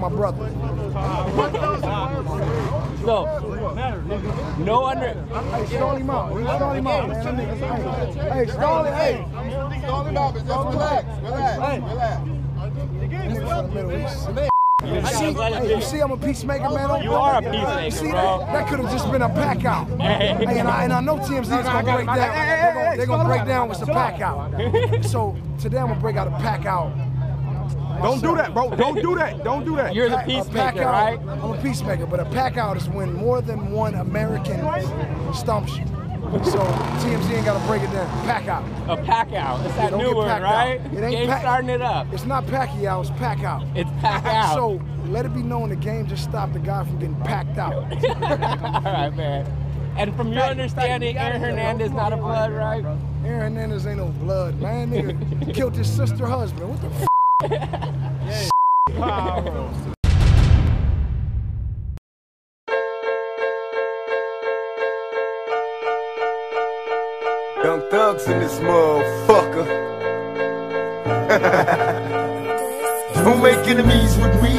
packed 0.00 0.24
out 0.24 0.38
by 0.38 0.50
me 0.50 0.62
and 0.64 1.34
my 1.34 1.48
brother. 2.22 2.98
So, 3.04 3.24
no 4.58 4.86
under. 4.86 5.14
Hey, 5.14 5.66
out. 6.10 6.32
Stall 6.32 6.72
him 6.72 6.86
out, 6.86 7.08
man. 7.08 7.36
Hey, 7.36 8.46
him. 8.84 8.92
Hey, 8.92 9.80
stall 9.82 10.04
him 10.04 10.16
out. 10.16 10.34
Just 10.34 10.46
relax. 10.46 11.06
Relax. 11.22 11.82
Relax. 11.82 12.38
You 14.84 15.04
see, 15.06 15.32
hey, 15.32 15.74
you 15.74 15.82
see, 15.82 16.00
I'm 16.00 16.12
a 16.12 16.16
peacemaker, 16.16 16.70
man. 16.70 17.02
You 17.02 17.12
are 17.12 17.40
a 17.40 17.44
You 17.44 17.50
peacemaker, 17.50 17.90
see 17.90 18.10
bro. 18.10 18.38
that? 18.38 18.52
That 18.52 18.68
could 18.68 18.78
have 18.78 18.90
just 18.90 19.10
been 19.10 19.22
a 19.22 19.28
pack 19.28 19.64
out. 19.64 19.88
Hey. 19.98 20.34
Hey, 20.46 20.58
and 20.58 20.68
I, 20.68 20.84
and 20.84 20.92
I 20.92 21.00
know 21.00 21.16
TMZ's 21.16 21.48
gonna 21.48 21.82
break 21.82 22.06
down. 22.06 22.16
They're 22.16 22.74
gonna, 22.74 22.96
they're 22.96 23.06
gonna 23.06 23.28
break 23.28 23.46
down 23.46 23.68
with 23.68 23.80
the 23.80 23.86
pack 23.86 24.20
out. 24.20 25.04
So 25.04 25.36
today 25.58 25.78
I'm 25.78 25.88
gonna 25.88 26.00
break 26.00 26.16
out 26.16 26.28
a 26.28 26.30
pack 26.30 26.64
out. 26.64 26.92
Don't 28.02 28.20
do 28.22 28.36
that, 28.36 28.54
bro. 28.54 28.70
Don't 28.70 29.00
do 29.02 29.16
that. 29.16 29.42
Don't 29.44 29.64
do 29.64 29.76
that. 29.76 29.94
You're 29.94 30.08
the 30.08 30.18
peacemaker, 30.18 30.82
out- 30.82 30.92
right? 30.92 31.20
I'm 31.20 31.52
a 31.52 31.62
peacemaker, 31.62 32.06
but 32.06 32.20
a 32.20 32.24
pack 32.26 32.56
out 32.56 32.76
is 32.76 32.88
when 32.88 33.12
more 33.12 33.40
than 33.40 33.70
one 33.72 33.94
American 33.94 34.60
stumps 35.34 35.76
you. 35.76 35.84
So 36.44 36.58
TMZ 37.00 37.30
ain't 37.36 37.44
gotta 37.46 37.64
break 37.66 37.82
it 37.82 37.90
down. 37.92 38.06
Pack 38.26 38.48
out. 38.48 38.62
A 38.88 38.96
pack 39.02 39.32
out. 39.32 39.64
It's 39.64 39.74
that 39.76 39.92
new 39.96 40.14
word, 40.14 40.26
right? 40.42 40.78
out. 40.80 40.92
It 40.92 41.00
ain't 41.02 41.12
Game 41.12 41.28
pack- 41.28 41.40
starting 41.40 41.70
it 41.70 41.80
up. 41.80 42.06
It's 42.12 42.24
not 42.26 42.44
Pacquiao, 42.46 43.00
it's 43.00 43.10
pack 43.18 43.42
out. 43.44 43.64
It's 43.74 43.90
pack 44.00 44.24
out. 44.26 44.54
So 44.54 44.80
let 45.06 45.24
it 45.24 45.32
be 45.34 45.42
known 45.42 45.70
the 45.70 45.76
game 45.76 46.06
just 46.06 46.24
stopped 46.24 46.52
the 46.52 46.58
guy 46.58 46.84
from 46.84 46.98
getting 46.98 47.16
packed 47.22 47.56
out. 47.56 47.72
All 47.74 48.82
right, 48.82 49.10
man. 49.16 49.46
And 49.96 50.14
from 50.16 50.32
your 50.32 50.42
understanding, 50.42 51.16
Aaron 51.16 51.40
Hernandez 51.40 51.90
not 51.92 52.12
a 52.12 52.16
blood, 52.18 52.52
right? 52.52 52.84
Aaron 53.24 53.54
Hernandez 53.54 53.86
ain't 53.86 53.96
no 53.98 54.08
blood, 54.08 54.60
man. 54.60 54.90
Nigga 54.90 55.54
killed 55.54 55.74
his 55.76 55.90
sister 55.90 56.26
husband. 56.26 56.68
What 56.68 56.80
the 56.82 57.07
Young 57.40 57.50
thugs 67.90 68.26
in 68.26 68.40
this 68.40 68.58
motherfucker. 68.58 69.66
Don't 73.14 73.40
make 73.40 73.68
enemies 73.68 74.16
with 74.16 74.42
me. 74.42 74.58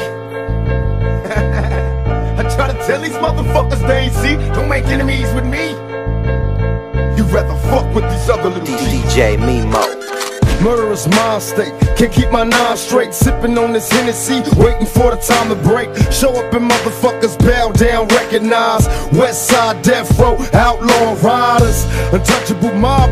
I 2.38 2.48
try 2.54 2.72
to 2.72 2.78
tell 2.86 3.02
these 3.02 3.12
motherfuckers 3.12 3.86
they 3.86 4.04
ain't 4.04 4.14
see. 4.14 4.36
Don't 4.54 4.70
make 4.70 4.86
enemies 4.86 5.30
with 5.34 5.44
me. 5.44 5.72
You 7.18 7.24
rather 7.24 7.54
fuck 7.68 7.94
with 7.94 8.04
these 8.10 8.30
other 8.30 8.48
little 8.48 8.64
DJ 8.64 9.36
Mimo. 9.36 9.89
Murderous 10.62 11.08
mind 11.08 11.42
state, 11.42 11.72
can't 11.96 12.12
keep 12.12 12.30
my 12.30 12.44
nine 12.44 12.76
straight. 12.76 13.14
Sipping 13.14 13.56
on 13.56 13.72
this 13.72 13.90
Hennessy, 13.90 14.42
waiting 14.56 14.86
for 14.86 15.10
the 15.14 15.16
time 15.16 15.48
to 15.48 15.56
break. 15.56 15.88
Show 16.12 16.30
up 16.36 16.52
and 16.52 16.70
motherfuckers 16.70 17.38
bow 17.38 17.72
down, 17.72 18.08
recognize. 18.08 18.86
West 19.12 19.48
side 19.48 19.82
death 19.82 20.18
row, 20.18 20.36
outlaw 20.52 21.16
riders. 21.22 21.84
Untouchable 22.12 22.74
mob. 22.74 23.10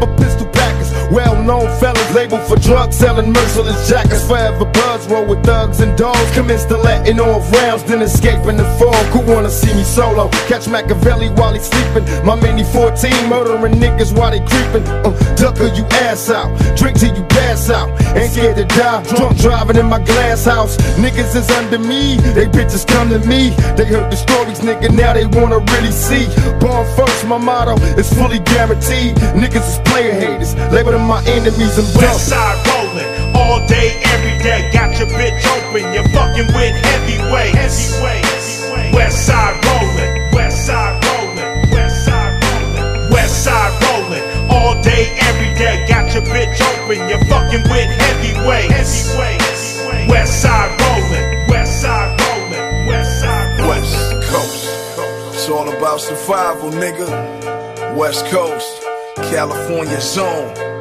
Well 1.10 1.42
known 1.42 1.66
fellas 1.80 2.14
labeled 2.14 2.46
for 2.46 2.56
drug 2.56 2.92
selling, 2.92 3.32
merciless 3.32 3.88
jackets. 3.88 4.26
Forever 4.26 4.66
buzz 4.66 5.08
roll 5.08 5.24
with 5.24 5.42
thugs 5.42 5.80
and 5.80 5.96
dogs. 5.96 6.30
Commence 6.34 6.64
to 6.66 6.76
letting 6.76 7.18
off 7.18 7.50
rounds, 7.52 7.82
then 7.84 8.02
escaping 8.02 8.58
the 8.58 8.68
fog. 8.78 9.04
Who 9.06 9.20
wanna 9.32 9.48
see 9.48 9.72
me 9.72 9.84
solo? 9.84 10.28
Catch 10.48 10.68
Machiavelli 10.68 11.30
while 11.30 11.54
he's 11.54 11.64
sleeping. 11.64 12.04
My 12.26 12.34
mini 12.34 12.62
14 12.62 13.10
murdering 13.28 13.80
niggas 13.80 14.12
while 14.16 14.30
they 14.30 14.40
creeping. 14.40 14.86
Uh, 15.06 15.16
ducker 15.36 15.68
you 15.74 15.84
ass 16.04 16.28
out, 16.28 16.52
drink 16.76 16.98
till 16.98 17.16
you 17.16 17.24
pass 17.24 17.70
out. 17.70 17.88
Ain't 18.14 18.32
scared 18.32 18.56
to 18.56 18.66
die, 18.66 19.02
drunk 19.16 19.38
driving 19.38 19.76
in 19.76 19.86
my 19.86 20.00
glass 20.04 20.44
house. 20.44 20.76
Niggas 21.00 21.34
is 21.34 21.50
under 21.52 21.78
me, 21.78 22.16
they 22.36 22.46
bitches 22.46 22.86
come 22.86 23.08
to 23.08 23.18
me. 23.20 23.50
They 23.76 23.86
heard 23.86 24.12
the 24.12 24.16
stories, 24.16 24.60
nigga, 24.60 24.92
now 24.94 25.14
they 25.14 25.24
wanna 25.24 25.60
really 25.72 25.92
see. 25.92 26.26
Born 26.60 26.84
first, 26.96 27.26
my 27.26 27.38
motto 27.38 27.76
is 27.96 28.12
fully 28.12 28.40
guaranteed. 28.40 29.16
Niggas 29.32 29.66
is 29.72 29.78
player 29.88 30.12
haters, 30.12 30.54
label 30.70 30.97
them 30.98 31.08
my 31.08 31.22
enemies 31.24 31.78
and 31.78 31.88
West 31.96 32.28
side 32.28 32.58
rolling 32.66 33.36
all 33.36 33.64
day, 33.66 34.00
every 34.04 34.36
day. 34.42 34.70
Got 34.72 34.98
your 34.98 35.08
bitch 35.08 35.44
open, 35.56 35.92
you're 35.94 36.08
fucking 36.10 36.46
with 36.54 36.74
heavyweights. 36.74 37.54
Heavyweights. 37.54 38.94
West 38.94 39.26
side 39.26 39.54
rolling, 39.64 40.34
west 40.34 40.66
side 40.66 40.94
rolling, 41.04 41.70
west 41.70 42.04
side 42.04 42.42
rolling, 42.44 43.10
west 43.10 43.44
side 43.44 43.72
rolling 43.82 44.24
all 44.50 44.80
day, 44.82 45.16
every 45.20 45.54
day. 45.54 45.86
Got 45.88 46.14
your 46.14 46.22
bitch 46.24 46.60
open, 46.72 47.08
you're 47.08 47.24
fucking 47.26 47.62
with 47.70 47.88
heavyweights. 48.02 49.08
Heavyweights. 49.08 50.08
West 50.08 50.42
side 50.42 50.70
rolling, 50.80 51.48
west 51.48 51.80
side 51.82 52.20
rolling, 52.20 52.86
west 52.86 53.20
side 53.20 53.60
rolling. 53.60 53.68
West 53.68 54.30
Coast. 54.30 55.34
It's 55.34 55.48
all 55.48 55.68
about 55.68 56.00
survival, 56.00 56.70
nigga. 56.70 57.96
West 57.96 58.26
Coast, 58.26 58.82
California 59.30 60.00
zone. 60.00 60.77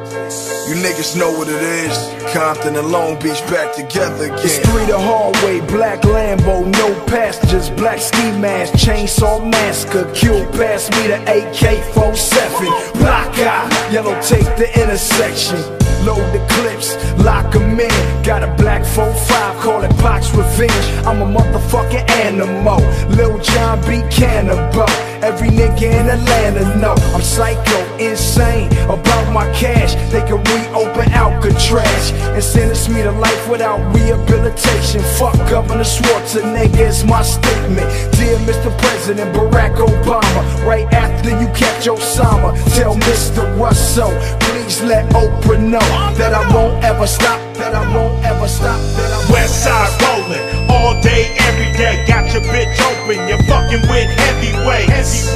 You 0.68 0.74
niggas 0.74 1.16
know 1.16 1.32
what 1.32 1.48
it 1.48 1.62
is. 1.62 1.96
Compton 2.34 2.76
and 2.76 2.92
Long 2.92 3.18
Beach 3.20 3.40
back 3.48 3.74
together 3.74 4.24
again. 4.24 4.38
It's 4.44 4.58
three 4.58 4.84
the 4.84 4.98
hallway, 4.98 5.60
black 5.60 6.02
Lambo, 6.02 6.66
no 6.66 7.06
passengers, 7.06 7.70
black 7.70 7.98
ski 7.98 8.32
mask, 8.32 8.74
chainsaw 8.74 9.50
massacre, 9.50 10.04
kill 10.14 10.44
past 10.52 10.90
me 10.92 11.06
the 11.06 11.22
AK-47, 11.22 13.00
block 13.00 13.32
eye, 13.38 13.90
yellow 13.90 14.20
take 14.20 14.44
the 14.60 14.68
intersection. 14.78 15.56
load 16.04 16.32
the 16.32 16.44
clips, 16.54 16.96
lock 17.24 17.54
'em 17.56 17.80
in. 17.80 18.22
Got 18.22 18.42
a 18.42 18.54
black 18.62 18.84
4-5, 18.84 19.58
call 19.62 19.82
it 19.82 19.96
Pox 19.98 20.30
Revenge. 20.34 20.86
I'm 21.06 21.22
a 21.22 21.26
motherfucking 21.26 22.10
animal. 22.10 22.80
Lil 23.16 23.38
John 23.38 23.80
B. 23.86 24.02
Cannibal. 24.10 24.86
Every 25.22 25.48
nigga 25.48 25.82
in 25.82 26.08
Atlanta 26.08 26.76
know 26.78 26.94
I'm 27.14 27.22
psycho, 27.22 27.78
insane 27.98 28.70
about 28.84 29.32
my 29.32 29.50
cash. 29.52 29.94
They 30.12 30.20
can 30.20 30.38
reopen 30.44 31.10
Alcatraz 31.12 32.12
and 32.34 32.42
sentence 32.42 32.88
me 32.88 33.02
to 33.02 33.10
life 33.10 33.48
without 33.48 33.78
rehabilitation. 33.94 35.00
Fuck 35.18 35.36
Governor 35.50 35.84
Schwarzenegger 35.84 36.88
is 36.88 37.04
my 37.04 37.22
statement. 37.22 37.88
Dear 38.14 38.38
Mr. 38.46 38.70
President 38.78 39.34
Barack 39.34 39.76
Obama, 39.76 40.64
right 40.64 40.86
after 40.92 41.30
you 41.30 41.48
catch 41.48 41.86
Osama, 41.86 42.54
tell 42.76 42.94
Mr. 42.94 43.42
Russell, 43.58 44.10
please 44.38 44.80
let 44.82 45.04
Oprah 45.12 45.60
know 45.60 45.88
that 46.16 46.32
I 46.32 46.42
won't 46.54 46.84
ever 46.84 47.06
stop, 47.06 47.40
that 47.56 47.74
I 47.74 47.82
won't 47.94 48.24
ever 48.24 48.46
stop, 48.46 48.78
that 48.96 49.12
I 49.12 49.18
won't 49.18 49.30
West 49.30 49.64
side 49.64 50.02
rolling 50.02 50.67
all 50.78 51.00
day, 51.00 51.34
every 51.48 51.70
day. 51.76 52.04
Got 52.06 52.32
your 52.32 52.42
bitch 52.42 52.78
open. 52.90 53.28
You're 53.28 53.42
fucking 53.50 53.82
with 53.90 54.08
heavyweights. 54.22 55.34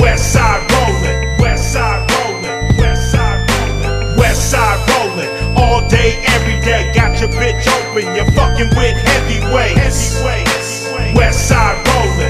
West 0.00 0.32
side 0.32 0.62
rolling, 0.72 1.38
west 1.38 1.72
side 1.72 2.10
rolling, 2.10 2.76
west 2.78 3.12
side 3.12 3.40
rolling, 3.50 4.16
west 4.16 4.50
side 4.50 4.80
rolling 4.90 5.30
all 5.56 5.86
day, 5.88 6.22
every 6.34 6.58
day. 6.60 6.90
Got 6.94 7.20
your 7.20 7.30
bitch 7.30 7.64
open. 7.78 8.14
You're 8.16 8.30
fucking 8.32 8.70
with 8.76 8.96
heavyweights. 9.10 10.22
West 11.14 11.48
side 11.48 11.78
rolling, 11.88 12.29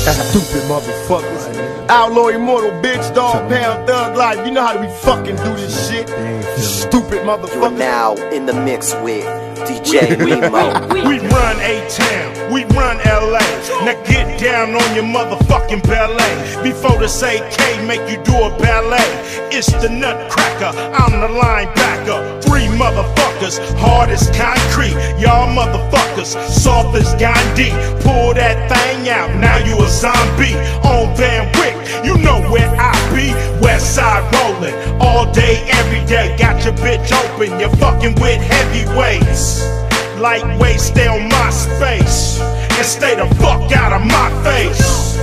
Stupid 0.00 0.62
motherfuckers. 0.64 1.88
Outlaw 1.90 2.28
immortal 2.28 2.70
bitch, 2.82 3.14
dog 3.14 3.50
pound 3.50 3.86
thug 3.86 4.16
life. 4.16 4.44
You 4.46 4.52
know 4.52 4.62
how 4.66 4.80
we 4.80 4.88
fucking 4.88 5.36
do 5.36 5.54
this 5.56 5.88
shit. 5.90 6.08
You 6.08 6.62
stupid 6.64 7.20
motherfuckers. 7.20 7.76
now 7.76 8.14
in 8.32 8.46
the 8.46 8.54
mix 8.54 8.94
with 9.04 9.24
DJ 9.68 10.16
Remo. 10.18 10.88
We 11.10 11.18
run 11.18 11.56
A-Town, 11.60 12.52
we 12.52 12.64
run 12.76 12.96
LA. 13.04 13.40
Now 13.84 13.96
get 14.04 14.40
down 14.40 14.74
on 14.74 14.94
your 14.94 15.04
motherfucking 15.04 15.82
ballet. 15.82 16.62
Before 16.62 16.98
the 16.98 17.08
say 17.08 17.38
K 17.50 17.86
make 17.86 18.00
you 18.10 18.22
do 18.24 18.32
a 18.32 18.50
ballet. 18.58 19.10
It's 19.52 19.70
the 19.82 19.88
nutcracker, 19.88 20.72
I'm 20.96 21.20
the 21.20 21.28
linebacker. 21.28 22.42
Three 22.42 22.66
motherfuckers, 22.80 23.58
hard 23.76 24.10
as 24.10 24.30
concrete. 24.36 24.96
Y'all 25.20 25.48
motherfuckers, 25.52 26.32
soft 26.48 26.96
as 26.96 27.12
Gandhi. 27.20 27.70
Pull 28.02 28.34
that 28.34 28.56
thing 28.72 29.08
out, 29.08 29.34
now 29.36 29.58
you 29.58 29.76
a 29.84 29.88
zombie. 29.88 30.56
On 30.86 31.14
Van 31.16 31.50
Wick, 31.60 31.76
you 32.04 32.16
know 32.18 32.40
where 32.50 32.70
I 32.78 32.94
be. 33.14 33.34
West 33.60 33.94
side 33.94 34.24
rolling, 34.34 34.74
all 35.00 35.30
day, 35.32 35.62
every 35.68 36.04
day. 36.06 36.36
Got 36.38 36.64
your 36.64 36.74
bitch 36.74 37.12
open, 37.12 37.60
you're 37.60 37.76
fucking 37.76 38.14
with 38.14 38.40
heavyweights. 38.40 39.89
Lightweight, 40.20 40.78
stay 40.78 41.08
on 41.08 41.30
my 41.30 41.48
space. 41.48 42.38
And 42.40 42.84
stay 42.84 43.16
the 43.16 43.26
fuck 43.36 43.72
out 43.72 43.92
of 43.92 44.04
my 44.04 44.28
face. 44.44 45.16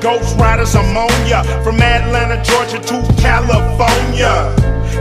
Ghost 0.00 0.38
Riders, 0.38 0.74
I'm 0.74 0.96
on 0.96 1.12
ya. 1.28 1.42
From 1.62 1.76
Atlanta, 1.82 2.42
Georgia 2.42 2.80
to 2.80 2.96
California. 3.20 4.48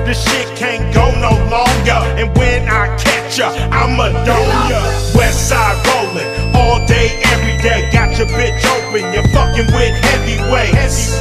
This 0.06 0.20
shit 0.28 0.46
can't 0.58 0.94
go 0.94 1.08
no 1.24 1.32
longer. 1.48 2.00
And 2.20 2.38
when 2.38 2.68
I 2.68 2.92
catch 2.98 3.40
ya, 3.40 3.50
I'ma 3.72 4.10
ya. 4.28 4.82
West 5.16 5.48
side 5.48 5.80
rolling, 5.88 6.28
all 6.54 6.86
day, 6.86 7.22
every 7.32 7.56
day. 7.64 7.90
Got 7.94 8.18
your 8.18 8.28
bitch 8.28 8.60
open, 8.76 9.14
you're 9.14 9.28
fucking 9.32 9.72
with 9.72 9.96
heavyweights. 10.04 11.16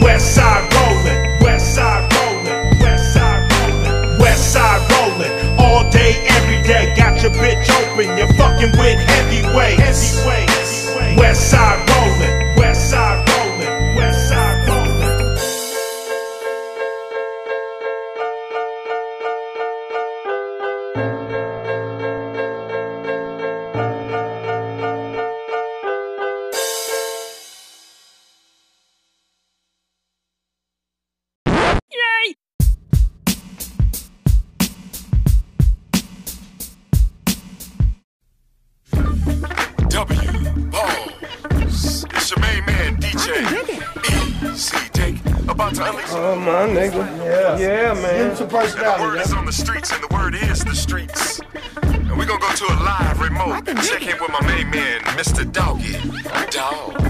West 0.00 0.34
side 0.34 0.64
rolling, 0.72 1.42
west 1.44 1.74
side 1.74 2.10
rolling, 2.14 2.80
west 2.80 3.12
side 3.12 3.52
rolling, 3.52 4.18
west 4.18 4.52
side 4.52 4.80
rolling, 4.80 4.87
all 5.88 5.92
day, 5.92 6.26
every 6.28 6.62
day. 6.62 6.94
Got 6.96 7.22
your 7.22 7.32
bitch 7.32 7.68
open, 7.80 8.16
you're 8.16 8.32
fucking 8.34 8.72
with 8.72 8.98
heavyweights. 8.98 10.24
West 11.16 11.50
side 11.50 11.78
rolling, 11.90 12.07
Mr. 55.16 55.44
Doggy. 55.52 55.96
Dog. 56.50 57.07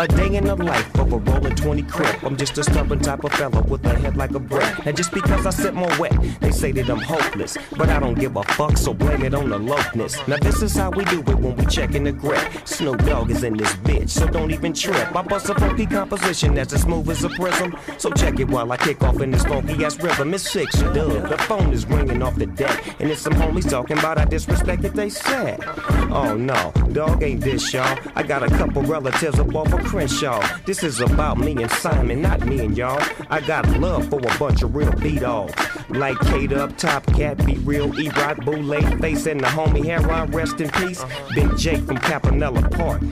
A 0.00 0.08
day 0.08 0.34
in 0.34 0.44
the 0.46 0.56
life 0.56 0.98
of 0.98 1.12
a 1.12 1.18
rolling 1.18 1.54
20 1.54 1.82
Crip. 1.82 2.22
I'm 2.22 2.34
just 2.34 2.56
a 2.56 2.64
stubborn 2.64 3.00
type 3.00 3.22
of 3.22 3.32
fella 3.32 3.60
with 3.60 3.84
a 3.84 3.98
head 3.98 4.16
like 4.16 4.30
a 4.30 4.38
brick. 4.38 4.86
And 4.86 4.96
just 4.96 5.12
because 5.12 5.44
I 5.44 5.50
sit 5.50 5.74
more 5.74 5.92
wet, 5.98 6.16
they 6.40 6.52
say 6.52 6.72
that 6.72 6.88
I'm 6.88 7.00
hopeless. 7.00 7.58
But 7.76 7.90
I 7.90 8.00
don't 8.00 8.18
give 8.18 8.34
a 8.34 8.42
fuck, 8.44 8.78
so 8.78 8.94
blame 8.94 9.22
it 9.24 9.34
on 9.34 9.50
the 9.50 9.58
lokeness. 9.58 10.26
Now 10.26 10.38
this 10.38 10.62
is 10.62 10.74
how 10.74 10.88
we 10.88 11.04
do 11.04 11.20
it 11.20 11.34
when 11.34 11.54
we 11.54 11.66
check 11.66 11.94
in 11.94 12.04
the 12.04 12.12
grip. 12.12 12.40
Snoop 12.64 13.04
Dogg 13.04 13.30
is 13.30 13.42
in 13.42 13.58
this 13.58 13.74
bitch, 13.74 14.08
so 14.08 14.26
don't 14.26 14.50
even 14.50 14.72
trip. 14.72 15.14
I 15.14 15.20
bust 15.20 15.50
a 15.50 15.54
funky 15.56 15.84
composition 15.84 16.54
that's 16.54 16.72
as 16.72 16.80
smooth 16.80 17.10
as 17.10 17.22
a 17.24 17.28
prism. 17.28 17.76
So 17.98 18.10
check 18.10 18.40
it 18.40 18.48
while 18.48 18.72
I 18.72 18.78
kick 18.78 19.02
off 19.02 19.20
in 19.20 19.30
this 19.30 19.44
funky 19.44 19.84
ass 19.84 20.00
rhythm. 20.00 20.32
It's 20.32 20.50
six, 20.50 20.80
dub. 20.80 21.28
The 21.28 21.36
phone 21.46 21.74
is 21.74 21.84
ringing 21.84 22.22
off 22.22 22.36
the 22.36 22.46
deck, 22.46 22.96
and 23.00 23.10
it's 23.10 23.20
some 23.20 23.34
homies 23.34 23.68
talking 23.68 23.98
about 23.98 24.16
I 24.16 24.24
disrespect 24.24 24.80
that 24.80 24.94
they 24.94 25.10
said. 25.10 25.62
Oh 26.10 26.34
no, 26.38 26.72
dog 26.92 27.22
ain't 27.22 27.42
this, 27.42 27.74
y'all. 27.74 27.98
I 28.16 28.22
got 28.22 28.42
a 28.42 28.48
couple 28.48 28.80
relatives 28.82 29.38
up 29.38 29.54
off 29.54 29.70
of 29.74 29.89
Crenshaw. 29.90 30.40
This 30.66 30.84
is 30.84 31.00
about 31.00 31.36
me 31.36 31.60
and 31.60 31.70
Simon, 31.72 32.22
not 32.22 32.46
me 32.46 32.64
and 32.64 32.78
y'all. 32.78 33.02
I 33.28 33.40
got 33.40 33.68
love 33.80 34.08
for 34.08 34.20
a 34.20 34.38
bunch 34.38 34.62
of 34.62 34.76
real 34.76 34.92
beat 34.92 35.24
offs. 35.24 35.79
Like 35.90 36.18
Kate 36.20 36.52
up, 36.52 36.76
Top 36.76 37.04
Cat, 37.06 37.44
Be 37.44 37.56
Real, 37.58 37.98
E-Rock, 37.98 38.44
Boule, 38.44 38.80
Face, 38.98 39.26
and 39.26 39.40
the 39.40 39.46
homie 39.46 39.84
Heron, 39.84 40.30
rest 40.30 40.60
in 40.60 40.70
peace. 40.70 41.02
Uh-huh. 41.02 41.28
Big 41.34 41.56
Jake 41.58 41.82
from 41.82 41.98
Campanella 41.98 42.68
Park. 42.70 43.02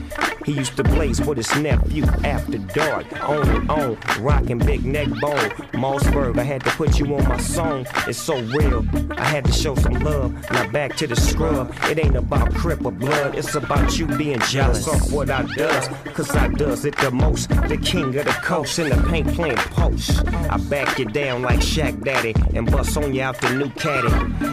He 0.45 0.53
used 0.53 0.77
to 0.77 0.83
blaze 0.83 1.21
with 1.21 1.37
his 1.37 1.55
nephew 1.57 2.05
after 2.23 2.57
dark. 2.57 3.05
On 3.29 3.47
and 3.49 3.69
on, 3.69 3.97
rockin' 4.19 4.57
big 4.57 4.83
neck 4.83 5.07
bone. 5.21 5.49
Mossberg, 5.73 6.39
I 6.39 6.43
had 6.43 6.63
to 6.63 6.71
put 6.71 6.97
you 6.97 7.15
on 7.15 7.27
my 7.27 7.37
song. 7.37 7.85
It's 8.07 8.17
so 8.17 8.41
real. 8.41 8.85
I 9.11 9.25
had 9.25 9.45
to 9.45 9.51
show 9.51 9.75
some 9.75 9.93
love. 9.93 10.33
Now 10.51 10.67
back 10.69 10.95
to 10.97 11.07
the 11.07 11.15
scrub. 11.15 11.71
It 11.83 12.03
ain't 12.03 12.15
about 12.15 12.53
crip 12.55 12.83
or 12.85 12.91
blood. 12.91 13.35
It's 13.35 13.53
about 13.53 13.97
you 13.99 14.07
being 14.07 14.39
jealous 14.39 14.87
of 14.87 15.13
what 15.13 15.29
I 15.29 15.43
does. 15.55 15.87
Cause 16.15 16.35
I 16.35 16.47
does 16.47 16.85
it 16.85 16.97
the 16.97 17.11
most. 17.11 17.49
The 17.49 17.77
king 17.77 18.15
of 18.17 18.25
the 18.25 18.37
coast 18.41 18.79
in 18.79 18.89
the 18.89 19.07
paint 19.07 19.27
playing 19.33 19.57
post. 19.57 20.25
I 20.49 20.57
back 20.57 20.97
you 20.97 21.05
down 21.05 21.43
like 21.43 21.59
Shaq 21.59 22.03
Daddy 22.03 22.33
and 22.55 22.68
bust 22.69 22.97
on 22.97 23.13
you 23.13 23.21
out 23.21 23.39
the 23.41 23.49
new 23.55 23.69
caddy. 23.71 24.11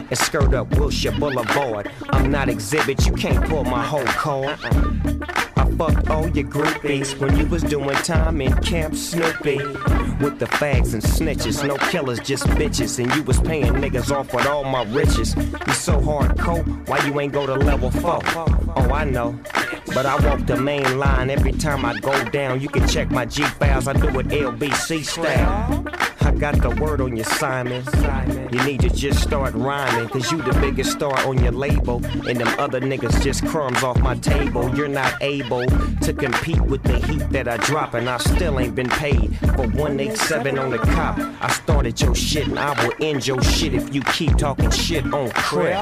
And 0.08 0.18
skirt 0.18 0.54
up 0.54 0.70
Wilshire 0.78 1.12
Boulevard. 1.12 1.90
I'm 2.10 2.30
not 2.30 2.48
Xzibit. 2.48 3.06
You 3.06 3.12
can't 3.14 3.44
pull 3.48 3.64
my 3.64 3.84
whole 3.84 4.04
card. 4.04 4.58
Uh-uh. 4.64 5.52
I 5.56 5.70
fucked 5.76 6.10
all 6.10 6.28
your 6.28 6.46
groupies 6.46 7.18
when 7.18 7.36
you 7.36 7.46
was 7.46 7.62
doing 7.62 7.96
time 7.96 8.40
in 8.40 8.52
Camp 8.62 8.94
Snoopy. 8.94 9.58
With 10.18 10.38
the 10.38 10.46
fags 10.46 10.94
and 10.94 11.02
snitches, 11.02 11.66
no 11.66 11.76
killers, 11.76 12.20
just 12.20 12.44
bitches. 12.44 12.98
And 12.98 13.14
you 13.14 13.22
was 13.22 13.38
paying 13.40 13.74
niggas 13.74 14.10
off 14.10 14.32
with 14.32 14.46
all 14.46 14.64
my 14.64 14.84
riches. 14.84 15.34
You 15.36 15.72
so 15.74 16.00
hardcore, 16.00 16.64
why 16.88 17.04
you 17.06 17.20
ain't 17.20 17.32
go 17.32 17.46
to 17.46 17.54
level 17.54 17.90
four? 17.90 18.20
Oh, 18.24 18.90
I 18.92 19.04
know. 19.04 19.38
But 19.94 20.06
I 20.06 20.16
walk 20.26 20.46
the 20.46 20.56
main 20.56 20.98
line 20.98 21.30
every 21.30 21.52
time 21.52 21.84
I 21.84 21.98
go 21.98 22.24
down. 22.30 22.60
You 22.60 22.68
can 22.68 22.86
check 22.88 23.10
my 23.10 23.26
G 23.26 23.42
files, 23.44 23.88
I 23.88 23.92
do 23.92 24.08
it 24.20 24.26
LBC 24.28 25.04
style. 25.04 25.84
Got 26.38 26.60
the 26.60 26.68
word 26.80 27.00
on 27.00 27.16
you, 27.16 27.24
Simon. 27.24 27.82
You 28.52 28.62
need 28.64 28.80
to 28.80 28.90
just 28.90 29.22
start 29.22 29.54
rhyming, 29.54 30.08
cause 30.08 30.30
you 30.30 30.42
the 30.42 30.52
biggest 30.60 30.92
star 30.92 31.18
on 31.26 31.42
your 31.42 31.52
label. 31.52 32.04
And 32.28 32.38
them 32.38 32.48
other 32.58 32.80
niggas 32.80 33.22
just 33.22 33.44
crumbs 33.46 33.82
off 33.82 33.98
my 34.00 34.16
table. 34.16 34.74
You're 34.76 34.88
not 34.88 35.14
able 35.22 35.66
to 35.66 36.12
compete 36.12 36.60
with 36.60 36.82
the 36.82 36.98
heat 37.06 37.28
that 37.30 37.48
I 37.48 37.56
drop, 37.58 37.94
and 37.94 38.08
I 38.08 38.18
still 38.18 38.60
ain't 38.60 38.74
been 38.74 38.90
paid 38.90 39.38
for 39.56 39.66
187 39.66 40.58
on 40.58 40.70
the 40.70 40.78
cop. 40.78 41.18
I 41.40 41.50
started 41.50 42.00
your 42.00 42.14
shit, 42.14 42.48
and 42.48 42.58
I 42.58 42.84
will 42.84 42.92
end 43.00 43.26
your 43.26 43.42
shit 43.42 43.72
if 43.72 43.94
you 43.94 44.02
keep 44.02 44.36
talking 44.36 44.70
shit 44.70 45.04
on 45.14 45.30
Crip. 45.30 45.74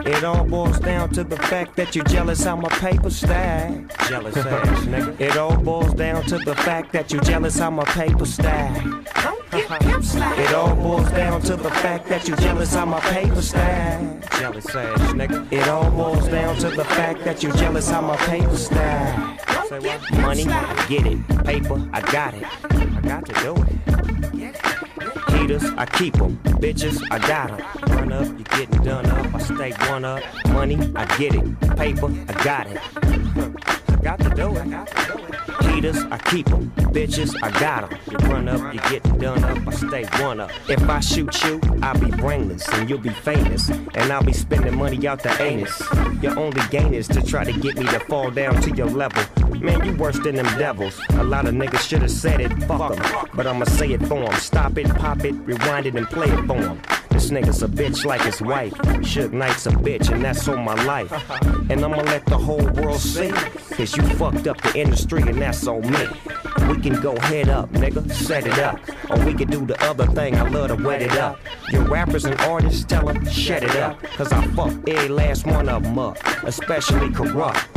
It 0.00 0.24
all 0.24 0.44
boils 0.44 0.80
down 0.80 1.10
to 1.10 1.24
the 1.24 1.36
fact 1.36 1.76
that 1.76 1.94
you're 1.94 2.04
jealous 2.04 2.44
how 2.44 2.56
my 2.56 2.68
paper 2.68 3.10
stack. 3.10 3.96
Jealous 4.08 4.36
ass 4.36 4.84
nigga. 4.86 5.20
It 5.20 5.36
all 5.36 5.56
boils 5.56 5.94
down 5.94 6.24
to 6.24 6.38
the 6.38 6.54
fact 6.54 6.92
that 6.92 7.12
you're 7.12 7.22
jealous 7.22 7.58
how 7.58 7.70
my 7.70 7.84
paper 7.84 8.26
stack. 8.26 8.76
It 9.52 10.52
all 10.52 10.74
boils 10.74 11.10
down 11.10 11.40
to 11.42 11.56
the 11.56 11.70
fact 11.70 12.08
that 12.08 12.26
you're 12.26 12.36
jealous 12.38 12.74
how 12.74 12.84
my 12.86 13.00
paper 13.00 13.40
stack. 13.40 14.30
Jealous 14.38 14.66
ass 14.74 15.00
nigga. 15.12 15.50
It 15.52 15.68
all 15.68 15.90
boils 15.90 16.28
down 16.28 16.56
to 16.56 16.70
the 16.70 16.84
fact 16.84 17.24
that 17.24 17.42
you're 17.42 17.54
jealous 17.56 17.88
how 17.88 18.00
my 18.00 18.16
paper 18.16 18.56
stack. 18.56 19.40
Money, 20.20 20.46
I 20.48 20.86
get 20.88 21.06
it. 21.06 21.44
Paper, 21.44 21.88
I 21.92 22.00
got 22.00 22.34
it. 22.34 22.44
I 22.70 23.00
got 23.00 23.26
to 23.26 23.32
do 23.42 23.54
it. 23.62 23.93
Heaters, 25.44 25.64
I 25.76 25.84
keep 25.84 26.18
'em. 26.22 26.38
Bitches, 26.62 27.02
I 27.10 27.18
got 27.18 27.50
'em. 27.50 27.58
Run 27.94 28.12
up, 28.14 28.26
you 28.38 28.44
getting 28.56 28.82
done 28.82 29.04
up. 29.04 29.34
I 29.34 29.38
stay 29.40 29.72
one 29.90 30.02
up. 30.02 30.22
Money, 30.48 30.78
I 30.96 31.04
get 31.18 31.34
it. 31.34 31.44
Paper, 31.76 32.10
I 32.30 32.32
got 32.42 32.66
it. 32.66 32.80
I 33.92 33.96
got 34.02 34.18
to 34.20 34.30
do 34.30 34.56
it. 34.56 35.33
Heaters, 35.62 35.98
I 36.10 36.18
keep 36.18 36.50
'em. 36.50 36.70
Bitches, 36.92 37.34
I 37.42 37.50
got 37.58 37.84
'em. 37.84 37.98
You 38.10 38.18
run 38.28 38.48
up, 38.48 38.74
you 38.74 38.80
get 38.90 39.02
done 39.18 39.44
up. 39.44 39.58
I 39.66 39.72
stay 39.72 40.04
one 40.22 40.40
up. 40.40 40.50
If 40.68 40.88
I 40.88 41.00
shoot 41.00 41.44
you, 41.44 41.60
I'll 41.82 41.98
be 41.98 42.10
brainless 42.10 42.66
and 42.68 42.88
you'll 42.88 42.98
be 42.98 43.10
famous. 43.10 43.68
And 43.94 44.12
I'll 44.12 44.22
be 44.22 44.32
spending 44.32 44.76
money 44.76 45.06
out 45.06 45.22
the 45.22 45.30
anus. 45.42 45.82
Your 46.22 46.38
only 46.38 46.62
gain 46.70 46.94
is 46.94 47.08
to 47.08 47.22
try 47.22 47.44
to 47.44 47.52
get 47.52 47.78
me 47.78 47.84
to 47.86 48.00
fall 48.00 48.30
down 48.30 48.60
to 48.62 48.70
your 48.74 48.88
level. 48.88 49.22
Man, 49.60 49.84
you 49.84 49.92
worse 49.96 50.18
than 50.18 50.36
them 50.36 50.58
devils. 50.58 51.00
A 51.18 51.24
lot 51.24 51.46
of 51.46 51.54
niggas 51.54 51.88
should've 51.88 52.10
said 52.10 52.40
it, 52.40 52.52
fuck 52.64 52.92
'em. 52.96 53.26
But 53.34 53.46
I'ma 53.46 53.64
say 53.64 53.92
it 53.92 54.06
for 54.06 54.22
'em. 54.22 54.34
Stop 54.34 54.78
it, 54.78 54.88
pop 54.96 55.24
it, 55.24 55.34
rewind 55.44 55.86
it, 55.86 55.94
and 55.94 56.08
play 56.08 56.28
it 56.28 56.46
for 56.46 56.56
'em. 56.56 56.78
This 57.14 57.30
nigga's 57.30 57.62
a 57.62 57.68
bitch 57.68 58.04
like 58.04 58.22
his 58.22 58.42
wife. 58.42 58.72
Suge 58.72 59.32
Knight's 59.32 59.66
a 59.66 59.70
bitch, 59.70 60.10
and 60.10 60.24
that's 60.24 60.48
on 60.48 60.64
my 60.64 60.74
life. 60.82 61.12
And 61.70 61.84
I'ma 61.84 62.02
let 62.02 62.26
the 62.26 62.36
whole 62.36 62.66
world 62.72 62.98
see. 62.98 63.30
Cause 63.30 63.96
you 63.96 64.02
fucked 64.18 64.48
up 64.48 64.60
the 64.60 64.76
industry, 64.76 65.22
and 65.22 65.40
that's 65.40 65.64
on 65.68 65.82
me. 65.82 66.08
We 66.68 66.80
can 66.80 67.00
go 67.00 67.18
head 67.20 67.48
up, 67.48 67.70
nigga, 67.72 68.10
set 68.12 68.46
it 68.46 68.58
up. 68.58 68.80
Or 69.10 69.24
we 69.24 69.34
can 69.34 69.48
do 69.48 69.66
the 69.66 69.80
other 69.84 70.06
thing, 70.06 70.36
I 70.36 70.48
love 70.48 70.68
to 70.68 70.82
wet 70.82 71.02
it 71.02 71.12
up. 71.12 71.38
Your 71.70 71.82
rappers 71.82 72.24
and 72.24 72.40
artists, 72.42 72.84
tell 72.84 73.06
them, 73.06 73.26
shut 73.28 73.62
it 73.62 73.76
up. 73.76 74.02
Cause 74.02 74.32
I 74.32 74.46
fuck 74.48 74.72
every 74.88 75.08
last 75.08 75.46
one 75.46 75.68
of 75.68 75.82
them 75.82 75.98
up, 75.98 76.18
especially 76.44 77.10
corrupt. 77.12 77.68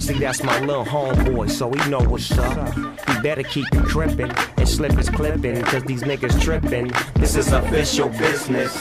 See, 0.00 0.18
that's 0.18 0.42
my 0.42 0.58
little 0.60 0.84
homeboy, 0.84 1.50
so 1.50 1.70
he 1.70 1.90
know 1.90 2.00
what's 2.00 2.30
up. 2.38 2.74
He 2.74 3.20
better 3.22 3.42
keep 3.42 3.66
it 3.72 3.84
crippin' 3.84 4.32
and 4.56 4.68
slip 4.68 4.92
his 4.92 5.10
clippin', 5.10 5.62
cause 5.62 5.82
these 5.84 6.02
niggas 6.02 6.40
trippin'. 6.40 6.90
This 7.14 7.36
is 7.36 7.52
official 7.52 8.08
business. 8.08 8.72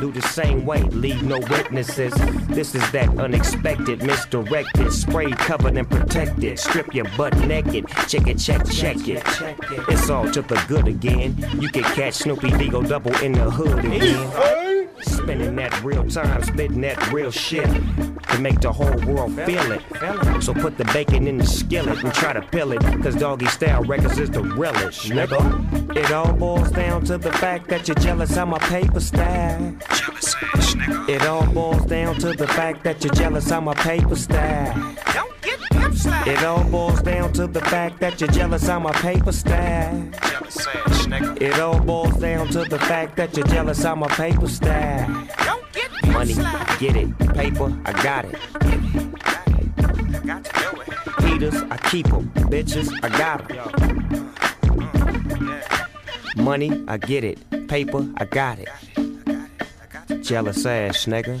Do 0.00 0.12
the 0.12 0.22
same 0.22 0.64
way, 0.64 0.82
leave 0.82 1.22
no 1.22 1.38
witnesses. 1.40 2.14
This 2.48 2.74
is 2.74 2.90
that 2.92 3.08
unexpected, 3.18 4.02
misdirected, 4.02 4.92
sprayed, 4.92 5.36
covered, 5.36 5.76
and 5.76 5.90
protected. 5.90 6.58
Strip 6.58 6.94
your 6.94 7.06
butt 7.16 7.36
naked, 7.40 7.88
check 8.08 8.28
it, 8.28 8.38
check, 8.38 8.64
check 8.80 9.08
it. 9.08 9.22
It's 9.88 10.08
all 10.08 10.30
to 10.30 10.40
the 10.42 10.62
good 10.66 10.88
again. 10.88 11.36
You 11.60 11.68
can 11.68 11.82
catch 11.82 12.14
Snoopy 12.14 12.50
Digo 12.52 12.88
double 12.88 13.14
in 13.16 13.32
the 13.32 13.50
hood 13.50 13.84
again. 13.84 14.88
Spending 15.02 15.56
that 15.56 15.82
real 15.82 16.06
time, 16.08 16.42
spitting 16.42 16.80
that 16.82 17.12
real 17.12 17.30
shit 17.30 17.66
to 17.66 18.38
make 18.38 18.60
the 18.60 18.72
whole 18.72 18.98
world 19.06 19.34
feel 19.44 19.72
it. 19.72 19.82
So 20.42 20.54
put 20.54 20.78
the 20.78 20.84
bacon 20.92 21.26
in 21.26 21.38
the 21.38 21.46
skillet 21.46 22.02
and 22.02 22.12
try 22.14 22.32
to 22.32 22.40
peel 22.40 22.72
it, 22.72 22.80
cause 23.02 23.14
doggy 23.16 23.46
style 23.46 23.82
records 23.84 24.18
is 24.18 24.30
the 24.30 24.42
relish, 24.42 25.10
nigga. 25.10 25.96
It 25.96 26.10
all 26.12 26.32
boils 26.32 26.70
down 26.70 27.04
to 27.04 27.18
the 27.18 27.32
fact 27.32 27.68
that 27.68 27.86
you're 27.88 27.94
jealous 27.96 28.34
how 28.34 28.46
my 28.46 28.58
paper 28.58 29.00
stack. 29.00 29.60
Jealous 29.88 30.34
ass 30.54 30.74
nigga. 30.74 31.08
It 31.08 31.22
all 31.26 31.46
boils 31.46 31.84
down 31.86 32.16
to 32.16 32.32
the 32.32 32.48
fact 32.48 32.84
that 32.84 33.04
you're 33.04 33.14
jealous 33.14 33.50
how 33.50 33.60
my 33.60 33.74
paper 33.74 34.16
stack. 34.16 34.74
Don't 34.76 34.94
get 34.94 35.00
pimp 35.12 35.39
slack. 35.39 35.39
It 36.06 36.42
all 36.44 36.64
boils 36.64 37.02
down 37.02 37.32
to 37.34 37.46
the 37.46 37.60
fact 37.60 38.00
that 38.00 38.20
you're 38.20 38.30
jealous 38.30 38.66
how 38.66 38.78
my 38.80 38.92
paper 38.92 39.32
stack. 39.32 39.92
It 41.40 41.58
all 41.58 41.78
boils 41.80 42.16
down 42.16 42.48
to 42.48 42.64
the 42.64 42.78
fact 42.78 43.16
that 43.16 43.36
you're 43.36 43.46
jealous 43.46 43.82
how 43.82 43.94
my 43.94 44.08
paper 44.08 44.48
stack. 44.48 45.08
Don't 45.44 45.72
get 45.72 45.90
Money, 46.12 46.34
I 46.38 46.76
get 46.78 46.96
it. 46.96 47.18
Paper, 47.34 47.76
I 47.84 47.92
got 48.02 48.24
it. 48.24 48.38
Heaters, 51.22 51.62
I 51.70 51.76
keep 51.90 52.12
'em. 52.12 52.30
Bitches, 52.50 52.88
I 53.02 53.08
got 53.08 53.50
'em. 53.50 54.32
Money, 56.36 56.84
I 56.88 56.96
get 56.96 57.24
it. 57.24 57.38
Paper, 57.68 58.06
I 58.16 58.24
got 58.24 58.58
it. 58.58 58.68
Jealous 60.22 60.64
ass 60.66 61.06
nigga. 61.06 61.40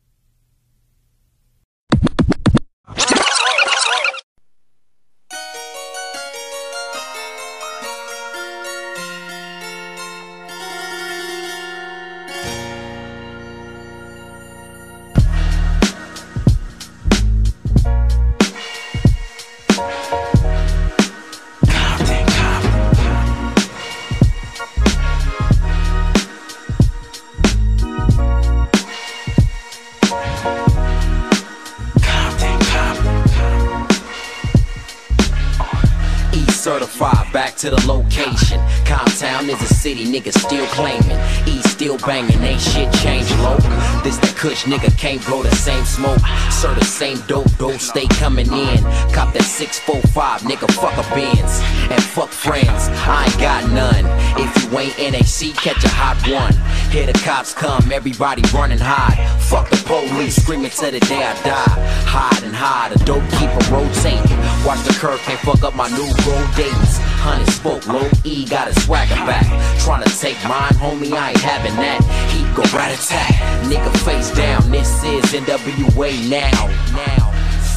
niggas 40.11 40.37
still 40.37 40.65
claiming. 40.67 41.17
East 41.47 41.69
still 41.71 41.97
banging, 41.99 42.41
ain't 42.43 42.61
shit 42.61 42.91
changed 43.01 43.31
low. 43.39 43.57
This 44.03 44.17
that 44.17 44.35
kush 44.35 44.65
nigga 44.65 44.95
can't 44.97 45.23
blow 45.25 45.41
the 45.41 45.55
same 45.55 45.85
smoke. 45.85 46.19
Sir, 46.51 46.75
the 46.75 46.83
same 46.83 47.19
dope, 47.27 47.49
dope 47.57 47.79
stay 47.79 48.07
coming 48.19 48.51
in. 48.51 48.83
Cop 49.15 49.33
that 49.33 49.47
645, 49.47 50.41
nigga, 50.41 50.67
fuck 50.75 50.97
a 50.99 51.05
Benz. 51.15 51.61
And 51.89 52.03
fuck 52.03 52.29
friends, 52.29 52.89
I 53.07 53.25
ain't 53.25 53.39
got 53.39 53.63
none. 53.71 54.05
If 54.35 54.51
you 54.61 54.77
ain't 54.77 54.97
NAC, 54.99 55.55
catch 55.55 55.83
a 55.85 55.89
hot 55.89 56.19
one. 56.27 56.53
Hear 56.91 57.07
the 57.07 57.17
cops 57.23 57.53
come, 57.53 57.91
everybody 57.91 58.43
running 58.53 58.79
high. 58.79 59.15
Fuck 59.39 59.69
the 59.69 59.77
police, 59.87 60.35
screaming 60.35 60.71
till 60.71 60.91
the 60.91 60.99
day 60.99 61.23
I 61.23 61.33
die. 61.43 61.77
Hide 62.05 62.43
and 62.43 62.55
hide, 62.55 62.91
a 62.91 62.99
dope 63.05 63.23
keeper 63.39 63.63
rotating. 63.71 64.39
Watch 64.67 64.83
the 64.83 64.93
curve, 64.99 65.19
can't 65.21 65.39
fuck 65.39 65.63
up 65.63 65.75
my 65.75 65.87
new 65.89 66.09
road 66.27 66.49
dates. 66.55 66.99
Honey 67.21 67.45
spoke, 67.51 67.85
low 67.87 68.09
E 68.23 68.45
got 68.45 68.67
his 68.67 68.83
swagger 68.83 69.13
back. 69.29 69.45
Tryna 69.77 70.09
take 70.19 70.41
mine, 70.49 70.73
homie, 70.81 71.13
I 71.13 71.29
ain't 71.29 71.37
having 71.37 71.75
that. 71.77 72.01
He 72.33 72.41
go 72.57 72.65
right 72.75 72.89
attack, 72.97 73.37
nigga 73.69 73.93
face 74.01 74.33
down. 74.33 74.71
This 74.71 74.89
is 75.03 75.23
NWA 75.29 76.17
now. 76.27 76.65
Now. 76.97 77.29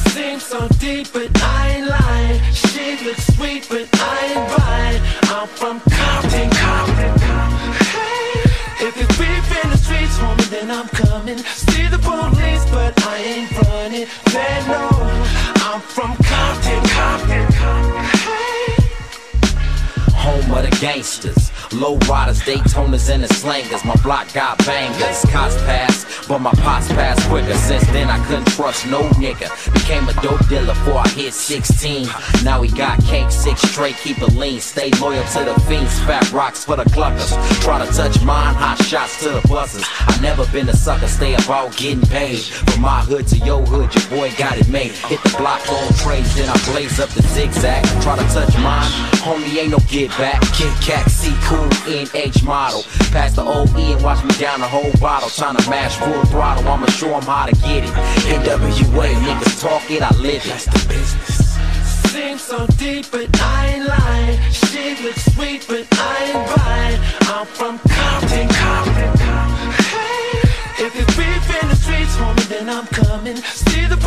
Seems 0.09 0.41
so 0.41 0.67
deep, 0.79 1.13
but 1.13 1.29
I 1.43 1.77
ain't 1.77 1.87
lying. 1.87 2.41
She 2.53 2.97
looks 3.05 3.35
sweet, 3.37 3.67
but 3.69 3.85
I 3.93 4.33
ain't 4.33 4.49
buying. 4.57 5.01
I'm 5.29 5.47
from 5.47 5.79
Compton, 5.93 6.49
Compton, 6.49 7.13
Compton. 7.21 7.73
Hey, 7.93 8.49
if 8.81 8.97
it's 8.97 9.13
beef 9.13 9.45
in 9.61 9.69
the 9.69 9.77
streets, 9.77 10.17
homie, 10.17 10.49
then 10.49 10.71
I'm 10.71 10.89
coming. 10.89 11.37
See 11.37 11.85
the 11.85 12.01
police, 12.01 12.65
but 12.73 12.97
I 13.05 13.17
ain't 13.21 13.51
running. 13.61 14.07
They 14.33 14.55
know 14.65 14.89
I'm 15.69 15.81
from 15.81 16.17
Compton, 16.17 16.81
Compton, 16.97 17.45
Compton. 17.53 18.04
Home 20.25 20.51
of 20.51 20.63
the 20.63 20.75
gangsters, 20.81 21.51
Low 21.71 21.97
riders, 22.07 22.39
Daytonas, 22.41 23.09
and 23.13 23.23
the 23.23 23.27
slangers. 23.33 23.83
My 23.83 23.95
block 23.97 24.31
got 24.33 24.57
bangers. 24.65 25.25
Cops 25.31 25.55
pass, 25.65 26.05
but 26.27 26.39
my 26.39 26.51
pops 26.51 26.87
pass 26.89 27.23
quicker. 27.27 27.53
Since 27.53 27.85
then, 27.87 28.09
I 28.09 28.23
couldn't 28.25 28.47
trust 28.49 28.85
no 28.87 29.01
nigga. 29.19 29.49
Became 29.73 30.07
a 30.07 30.13
dope 30.21 30.47
dealer 30.47 30.73
before 30.73 30.99
I 30.99 31.09
hit 31.09 31.33
16. 31.33 32.07
Now 32.43 32.61
he 32.61 32.69
got 32.75 33.03
cake 33.03 33.31
six 33.31 33.61
straight, 33.61 33.97
keep 33.97 34.21
it 34.21 34.33
lean. 34.35 34.59
Stay 34.59 34.89
loyal 35.01 35.23
to 35.33 35.43
the 35.43 35.59
fiends, 35.67 35.99
fat 36.01 36.31
rocks 36.31 36.63
for 36.63 36.75
the 36.75 36.85
cluckers. 36.85 37.33
Try 37.61 37.85
to 37.85 37.91
touch 37.91 38.21
mine, 38.23 38.55
hot 38.55 38.81
shots 38.83 39.21
to 39.23 39.29
the 39.29 39.47
buses. 39.47 39.85
I 39.99 40.17
never 40.21 40.45
been 40.47 40.69
a 40.69 40.75
sucker, 40.75 41.07
stay 41.07 41.33
about 41.33 41.75
getting 41.75 42.01
paid. 42.01 42.39
From 42.39 42.81
my 42.81 43.01
hood 43.01 43.27
to 43.27 43.37
your 43.39 43.63
hood, 43.65 43.93
your 43.93 44.05
boy 44.09 44.31
got 44.37 44.57
it 44.57 44.69
made. 44.69 44.91
Hit 44.91 45.21
the 45.23 45.35
block 45.37 45.67
on 45.69 45.93
trades, 45.95 46.35
then 46.35 46.49
I 46.49 46.57
blaze 46.71 46.99
up 46.99 47.09
the 47.09 47.21
zigzag. 47.23 47.83
Try 48.01 48.15
to 48.15 48.23
touch 48.33 48.55
mine, 48.59 48.89
homie 49.25 49.57
ain't 49.57 49.71
no 49.71 49.79
get 49.89 50.14
back. 50.17 50.41
Kit 50.53 50.71
Kat, 50.81 51.09
C 51.09 51.33
cool, 51.43 51.69
NH 51.85 52.43
model. 52.43 52.83
Pass 53.11 53.33
the 53.33 53.43
OE 53.43 53.65
and 53.65 54.03
watch 54.03 54.23
me 54.23 54.31
down 54.35 54.59
the 54.61 54.67
whole 54.67 54.91
bottle. 54.99 55.29
Trying 55.29 55.57
to 55.57 55.69
mash 55.69 55.95
full 55.97 56.25
throttle, 56.25 56.67
I'ma 56.67 56.87
show 56.87 57.13
'em 57.15 57.23
how 57.23 57.45
to 57.45 57.55
get 57.55 57.83
it. 57.83 57.91
NWA, 58.27 59.13
niggas 59.25 59.61
talk 59.61 59.89
it, 59.89 60.01
I 60.01 60.11
live 60.17 60.45
it. 60.45 60.49
That's 60.49 60.65
the 60.65 60.87
business. 60.87 61.57
Seems 62.11 62.41
so 62.41 62.65
deep, 62.77 63.05
but 63.11 63.27
I 63.41 63.75
ain't 63.75 63.85
lying. 63.87 64.39
She 64.51 64.95
looks 65.03 65.25
sweet, 65.33 65.65
but 65.67 65.85
I 65.91 66.17
ain't 66.31 66.55
buying. 66.55 66.99
I'm 67.33 67.45
from 67.45 67.79
Compton, 67.79 68.47
Compton, 68.47 69.11
Compton. 69.17 69.71
Hey, 69.91 70.85
if 70.85 70.95
it's 70.95 71.15
beef 71.17 71.61
in 71.61 71.69
the 71.69 71.75
streets, 71.75 72.15
homie, 72.15 72.47
then 72.47 72.69
I'm 72.69 72.87
coming. 72.87 73.37
See 73.37 73.85
the 73.85 73.97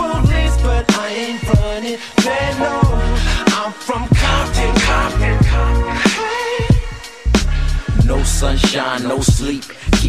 sunshine, 8.39 9.03
no 9.03 9.21
sleep. 9.21 9.65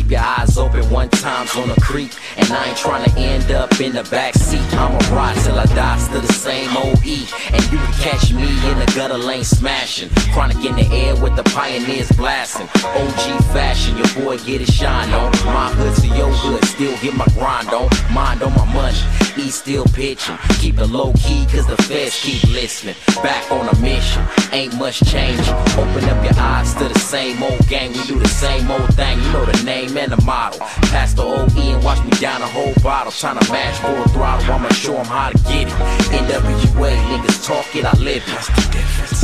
Your 0.09 0.21
eyes 0.21 0.57
open 0.57 0.89
one 0.89 1.07
times 1.09 1.55
on 1.55 1.69
a 1.69 1.75
creep. 1.81 2.11
And 2.35 2.51
I 2.51 2.69
ain't 2.69 2.77
trying 2.77 3.07
to 3.07 3.19
end 3.19 3.51
up 3.51 3.79
in 3.79 3.93
the 3.93 4.03
back 4.05 4.33
seat. 4.33 4.65
I'ma 4.73 4.97
ride 5.15 5.37
till 5.43 5.53
I 5.59 5.65
die, 5.65 5.99
still 5.99 6.21
the 6.21 6.33
same 6.33 6.75
OE. 6.75 7.27
And 7.53 7.63
you 7.71 7.77
can 7.77 7.93
catch 8.01 8.33
me 8.33 8.49
in 8.71 8.79
the 8.79 8.91
gutter 8.95 9.19
lane 9.19 9.43
smashing. 9.43 10.09
Chronic 10.33 10.65
in 10.65 10.75
the 10.75 10.87
air 10.91 11.15
with 11.21 11.35
the 11.35 11.43
pioneers 11.43 12.11
blasting. 12.13 12.67
OG 12.83 13.43
fashion, 13.53 13.97
your 13.97 14.25
boy 14.25 14.39
get 14.39 14.61
his 14.61 14.73
shine 14.73 15.13
on. 15.13 15.31
My 15.45 15.69
hood 15.73 15.95
to 16.01 16.07
your 16.17 16.31
hood, 16.31 16.65
still 16.65 16.97
get 17.01 17.15
my 17.15 17.27
grind 17.35 17.69
on. 17.69 17.87
Mind 18.11 18.41
on 18.41 18.53
my 18.55 18.65
money, 18.73 18.97
E 19.37 19.51
still 19.51 19.85
pitching. 19.85 20.37
Keep 20.57 20.79
it 20.79 20.87
low 20.87 21.13
key, 21.13 21.45
cause 21.45 21.67
the 21.67 21.77
feds 21.83 22.19
keep 22.19 22.43
listening. 22.45 22.95
Back 23.21 23.51
on 23.51 23.69
a 23.69 23.79
mission, 23.79 24.25
ain't 24.51 24.75
much 24.77 25.01
change. 25.05 25.47
Open 25.77 26.03
up 26.09 26.23
your 26.25 26.39
eyes 26.41 26.73
to 26.75 26.89
the 26.89 26.99
same 26.99 27.43
old 27.43 27.67
gang. 27.67 27.93
We 27.93 28.03
do 28.07 28.17
the 28.17 28.27
same 28.27 28.71
old 28.71 28.91
thing, 28.95 29.19
you 29.21 29.31
know 29.31 29.45
the 29.45 29.63
name 29.63 29.98
and 29.99 30.11
the 30.11 30.21
model. 30.23 30.59
Pass 30.93 31.13
the 31.13 31.23
OE 31.23 31.73
and 31.75 31.83
watch 31.83 32.01
me 32.03 32.11
down 32.11 32.41
a 32.41 32.47
whole 32.47 32.73
bottle. 32.81 33.11
Tryna 33.11 33.43
mash 33.51 33.77
full 33.79 34.03
throttle, 34.13 34.53
I'ma 34.53 34.69
show 34.69 34.95
'em 34.95 35.05
how 35.05 35.29
to 35.29 35.37
get 35.49 35.67
it. 35.67 35.73
NWA, 36.21 36.91
niggas 37.09 37.45
talk 37.45 37.67
it, 37.75 37.85
I 37.85 37.93
live 37.99 38.23
it. 38.25 38.33
What's 38.33 38.47
the 38.47 38.61
difference? 38.77 39.19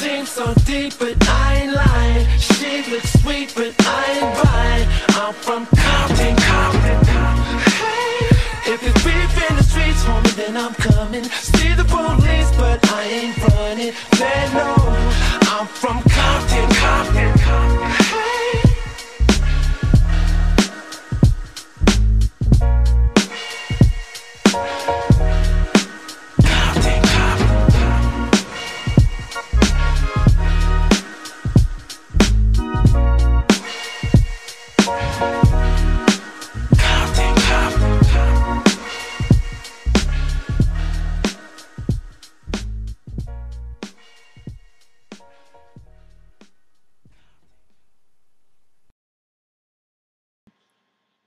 Seems 0.00 0.30
so 0.30 0.52
deep, 0.66 0.92
but 0.98 1.16
I 1.28 1.54
ain't 1.60 1.72
lying. 1.72 2.26
She 2.38 2.70
looks 2.90 3.12
sweet, 3.22 3.52
but 3.56 3.72
I 3.80 4.04
ain't 4.16 4.32
buying. 4.42 4.88
I'm 5.22 5.34
from 5.46 5.66
Compton, 5.66 6.36
Compton, 6.36 7.00
if 8.66 8.82
it's 8.82 9.04
beef 9.04 9.50
in 9.50 9.56
the 9.56 9.62
streets, 9.62 10.02
homie, 10.04 10.34
then 10.36 10.56
I'm 10.56 10.74
coming. 10.74 11.24
See 11.24 11.72
the 11.74 11.84
police, 11.84 12.50
but 12.56 12.78
I 12.92 13.02
ain't 13.18 13.36
running. 13.48 13.92
They 14.20 14.40
know 14.56 14.76
I'm 15.54 15.66
from 15.66 16.02
Compton, 16.02 16.68
Compton, 16.82 17.32
Compton. 17.38 17.93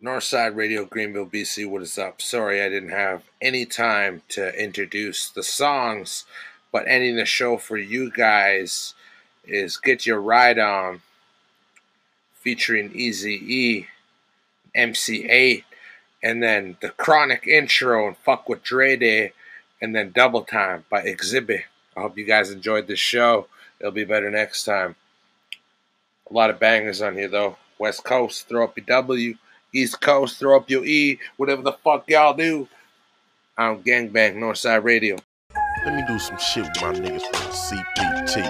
Northside 0.07 0.55
Radio, 0.55 0.85
Greenville, 0.85 1.25
BC. 1.25 1.69
What 1.69 1.81
is 1.81 1.97
up? 1.97 2.21
Sorry 2.21 2.61
I 2.61 2.69
didn't 2.69 2.91
have 2.91 3.23
any 3.41 3.65
time 3.65 4.21
to 4.29 4.57
introduce 4.57 5.29
the 5.29 5.43
songs, 5.43 6.23
but 6.71 6.87
ending 6.87 7.17
the 7.17 7.25
show 7.25 7.57
for 7.57 7.75
you 7.75 8.09
guys 8.09 8.93
is 9.43 9.75
Get 9.75 10.05
Your 10.05 10.21
Ride 10.21 10.59
On 10.59 11.01
featuring 12.35 12.93
Easy 12.93 13.33
E, 13.33 13.87
MC 14.73 15.27
Eiht, 15.27 15.65
and 16.23 16.41
then 16.41 16.77
the 16.79 16.91
Chronic 16.91 17.45
intro 17.45 18.07
and 18.07 18.15
Fuck 18.15 18.47
with 18.47 18.63
Dre 18.63 18.95
Day, 18.95 19.33
and 19.81 19.93
then 19.93 20.13
Double 20.13 20.43
Time 20.43 20.85
by 20.89 21.01
Xzibit. 21.01 21.63
I 21.97 22.01
hope 22.01 22.17
you 22.17 22.23
guys 22.23 22.49
enjoyed 22.49 22.87
this 22.87 22.97
show. 22.97 23.47
It'll 23.81 23.91
be 23.91 24.05
better 24.05 24.31
next 24.31 24.63
time. 24.63 24.95
A 26.31 26.33
lot 26.33 26.49
of 26.49 26.61
bangers 26.61 27.01
on 27.01 27.15
here 27.15 27.27
though. 27.27 27.57
West 27.77 28.05
Coast, 28.05 28.47
throw 28.47 28.63
up 28.63 28.77
your 28.77 28.85
W. 28.85 29.35
East 29.77 30.01
Coast, 30.01 30.39
throw 30.39 30.57
up 30.57 30.69
your 30.69 30.83
E. 30.85 31.19
Whatever 31.37 31.61
the 31.61 31.73
fuck 31.73 32.09
y'all 32.09 32.33
do. 32.33 32.67
I'm 33.57 33.83
Gangbang 33.83 34.35
Northside 34.35 34.83
Radio. 34.83 35.17
Let 35.85 35.95
me 35.95 36.03
do 36.07 36.17
some 36.19 36.37
shit 36.37 36.63
with 36.63 36.81
my 36.81 36.93
niggas 36.93 37.21
from 37.21 37.51
CPT. 37.53 38.45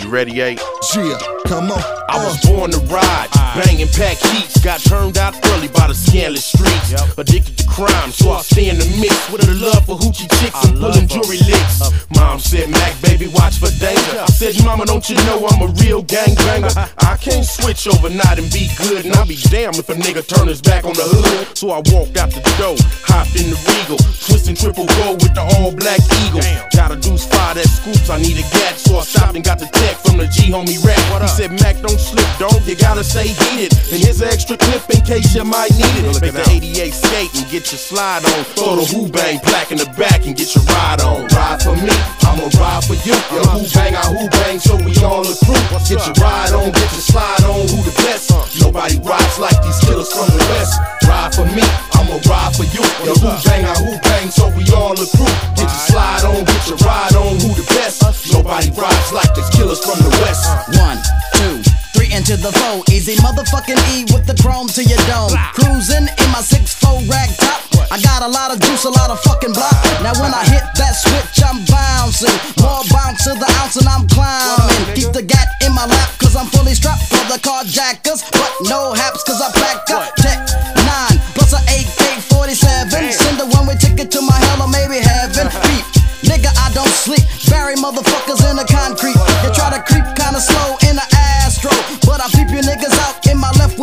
you 0.04 0.08
ready, 0.08 0.40
A? 0.40 0.75
Yeah, 0.94 1.18
come 1.46 1.72
on. 1.72 1.82
I 2.08 2.22
was 2.22 2.38
uh. 2.46 2.52
born 2.52 2.70
to 2.70 2.78
ride, 2.86 3.28
banging 3.58 3.88
pack 3.88 4.16
heat. 4.30 4.46
Got 4.62 4.80
turned 4.80 5.18
out 5.18 5.34
early 5.52 5.66
by 5.68 5.88
the 5.88 5.94
scandalous 5.94 6.46
streets. 6.46 6.94
Addicted 7.18 7.58
to 7.58 7.66
crime, 7.66 8.10
so 8.12 8.30
I 8.30 8.40
stay 8.42 8.70
in 8.70 8.78
the 8.78 8.86
mix 9.02 9.12
with 9.30 9.42
a 9.42 9.54
love 9.58 9.84
for 9.84 9.98
hoochie 9.98 10.30
chicks 10.38 10.56
and 10.64 10.78
pulling 10.78 11.08
jewelry 11.08 11.42
licks. 11.42 11.82
Mom 12.14 12.38
said, 12.38 12.70
Mac, 12.70 12.94
baby, 13.02 13.26
watch 13.26 13.58
for 13.58 13.70
danger. 13.82 14.14
I 14.14 14.26
said, 14.30 14.54
Mama, 14.64 14.86
don't 14.86 15.02
you 15.10 15.16
know 15.26 15.46
I'm 15.50 15.62
a 15.66 15.70
real 15.82 16.04
gangbanger? 16.04 16.70
I 17.02 17.16
can't 17.18 17.44
switch 17.44 17.86
overnight 17.90 18.38
and 18.38 18.46
be 18.54 18.70
good, 18.78 19.04
and 19.04 19.14
I'll 19.16 19.26
be 19.26 19.36
damned 19.50 19.76
if 19.76 19.88
a 19.90 19.94
nigga 19.94 20.22
turn 20.22 20.46
his 20.46 20.62
back 20.62 20.84
on 20.84 20.94
the 20.94 21.02
hood. 21.02 21.58
So 21.58 21.70
I 21.70 21.82
walked 21.90 22.16
out 22.16 22.30
the 22.30 22.46
door, 22.62 22.78
hopped 23.10 23.34
in 23.34 23.50
the 23.50 23.58
Regal, 23.66 23.98
twisting 24.22 24.54
triple 24.54 24.86
gold 25.02 25.18
with 25.22 25.34
the 25.34 25.42
all 25.58 25.74
black 25.74 25.98
eagle. 26.22 26.46
Got 26.70 26.94
a 26.94 26.96
deuce 26.96 27.26
five 27.26 27.58
that 27.58 27.66
scoops, 27.66 28.08
I 28.08 28.18
need 28.22 28.38
a 28.38 28.46
gat, 28.54 28.78
so 28.78 28.98
I 28.98 29.02
stopped 29.02 29.34
and 29.34 29.44
got 29.44 29.58
the 29.58 29.66
tech 29.66 29.98
from 30.06 30.16
the 30.16 30.26
G 30.30 30.54
homie 30.54 30.75
rap. 30.84 30.98
He 31.22 31.28
said, 31.28 31.50
Mac, 31.62 31.80
don't 31.80 31.98
slip, 31.98 32.26
don't 32.38 32.60
you 32.66 32.76
gotta 32.76 33.04
stay 33.04 33.28
heated. 33.28 33.72
And 33.92 34.02
here's 34.02 34.20
an 34.20 34.28
extra 34.28 34.56
clip 34.56 34.82
in 34.90 35.00
case 35.04 35.34
you 35.34 35.44
might 35.44 35.72
need 35.72 36.04
it. 36.04 36.20
Make 36.20 36.32
the 36.32 36.44
88 36.44 36.92
skate 36.92 37.32
and 37.34 37.46
get 37.50 37.70
your 37.72 37.80
slide 37.80 38.24
on. 38.24 38.44
Throw 38.56 38.76
the 38.76 38.84
who 38.84 39.08
bang 39.08 39.38
black 39.44 39.72
in 39.72 39.78
the 39.78 39.88
back 39.96 40.26
and 40.26 40.36
get 40.36 40.54
your 40.54 40.64
ride 40.64 41.00
on. 41.00 41.26
Ride 41.32 41.62
for 41.62 41.76
me, 41.76 41.94
I'ma 42.26 42.50
ride 42.60 42.84
for 42.84 42.98
you. 43.06 43.16
Your 43.32 43.46
who 43.48 43.64
bang, 43.72 43.94
I 43.96 44.04
who 44.12 44.28
bang, 44.42 44.58
so 44.58 44.76
we 44.76 44.92
all 45.04 45.24
a 45.24 45.34
crew. 45.44 45.56
Get 45.88 46.02
your 46.02 46.16
ride 46.20 46.52
on, 46.52 46.72
get 46.72 46.90
your 46.92 47.06
slide 47.06 47.44
on. 47.44 47.64
Who 47.68 47.78
the 47.86 47.94
best? 48.04 48.30
Nobody 48.60 48.98
rides 49.00 49.38
like 49.38 49.58
these 49.62 49.78
killers 49.80 50.12
from 50.12 50.28
the 50.34 50.42
west. 50.52 50.76
Ride 51.06 51.32
for 51.34 51.46
me, 51.46 51.64
I'ma 51.94 52.18
ride 52.28 52.52
for 52.56 52.66
you. 52.68 52.82
Your 53.06 53.16
who 53.16 53.30
bang, 53.46 53.64
I 53.64 53.74
who 53.80 53.94
bang, 54.02 54.28
so 54.30 54.48
we 54.52 54.66
all 54.74 54.92
a 54.92 55.06
crew. 55.14 55.32
Get 55.56 55.70
your 55.70 55.84
slide 55.90 56.24
on, 56.26 56.44
get 56.44 56.62
your 56.68 56.78
ride 56.84 57.14
on. 57.14 57.40
Who 57.40 57.54
the 57.54 57.66
best? 57.72 58.02
Nobody 58.32 58.70
rides 58.70 59.12
like 59.12 59.32
these 59.34 59.48
killers 59.50 59.78
from 59.78 59.98
the 60.02 60.10
west. 60.22 60.44
One, 60.74 60.98
two, 61.38 61.62
three 61.94 62.10
into 62.10 62.34
the 62.34 62.50
four. 62.50 62.82
Eazy 62.90 63.14
motherfucking 63.22 63.78
E 63.94 64.02
with 64.10 64.26
the 64.26 64.34
chrome 64.42 64.66
to 64.74 64.82
your 64.82 64.98
dome. 65.06 65.30
Cruising 65.54 66.10
in 66.10 66.28
my 66.34 66.42
six 66.42 66.74
four 66.74 66.98
rag 67.06 67.30
top. 67.38 67.62
I 67.86 68.02
got 68.02 68.26
a 68.26 68.28
lot 68.28 68.50
of 68.50 68.58
juice, 68.58 68.82
a 68.82 68.90
lot 68.90 69.14
of 69.14 69.22
fucking 69.22 69.54
block. 69.54 69.78
Now 70.02 70.18
when 70.18 70.34
I 70.34 70.42
hit 70.42 70.66
that 70.74 70.98
switch, 70.98 71.38
I'm 71.38 71.62
bouncing. 71.70 72.34
More 72.58 72.82
bounce 72.90 73.22
to 73.30 73.38
the 73.38 73.46
ounce 73.62 73.78
and 73.78 73.86
I'm 73.86 74.10
clowning. 74.10 74.90
Keep 74.98 75.14
the 75.14 75.22
gat 75.22 75.54
in 75.62 75.70
my 75.70 75.86
lap, 75.86 76.10
cause 76.18 76.34
I'm 76.34 76.50
fully 76.50 76.74
strapped 76.74 77.06
for 77.14 77.22
the 77.30 77.38
carjackers. 77.38 78.26
But 78.34 78.50
no 78.66 78.90
haps, 78.90 79.22
cause 79.22 79.38
I 79.38 79.54
pack 79.54 79.86
up 79.94 80.18
Tech 80.18 80.42
9 80.82 81.14
plus 81.38 81.54
a 81.54 81.62
AK 81.62 82.26
47. 82.26 82.90
Send 83.14 83.38
the 83.38 83.46
one 83.54 83.70
way 83.70 83.78
ticket 83.78 84.10
to 84.10 84.20
my 84.20 84.34
hell 84.50 84.66
or 84.66 84.70
maybe 84.74 84.98
heaven. 84.98 85.46
Beep. 85.62 85.86
Nigga, 86.26 86.50
I 86.58 86.74
don't 86.74 86.90
sleep. 86.90 87.22
Bury 87.46 87.76
motherfuckers 87.78 88.15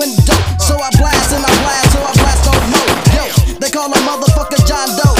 doing 0.03 0.15
dope. 0.27 0.43
So 0.59 0.75
I 0.75 0.89
blast 0.99 1.31
and 1.31 1.43
I 1.43 1.51
blast, 1.63 1.91
so 1.93 1.99
I 2.03 2.11
blast 2.19 2.41
don't 2.43 2.65
know. 2.71 2.87
Yo, 3.15 3.23
they 3.59 3.69
call 3.69 3.91
a 3.91 3.99
motherfucker 4.03 4.59
John 4.67 4.89
Doe. 4.99 5.15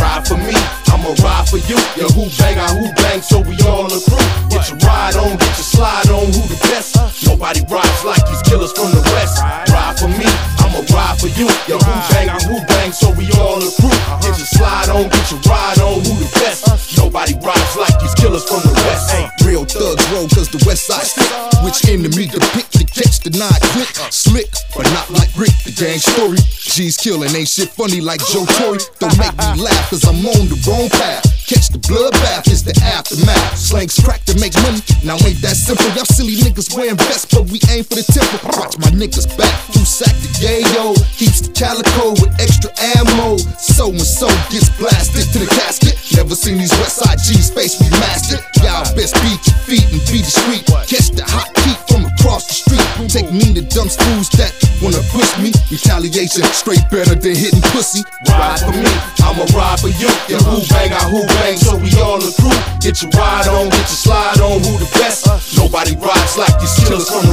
Ride 0.00 0.26
for 0.26 0.36
me, 0.36 0.56
I'ma 0.92 1.14
ride 1.24 1.48
for 1.48 1.58
you. 1.64 1.78
Yo, 1.96 2.08
who 2.12 2.28
bang, 2.36 2.58
I 2.58 2.68
who 2.76 2.92
bang, 3.00 3.22
so 3.22 3.40
we 3.40 3.56
all 3.64 3.88
a 3.88 4.00
crew. 4.00 4.20
Get 4.50 4.68
your 4.68 4.78
ride 4.84 5.16
on, 5.16 5.36
get 5.36 5.52
your 5.56 5.68
slide 5.68 6.10
on, 6.10 6.26
who 6.32 6.42
the 6.48 6.58
best? 6.68 6.96
Nobody 7.24 7.60
rides 7.68 8.04
like 8.04 8.24
these 8.28 8.42
killers 8.42 8.72
from 8.72 8.92
the 8.92 9.02
west. 9.16 9.40
Ride 9.72 9.96
for 9.98 10.08
me, 10.08 10.28
I'ma 10.60 10.84
ride 10.92 11.16
for 11.20 11.30
you. 11.38 11.48
Yo, 11.68 11.78
who 11.78 11.94
bang, 12.12 12.28
I 12.28 12.38
who 12.44 12.60
bang, 12.66 12.92
so 12.92 13.10
we 13.16 13.30
all 13.40 13.60
a 13.60 13.70
crew. 13.80 13.94
Get 14.20 14.36
your 14.36 14.50
slide 14.56 14.88
on, 14.90 15.08
get 15.08 15.30
your 15.30 15.40
ride 15.48 15.80
on, 15.80 16.04
who 16.04 16.12
the 16.20 16.28
best? 16.40 16.68
Nobody 16.98 17.34
rides 17.40 17.76
like 17.76 17.96
these 18.00 18.14
killers 18.14 18.44
from 18.44 18.60
the 18.62 18.74
west. 18.84 19.14
Real 19.44 19.64
thugs, 19.64 20.04
roll 20.12 20.29
the 20.50 20.62
west 20.66 20.86
side 20.86 21.06
stick. 21.06 21.30
Which 21.62 21.86
enemy 21.86 22.26
to 22.28 22.40
pick 22.54 22.68
to 22.74 22.84
catch 22.84 23.20
the 23.20 23.30
nine 23.36 23.60
quick? 23.72 23.90
Slick, 24.10 24.50
but 24.74 24.86
not 24.92 25.10
like 25.10 25.30
Rick, 25.36 25.54
the 25.64 25.72
gang 25.74 25.98
story. 25.98 26.38
G's 26.40 26.96
killing, 26.96 27.30
ain't 27.34 27.48
shit 27.48 27.70
funny 27.70 28.00
like 28.00 28.20
Joe 28.32 28.46
Torre. 28.58 28.78
Don't 28.98 29.16
make 29.18 29.34
me 29.36 29.62
laugh 29.62 29.90
cause 29.90 30.04
I'm 30.04 30.18
on 30.26 30.48
the 30.50 30.58
wrong 30.66 30.88
path. 30.90 31.22
Catch 31.50 31.74
the 31.74 31.82
bloodbath 31.82 32.46
is 32.46 32.62
the 32.62 32.74
aftermath. 32.86 33.58
Slangs 33.58 33.98
crack 33.98 34.22
to 34.30 34.38
make 34.38 34.54
money. 34.62 34.78
Now 35.02 35.18
ain't 35.26 35.42
that 35.42 35.58
simple. 35.58 35.86
Y'all 35.98 36.06
silly 36.06 36.38
niggas 36.38 36.70
wearing 36.74 36.94
vests, 36.94 37.26
but 37.26 37.50
we 37.50 37.58
aim 37.74 37.82
for 37.82 37.98
the 37.98 38.06
temple. 38.06 38.38
Watch 38.54 38.78
my 38.78 38.90
niggas 38.94 39.26
back 39.34 39.50
through 39.74 39.86
sack 39.86 40.14
the 40.22 40.30
yayo. 40.38 40.94
Keeps 41.18 41.42
the 41.42 41.50
calico 41.50 42.14
with 42.22 42.30
extra 42.38 42.70
ammo. 42.94 43.34
So 43.58 43.90
and 43.90 43.98
so 43.98 44.30
gets 44.46 44.70
blasted 44.78 45.26
to 45.34 45.38
the 45.42 45.50
casket. 45.50 45.98
Never 46.14 46.38
seen 46.38 46.58
these 46.58 46.74
West 46.78 47.02
Side 47.02 47.18
G's 47.18 47.50
face 47.50 47.82
remastered. 47.82 48.46
Y'all 48.62 48.86
best 48.94 49.18
beat 49.18 49.42
your 49.42 49.58
feet 49.66 49.86
and 49.90 50.02
be 50.06 50.22
discreet. 50.40 50.64
Catch 50.88 51.10
the 51.12 51.24
hot 51.24 51.48
heat 51.64 51.78
from 51.88 52.04
across 52.04 52.46
the 52.48 52.54
street. 52.54 52.86
Take 53.08 53.30
me 53.32 53.54
to 53.54 53.62
dumb 53.62 53.88
fools 53.88 54.28
that 54.40 54.52
wanna 54.82 55.02
push 55.12 55.28
me. 55.38 55.52
Retaliation 55.70 56.44
straight 56.52 56.82
better 56.90 57.14
than 57.14 57.34
hitting 57.34 57.62
pussy. 57.72 58.02
Ride 58.28 58.60
for 58.60 58.72
me, 58.72 58.92
I'ma 59.20 59.44
ride 59.54 59.80
for 59.80 59.88
you. 59.88 60.10
Yeah, 60.28 60.42
who 60.44 60.60
bang, 60.68 60.92
I 60.92 61.02
who 61.10 61.26
bang, 61.40 61.56
so 61.56 61.76
we 61.76 61.90
all 62.00 62.18
the 62.18 62.32
crew. 62.40 62.54
Get 62.80 63.02
your 63.02 63.10
ride 63.12 63.48
on, 63.48 63.68
get 63.70 63.86
your 63.86 64.00
slide 64.00 64.40
on, 64.40 64.60
who 64.64 64.78
the 64.78 64.88
best? 64.98 65.26
Nobody 65.56 65.96
rides 65.96 66.36
like 66.36 66.54
these 66.60 66.74
killers 66.80 67.08
from 67.08 67.26
the 67.28 67.29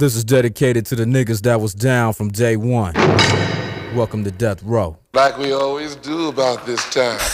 This 0.00 0.16
is 0.16 0.24
dedicated 0.24 0.86
to 0.86 0.96
the 0.96 1.04
niggas 1.04 1.42
that 1.42 1.60
was 1.60 1.74
down 1.74 2.14
from 2.14 2.30
day 2.32 2.56
one. 2.56 2.94
Welcome 3.92 4.24
to 4.24 4.30
Death 4.30 4.62
Row. 4.62 4.96
Like 5.12 5.36
we 5.36 5.52
always 5.52 5.94
do 5.94 6.28
about 6.28 6.64
this 6.64 6.80
time. 6.88 7.20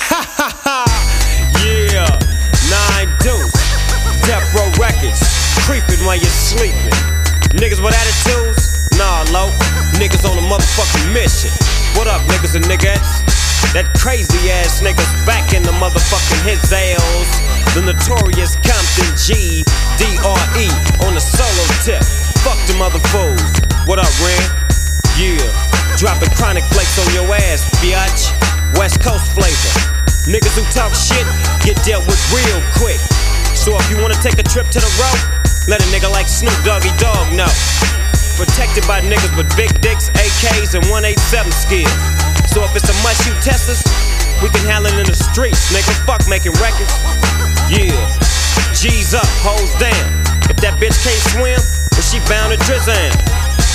Yeah, 1.62 2.10
nine 2.66 3.06
deuce. 3.22 3.54
Death 4.26 4.42
Row 4.50 4.66
Records. 4.82 5.22
Creeping 5.62 6.02
while 6.02 6.18
you're 6.18 6.26
sleeping. 6.26 6.90
Niggas 7.54 7.78
with 7.78 7.94
attitudes? 7.94 8.90
Nah, 8.98 9.22
low. 9.30 9.46
Niggas 10.02 10.26
on 10.26 10.34
a 10.34 10.42
motherfucking 10.50 11.14
mission. 11.14 11.54
What 11.94 12.08
up, 12.10 12.20
niggas 12.26 12.56
and 12.56 12.64
niggas? 12.66 13.06
That 13.78 13.86
crazy 13.94 14.50
ass 14.50 14.82
niggas 14.82 15.06
back 15.24 15.54
in 15.54 15.62
the 15.62 15.74
motherfucking 15.78 16.42
his 16.42 16.66
ales. 16.72 17.30
The 17.78 17.82
notorious 17.86 18.58
Compton 18.66 19.14
G 19.14 19.62
D-R-E 20.02 20.66
on 21.06 21.14
the 21.14 21.20
solo 21.22 21.64
tip. 21.86 22.35
Fuck 22.46 22.62
them 22.70 22.78
other 22.78 23.02
fools. 23.10 23.42
What 23.90 23.98
up, 23.98 24.06
Ren? 24.22 24.38
Yeah. 25.18 25.42
Dropping 25.98 26.30
chronic 26.38 26.62
flakes 26.70 26.94
on 26.94 27.10
your 27.10 27.26
ass, 27.34 27.66
biatch. 27.82 28.30
West 28.78 29.02
Coast 29.02 29.34
flavor. 29.34 29.72
Niggas 30.30 30.54
who 30.54 30.62
talk 30.70 30.94
shit 30.94 31.26
get 31.66 31.74
dealt 31.82 32.06
with 32.06 32.22
real 32.30 32.62
quick. 32.78 33.02
So 33.58 33.74
if 33.74 33.90
you 33.90 33.98
wanna 33.98 34.14
take 34.22 34.38
a 34.38 34.46
trip 34.46 34.70
to 34.70 34.78
the 34.78 34.92
road, 34.94 35.18
let 35.66 35.82
a 35.82 35.88
nigga 35.90 36.06
like 36.06 36.30
Snoop 36.30 36.54
Doggy 36.62 36.94
Dogg 37.02 37.34
know. 37.34 37.50
Protected 38.38 38.86
by 38.86 39.02
niggas 39.02 39.34
with 39.34 39.50
big 39.58 39.74
dicks, 39.82 40.14
AKs, 40.14 40.78
and 40.78 40.86
187 40.86 41.50
skills. 41.50 41.90
So 42.46 42.62
if 42.62 42.70
it's 42.78 42.86
a 42.86 42.94
must 43.02 43.26
you 43.26 43.34
test 43.42 43.66
us, 43.66 43.82
we 44.38 44.54
can 44.54 44.62
handle 44.70 44.86
it 44.94 45.02
in 45.02 45.06
the 45.10 45.18
streets, 45.18 45.74
nigga. 45.74 45.90
Fuck 46.06 46.22
making 46.30 46.54
records. 46.62 46.94
Yeah. 47.66 47.90
G's 48.70 49.18
up, 49.18 49.26
hoes 49.42 49.74
down. 49.82 50.25
If 50.48 50.56
that 50.62 50.78
bitch 50.78 50.96
can't 51.02 51.22
swim, 51.34 51.60
then 51.92 52.04
she 52.06 52.18
bound 52.30 52.52
to 52.54 52.58
drizzy. 52.64 53.10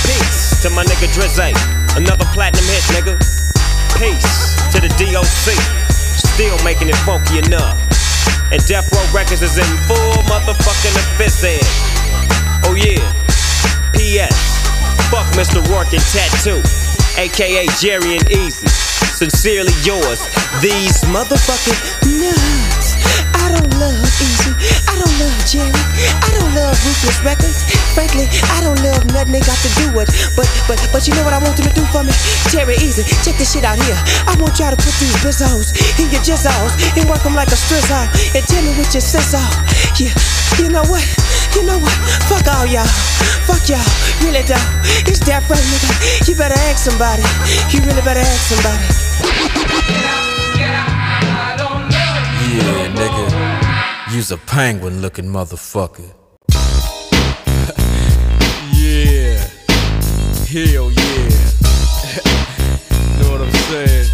Peace 0.06 0.62
to 0.62 0.70
my 0.70 0.82
nigga 0.84 1.06
Drizzy. 1.14 1.54
Another 1.96 2.24
platinum 2.34 2.64
hit, 2.66 2.82
nigga. 2.90 3.14
Peace 3.98 4.58
to 4.72 4.80
the 4.80 4.90
DOC. 4.98 5.54
Still 5.92 6.58
making 6.64 6.88
it 6.88 6.98
funky 7.06 7.38
enough. 7.38 7.78
And 8.50 8.60
Death 8.66 8.90
Row 8.92 9.04
Records 9.14 9.42
is 9.42 9.58
in 9.58 9.70
full 9.86 10.22
motherfucking 10.26 10.96
office. 10.96 11.44
Oh 12.66 12.74
yeah. 12.74 13.00
P.S. 13.94 14.34
Fuck 15.10 15.26
Mr. 15.38 15.62
Rourke 15.70 15.92
and 15.92 16.02
Tattoo. 16.10 16.60
AKA 17.20 17.66
Jerry 17.78 18.16
and 18.16 18.26
Eazy. 18.26 18.68
Sincerely 19.14 19.72
yours. 19.84 20.26
These 20.60 21.02
motherfucking 21.14 21.78
nuts. 22.20 22.81
I 23.42 23.50
don't 23.50 23.74
love 23.82 23.98
Eazy. 24.22 24.54
I 24.86 24.94
don't 24.94 25.16
love 25.18 25.34
Jerry. 25.50 25.82
I 26.22 26.30
don't 26.38 26.54
love 26.54 26.78
Ruthless 26.86 27.18
Records. 27.26 27.66
Frankly, 27.90 28.30
I 28.54 28.62
don't 28.62 28.78
love 28.86 29.02
nothing 29.10 29.34
they 29.34 29.42
got 29.42 29.58
to 29.66 29.70
do 29.82 29.90
with. 29.98 30.06
But 30.38 30.46
but 30.70 30.78
but 30.94 31.02
you 31.10 31.12
know 31.18 31.26
what 31.26 31.34
I 31.34 31.42
want 31.42 31.58
them 31.58 31.66
to 31.66 31.74
do 31.74 31.82
for 31.90 32.06
me? 32.06 32.14
Jerry 32.54 32.78
Eazy, 32.78 33.02
check 33.26 33.34
this 33.42 33.50
shit 33.50 33.66
out 33.66 33.82
here. 33.82 33.98
I 34.30 34.38
want 34.38 34.62
y'all 34.62 34.70
to 34.70 34.78
put 34.78 34.94
these 35.02 35.18
bizzos 35.26 35.74
in 35.98 36.06
your 36.14 36.22
jizzos 36.22 36.70
and 36.94 37.10
work 37.10 37.26
them 37.26 37.34
like 37.34 37.50
a 37.50 37.58
strizzle. 37.58 38.06
And 38.30 38.42
tell 38.46 38.62
me 38.62 38.78
what 38.78 38.94
your 38.94 39.02
sizzle. 39.02 39.42
Oh. 39.42 39.50
Yeah, 39.98 40.14
you 40.62 40.70
know 40.70 40.86
what? 40.86 41.02
You 41.58 41.66
know 41.66 41.82
what? 41.82 41.96
Fuck 42.30 42.46
all 42.46 42.66
y'all. 42.70 42.86
Fuck 43.50 43.66
y'all. 43.66 43.82
Really 44.22 44.46
though. 44.46 44.68
It's 45.10 45.18
that 45.26 45.42
right, 45.50 45.58
nigga. 45.58 45.90
You 46.30 46.38
better 46.38 46.58
ask 46.70 46.86
somebody. 46.86 47.26
You 47.74 47.82
really 47.82 48.02
better 48.06 48.22
ask 48.22 48.54
somebody. 48.54 50.01
Yeah, 52.52 52.92
nigga. 52.94 54.12
You's 54.14 54.30
a 54.30 54.36
penguin 54.36 55.00
looking 55.00 55.24
motherfucker. 55.24 56.12
yeah. 58.74 59.38
Hell 60.52 60.92
yeah. 60.92 61.28
know 63.22 63.30
what 63.32 63.40
I'm 63.40 63.52
saying? 63.70 64.08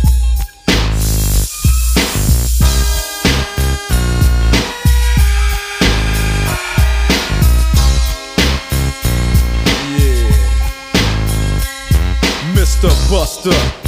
Mr. 12.54 12.88
Buster. 13.10 13.87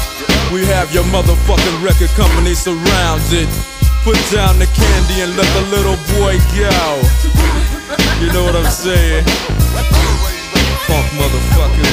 We 0.51 0.65
have 0.65 0.93
your 0.93 1.05
motherfucking 1.05 1.81
record 1.81 2.09
company 2.19 2.53
surrounded. 2.53 3.47
Put 4.03 4.19
down 4.35 4.59
the 4.59 4.67
candy 4.67 5.23
and 5.23 5.31
let 5.37 5.47
the 5.55 5.63
little 5.71 5.95
boy 6.19 6.35
go. 6.59 6.99
You 8.19 8.27
know 8.33 8.43
what 8.43 8.57
I'm 8.59 8.69
saying? 8.69 9.23
Funk 10.91 11.07
motherfucker. 11.15 11.87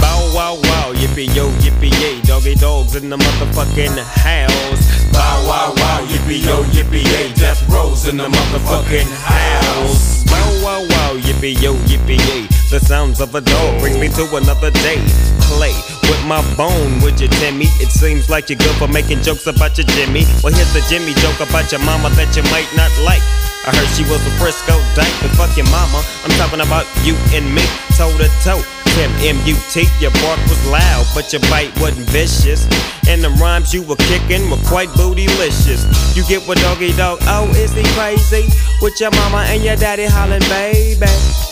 Bow 0.00 0.34
wow 0.34 0.54
wow, 0.64 0.92
yippee 0.94 1.32
yo, 1.36 1.50
yippee 1.62 1.94
yay, 2.00 2.20
doggy 2.22 2.56
dogs 2.56 2.96
in 2.96 3.08
the 3.08 3.16
motherfucking 3.16 3.96
house. 4.02 5.12
Bow 5.12 5.46
wow 5.46 5.74
wow, 5.76 6.04
yippee 6.08 6.44
yo, 6.44 6.64
yippee 6.74 7.04
yay, 7.04 7.32
death 7.34 7.62
rows 7.68 8.08
in 8.08 8.16
the 8.16 8.26
motherfucking 8.26 9.10
house. 9.22 10.24
Bow 10.24 10.64
wow 10.64 10.82
wow, 10.90 11.16
yippee 11.20 11.62
yo, 11.62 11.74
yippee 11.86 12.18
yay. 12.34 12.55
The 12.66 12.80
sounds 12.80 13.20
of 13.20 13.32
a 13.34 13.40
dog 13.40 13.80
bring 13.80 14.00
me 14.00 14.08
to 14.18 14.26
another 14.34 14.70
day. 14.82 14.98
Play 15.46 15.70
with 16.10 16.22
my 16.26 16.42
bone, 16.58 16.98
would 17.00 17.20
you, 17.20 17.28
Timmy? 17.38 17.70
It 17.78 17.94
seems 17.94 18.28
like 18.28 18.50
you're 18.50 18.58
good 18.58 18.74
for 18.74 18.88
making 18.88 19.22
jokes 19.22 19.46
about 19.46 19.78
your 19.78 19.86
Jimmy. 19.94 20.26
Well, 20.42 20.52
here's 20.52 20.74
the 20.74 20.82
Jimmy 20.90 21.14
joke 21.22 21.38
about 21.38 21.70
your 21.70 21.80
mama 21.86 22.10
that 22.18 22.34
you 22.34 22.42
might 22.50 22.66
not 22.74 22.90
like. 23.06 23.22
I 23.66 23.70
heard 23.70 23.86
she 23.94 24.02
was 24.10 24.18
a 24.18 24.34
Frisco 24.42 24.74
dyke, 24.98 25.14
but 25.22 25.30
fuck 25.38 25.54
your 25.54 25.70
mama. 25.70 26.02
I'm 26.26 26.34
talking 26.42 26.58
about 26.58 26.90
you 27.06 27.14
and 27.30 27.46
me, 27.54 27.62
toe 27.94 28.10
to 28.18 28.26
toe. 28.42 28.62
Tim 28.98 29.10
M-U-T, 29.22 29.86
your 30.02 30.10
bark 30.22 30.40
was 30.50 30.58
loud, 30.66 31.06
but 31.14 31.30
your 31.30 31.42
bite 31.46 31.70
wasn't 31.78 32.10
vicious. 32.10 32.66
And 33.06 33.22
the 33.22 33.30
rhymes 33.38 33.74
you 33.74 33.82
were 33.82 34.00
kicking 34.10 34.50
were 34.50 34.62
quite 34.66 34.88
bootylicious. 34.98 35.86
You 36.16 36.26
get 36.26 36.42
what 36.48 36.58
doggy 36.58 36.92
dog, 36.98 37.18
oh, 37.30 37.46
is 37.54 37.70
he 37.72 37.86
crazy? 37.94 38.50
With 38.82 38.98
your 38.98 39.10
mama 39.12 39.46
and 39.46 39.62
your 39.62 39.76
daddy 39.76 40.06
hollering, 40.06 40.42
baby. 40.50 41.06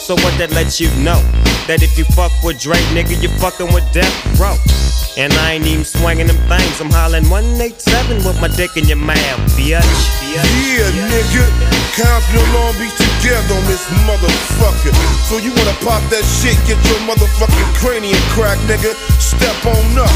So 0.05 0.13
what 0.21 0.37
that 0.37 0.53
lets 0.53 0.85
you 0.85 0.93
know? 1.01 1.17
That 1.65 1.81
if 1.81 1.97
you 1.97 2.05
fuck 2.13 2.29
with 2.45 2.61
Dre, 2.61 2.77
nigga, 2.93 3.17
you 3.25 3.33
fucking 3.41 3.73
with 3.73 3.89
Death 3.89 4.13
Row. 4.37 4.53
And 5.17 5.33
I 5.49 5.57
ain't 5.57 5.65
even 5.65 5.81
swinging 5.81 6.29
them 6.29 6.37
things. 6.45 6.77
I'm 6.77 6.93
hollering 6.93 7.25
187 7.33 8.21
with 8.21 8.37
my 8.37 8.53
dick 8.53 8.77
in 8.77 8.85
your 8.85 9.01
mouth, 9.01 9.41
bitch. 9.57 9.81
Yeah, 10.29 10.93
nigga. 11.09 11.49
Compton 11.97 12.37
and 12.37 12.53
Long 12.53 12.77
Beach 12.77 12.93
together 13.01 13.57
on 13.57 13.65
this 13.65 13.89
motherfucker. 14.05 14.93
So 15.25 15.41
you 15.41 15.57
wanna 15.57 15.73
pop 15.81 16.05
that 16.13 16.27
shit, 16.29 16.61
get 16.69 16.77
your 16.85 17.01
motherfucking 17.09 17.71
cranium 17.81 18.21
crack, 18.37 18.61
nigga. 18.69 18.93
Step 19.17 19.57
on 19.65 20.05
up. 20.05 20.13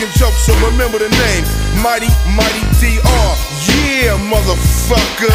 Now, 0.00 0.06
we 0.06 0.12
ain't 0.12 0.16
no 0.16 0.16
motherfucking 0.16 0.18
joke, 0.18 0.34
so 0.34 0.54
remember 0.70 0.98
the 0.98 1.08
name. 1.08 1.44
Mighty, 1.82 2.08
Mighty 2.32 2.64
DR. 2.80 3.36
Yeah, 3.68 4.16
motherfucker. 4.32 5.28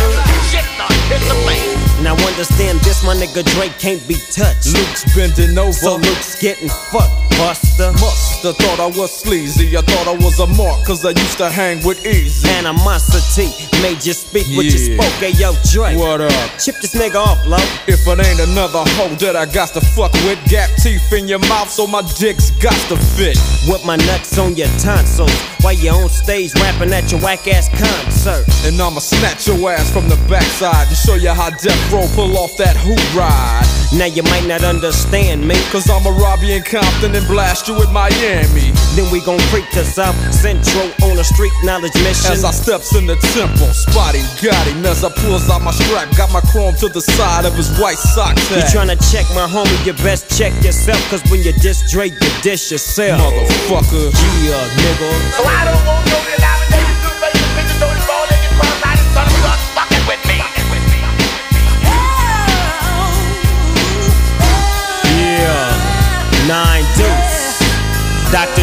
Shit, 0.50 0.66
hit 1.10 1.22
the 1.30 1.36
fan. 1.46 2.04
Now 2.04 2.16
understand 2.26 2.80
this, 2.82 3.04
my 3.04 3.16
nigga 3.16 3.46
Dre 3.54 3.70
can't 3.80 4.06
be 4.08 4.16
touched. 4.32 4.74
Luke's 4.74 5.06
bending 5.16 5.58
over. 5.58 5.74
So 5.74 5.96
Luke's 5.98 6.40
getting 6.42 6.70
fucked, 6.70 7.25
Buster. 7.38 7.92
Musta 7.94 8.54
thought 8.54 8.80
I 8.80 8.88
was 8.88 9.12
sleazy. 9.12 9.76
I 9.78 9.82
thought 9.82 10.08
I 10.08 10.16
was 10.24 10.40
a 10.40 10.48
mark, 10.48 10.86
cause 10.86 11.06
I 11.06 11.10
used 11.10 11.38
to 11.38 11.50
hang 11.50 11.84
with 11.86 12.04
Eazy. 12.04 12.48
Animosity 12.58 13.52
made 13.82 14.04
you 14.06 14.14
speak 14.14 14.48
what 14.56 14.66
you 14.66 14.78
spoke. 14.78 15.12
Hey, 15.20 15.32
yo, 15.32 15.54
Dre. 15.72 15.96
What 15.96 16.22
up? 16.22 16.32
Chip 16.60 16.76
this 16.82 16.96
nigga 16.96 17.16
off, 17.16 17.46
low. 17.46 17.58
If 17.88 18.08
it 18.08 18.20
ain't 18.20 18.40
another 18.40 18.84
hoe 18.98 19.16
that 19.20 19.36
I 19.36 19.46
got 19.46 19.70
to 19.74 19.82
fuck 19.82 20.14
with, 20.26 20.40
gap 20.50 20.70
teeth 20.82 21.12
in 21.14 21.28
your 21.28 21.40
mouth 21.48 21.70
so 21.70 21.88
my 21.88 22.02
dick's 22.18 22.52
got 22.64 22.78
to 22.90 22.98
fit. 22.98 23.38
With 23.68 23.86
my 23.86 23.98
nuts 23.98 24.38
on 24.38 24.56
your 24.56 24.70
tonsils 24.80 25.32
while 25.62 25.74
you 25.74 25.90
on 25.90 26.10
stage 26.10 26.54
rapping 26.56 26.94
at 26.94 27.12
your 27.12 27.20
whack 27.22 27.48
ass 27.48 27.70
concert. 27.70 28.46
And 28.66 28.80
I'ma 28.80 29.00
snatch 29.00 29.48
your 29.48 29.72
ass 29.72 29.92
from 29.92 30.08
the 30.08 30.18
backside 30.30 30.88
and 30.88 30.98
show 30.98 31.16
you 31.16 31.30
how 31.30 31.50
Death 31.50 31.92
Row 31.92 32.06
pull 32.14 32.38
off 32.38 32.56
that 32.58 32.78
hoop 32.78 33.02
ride. 33.18 33.66
Now 33.98 34.06
you 34.06 34.24
might 34.24 34.46
not 34.46 34.64
understand 34.64 35.48
me. 35.48 35.56
Cause 35.72 35.90
I'm 35.90 36.06
a 36.06 36.12
Robbie 36.12 36.54
and 36.54 36.66
Compton 36.66 37.16
and 37.16 37.25
blast 37.28 37.68
you 37.68 37.76
in 37.82 37.92
Miami. 37.92 38.72
Then 38.96 39.12
we 39.12 39.20
gon' 39.22 39.40
creep 39.52 39.68
to 39.76 39.84
South 39.84 40.16
Central 40.34 40.88
on 41.04 41.18
a 41.18 41.24
street 41.24 41.52
knowledge 41.64 41.94
mission. 42.04 42.32
As 42.32 42.44
I 42.44 42.52
steps 42.52 42.96
in 42.96 43.06
the 43.06 43.16
temple, 43.36 43.68
spotty 43.74 44.22
got 44.42 44.66
him 44.68 44.86
as 44.86 45.04
I 45.04 45.10
pulls 45.12 45.50
out 45.50 45.62
my 45.62 45.72
strap, 45.72 46.10
got 46.16 46.32
my 46.32 46.42
chrome 46.52 46.76
to 46.80 46.88
the 46.90 47.02
side 47.02 47.46
of 47.46 47.54
his 47.56 47.70
white 47.80 47.98
sock 47.98 48.38
You 48.38 48.62
tag. 48.62 48.72
tryna 48.74 48.98
check 49.12 49.26
my 49.36 49.48
homie, 49.48 49.86
you 49.86 49.94
best 50.04 50.32
check 50.38 50.54
yourself. 50.64 51.00
Cause 51.10 51.24
when 51.30 51.42
you 51.44 51.54
diss 51.62 51.92
Dre, 51.92 52.10
you 52.10 52.30
dish 52.42 52.72
yourself. 52.72 53.20
Motherfucker. 53.22 54.12
Yeah, 54.46 54.68
nigga. 54.80 55.10
So 55.36 55.44
I 55.44 55.66
don't 55.66 55.86
want 55.86 56.06
no 56.08 56.26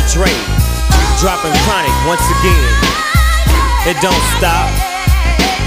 Dr. 0.03 0.18
Dre 0.18 0.34
dropping 1.20 1.55
chronic 1.62 1.94
once 2.07 2.26
again. 2.40 2.74
It 3.86 3.94
don't 4.03 4.24
stop. 4.38 4.66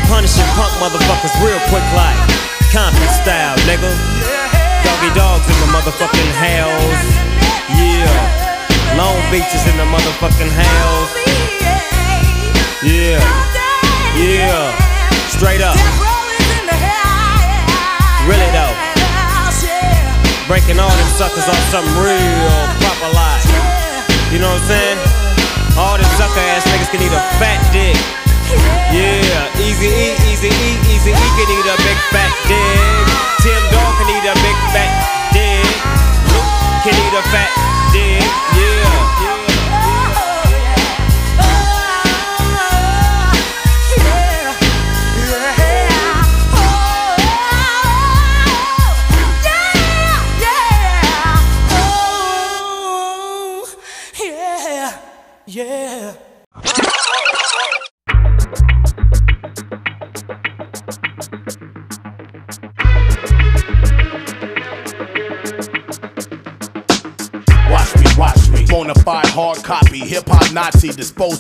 Punishing 0.08 0.44
punk 0.56 0.72
motherfuckers 0.84 1.32
real 1.40 1.60
quick 1.72 1.84
like 1.96 2.20
Compton 2.72 3.08
style, 3.24 3.56
nigga. 3.64 3.96
Doggy 4.84 5.12
dogs 5.16 5.48
in 5.48 5.56
the 5.64 5.72
motherfucking 5.72 6.32
house. 6.36 7.06
Yeah. 7.80 8.98
Long 8.98 9.16
Beach 9.32 9.48
is 9.56 9.66
in 9.68 9.78
the 9.78 9.88
motherfucking 9.88 10.52
house. 10.52 11.12
Yeah. 12.84 13.24
Yeah. 14.20 14.76
Straight 15.30 15.62
up. 15.62 15.78
Really 18.28 18.52
though. 18.52 18.76
Breaking 20.48 20.78
all 20.78 20.90
them 20.90 21.10
suckers 21.18 21.48
off 21.50 21.58
something 21.72 21.96
real 21.98 22.76
proper 22.78 23.05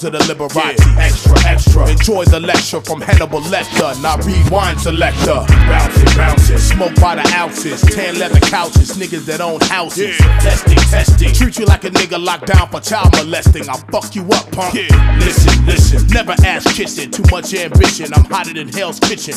the 0.09 0.19
Liberati. 0.19 0.75
Extra, 0.97 1.37
extra. 1.45 1.89
Enjoy 1.89 2.25
the 2.25 2.39
lecture 2.39 2.81
from 2.81 3.01
Hannibal 3.01 3.41
Lecter. 3.41 4.01
Now 4.01 4.17
rewind 4.17 4.79
selector. 4.79 5.45
Bouncing, 5.47 6.17
bouncing. 6.17 6.57
Smoke 6.57 6.95
by 6.95 7.15
the 7.15 7.33
ounces. 7.35 7.81
Tan 7.81 8.17
leather 8.19 8.39
couches. 8.39 8.97
Niggas 8.97 9.25
that 9.25 9.41
own 9.41 9.59
houses. 9.61 10.17
Testing, 10.17 10.77
testing. 10.77 11.33
Treat 11.33 11.59
you 11.59 11.65
like 11.65 11.83
a 11.83 11.89
nigga 11.89 12.23
locked 12.23 12.47
down 12.47 12.69
for 12.69 12.79
child 12.81 13.15
molesting. 13.15 13.69
I'll 13.69 13.83
fuck 13.91 14.15
you 14.15 14.23
up, 14.29 14.51
punk. 14.51 14.75
Yeah. 14.75 15.17
Listen, 15.19 15.65
listen. 15.65 16.07
Never 16.07 16.35
ask 16.45 16.75
kissing. 16.75 17.11
Too 17.11 17.23
much 17.31 17.53
ambition. 17.53 18.13
I'm 18.13 18.25
hotter 18.25 18.53
than 18.53 18.69
Hell's 18.69 18.99
Kitchen. 18.99 19.35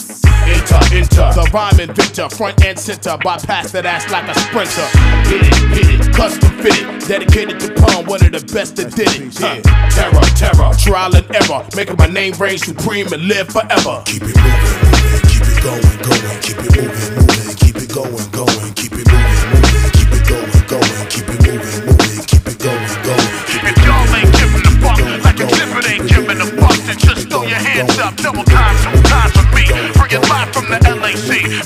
Enter, 0.48 0.80
enter. 0.96 1.28
The 1.36 1.50
rhyme 1.52 1.80
inventor. 1.80 2.28
Front 2.30 2.64
and 2.64 2.78
center. 2.78 3.16
Bypass 3.18 3.72
that 3.72 3.86
ass 3.86 4.10
like 4.10 4.28
a 4.28 4.34
sprinter. 4.40 4.88
Hit 5.28 5.44
it, 5.44 5.54
hit 5.76 5.88
it. 6.00 6.14
Custom 6.14 6.50
fitted. 6.58 6.86
Dedicated 7.06 7.60
to 7.60 7.74
pun. 7.74 8.06
One 8.06 8.24
of 8.24 8.32
the 8.32 8.44
best 8.52 8.76
that 8.76 8.94
did 8.94 9.08
it. 9.12 9.36
Huh. 9.36 9.60
Terror, 9.92 10.24
terror. 10.36 10.72
Trial 10.78 11.14
and 11.16 11.28
error. 11.34 11.66
Making 11.76 11.96
my 11.96 12.06
name 12.06 12.34
reign 12.40 12.58
supreme 12.58 13.12
and 13.12 13.28
live 13.28 13.48
forever. 13.48 14.02
Keep 14.06 14.22
it 14.24 14.36
moving, 14.36 14.78
moving, 14.88 15.28
Keep 15.28 15.44
it 15.44 15.58
going, 15.62 15.98
going, 16.02 16.40
keep 16.40 16.58
it 16.58 16.72
moving, 16.76 17.14
moving, 17.14 17.56
keep 17.56 17.76
it 17.76 17.90
going, 17.92 18.30
going, 18.30 18.74
keep 18.74 18.92
it 18.92 19.06
moving, 19.06 19.44
moving, 19.48 19.92
keep 19.92 20.12
it 20.12 20.24
going, 20.28 20.64
going, 20.66 21.06
keep 21.08 21.28
it 21.28 21.40
moving, 21.44 21.84
moving, 21.86 22.22
keep 22.24 22.46
it 22.46 22.58
going, 22.58 22.94
going, 23.04 23.36
keep 23.46 23.64
it 23.64 23.78
Y'all 23.84 24.14
ain't 24.14 24.32
giving 24.32 24.64
a 24.64 24.72
fuck 24.80 25.00
like 25.24 25.40
a 25.40 25.46
different 25.46 25.90
ain't 25.90 26.08
giving 26.08 26.40
a 26.40 26.46
fuck. 26.60 26.76
Then 26.86 26.98
just 26.98 27.28
throw 27.28 27.42
your 27.42 27.56
hands 27.56 27.98
up. 27.98 28.16
Double 28.16 28.44
time, 28.44 28.76
two 28.82 29.02
times 29.02 29.32
for 29.32 29.46
me. 29.54 29.97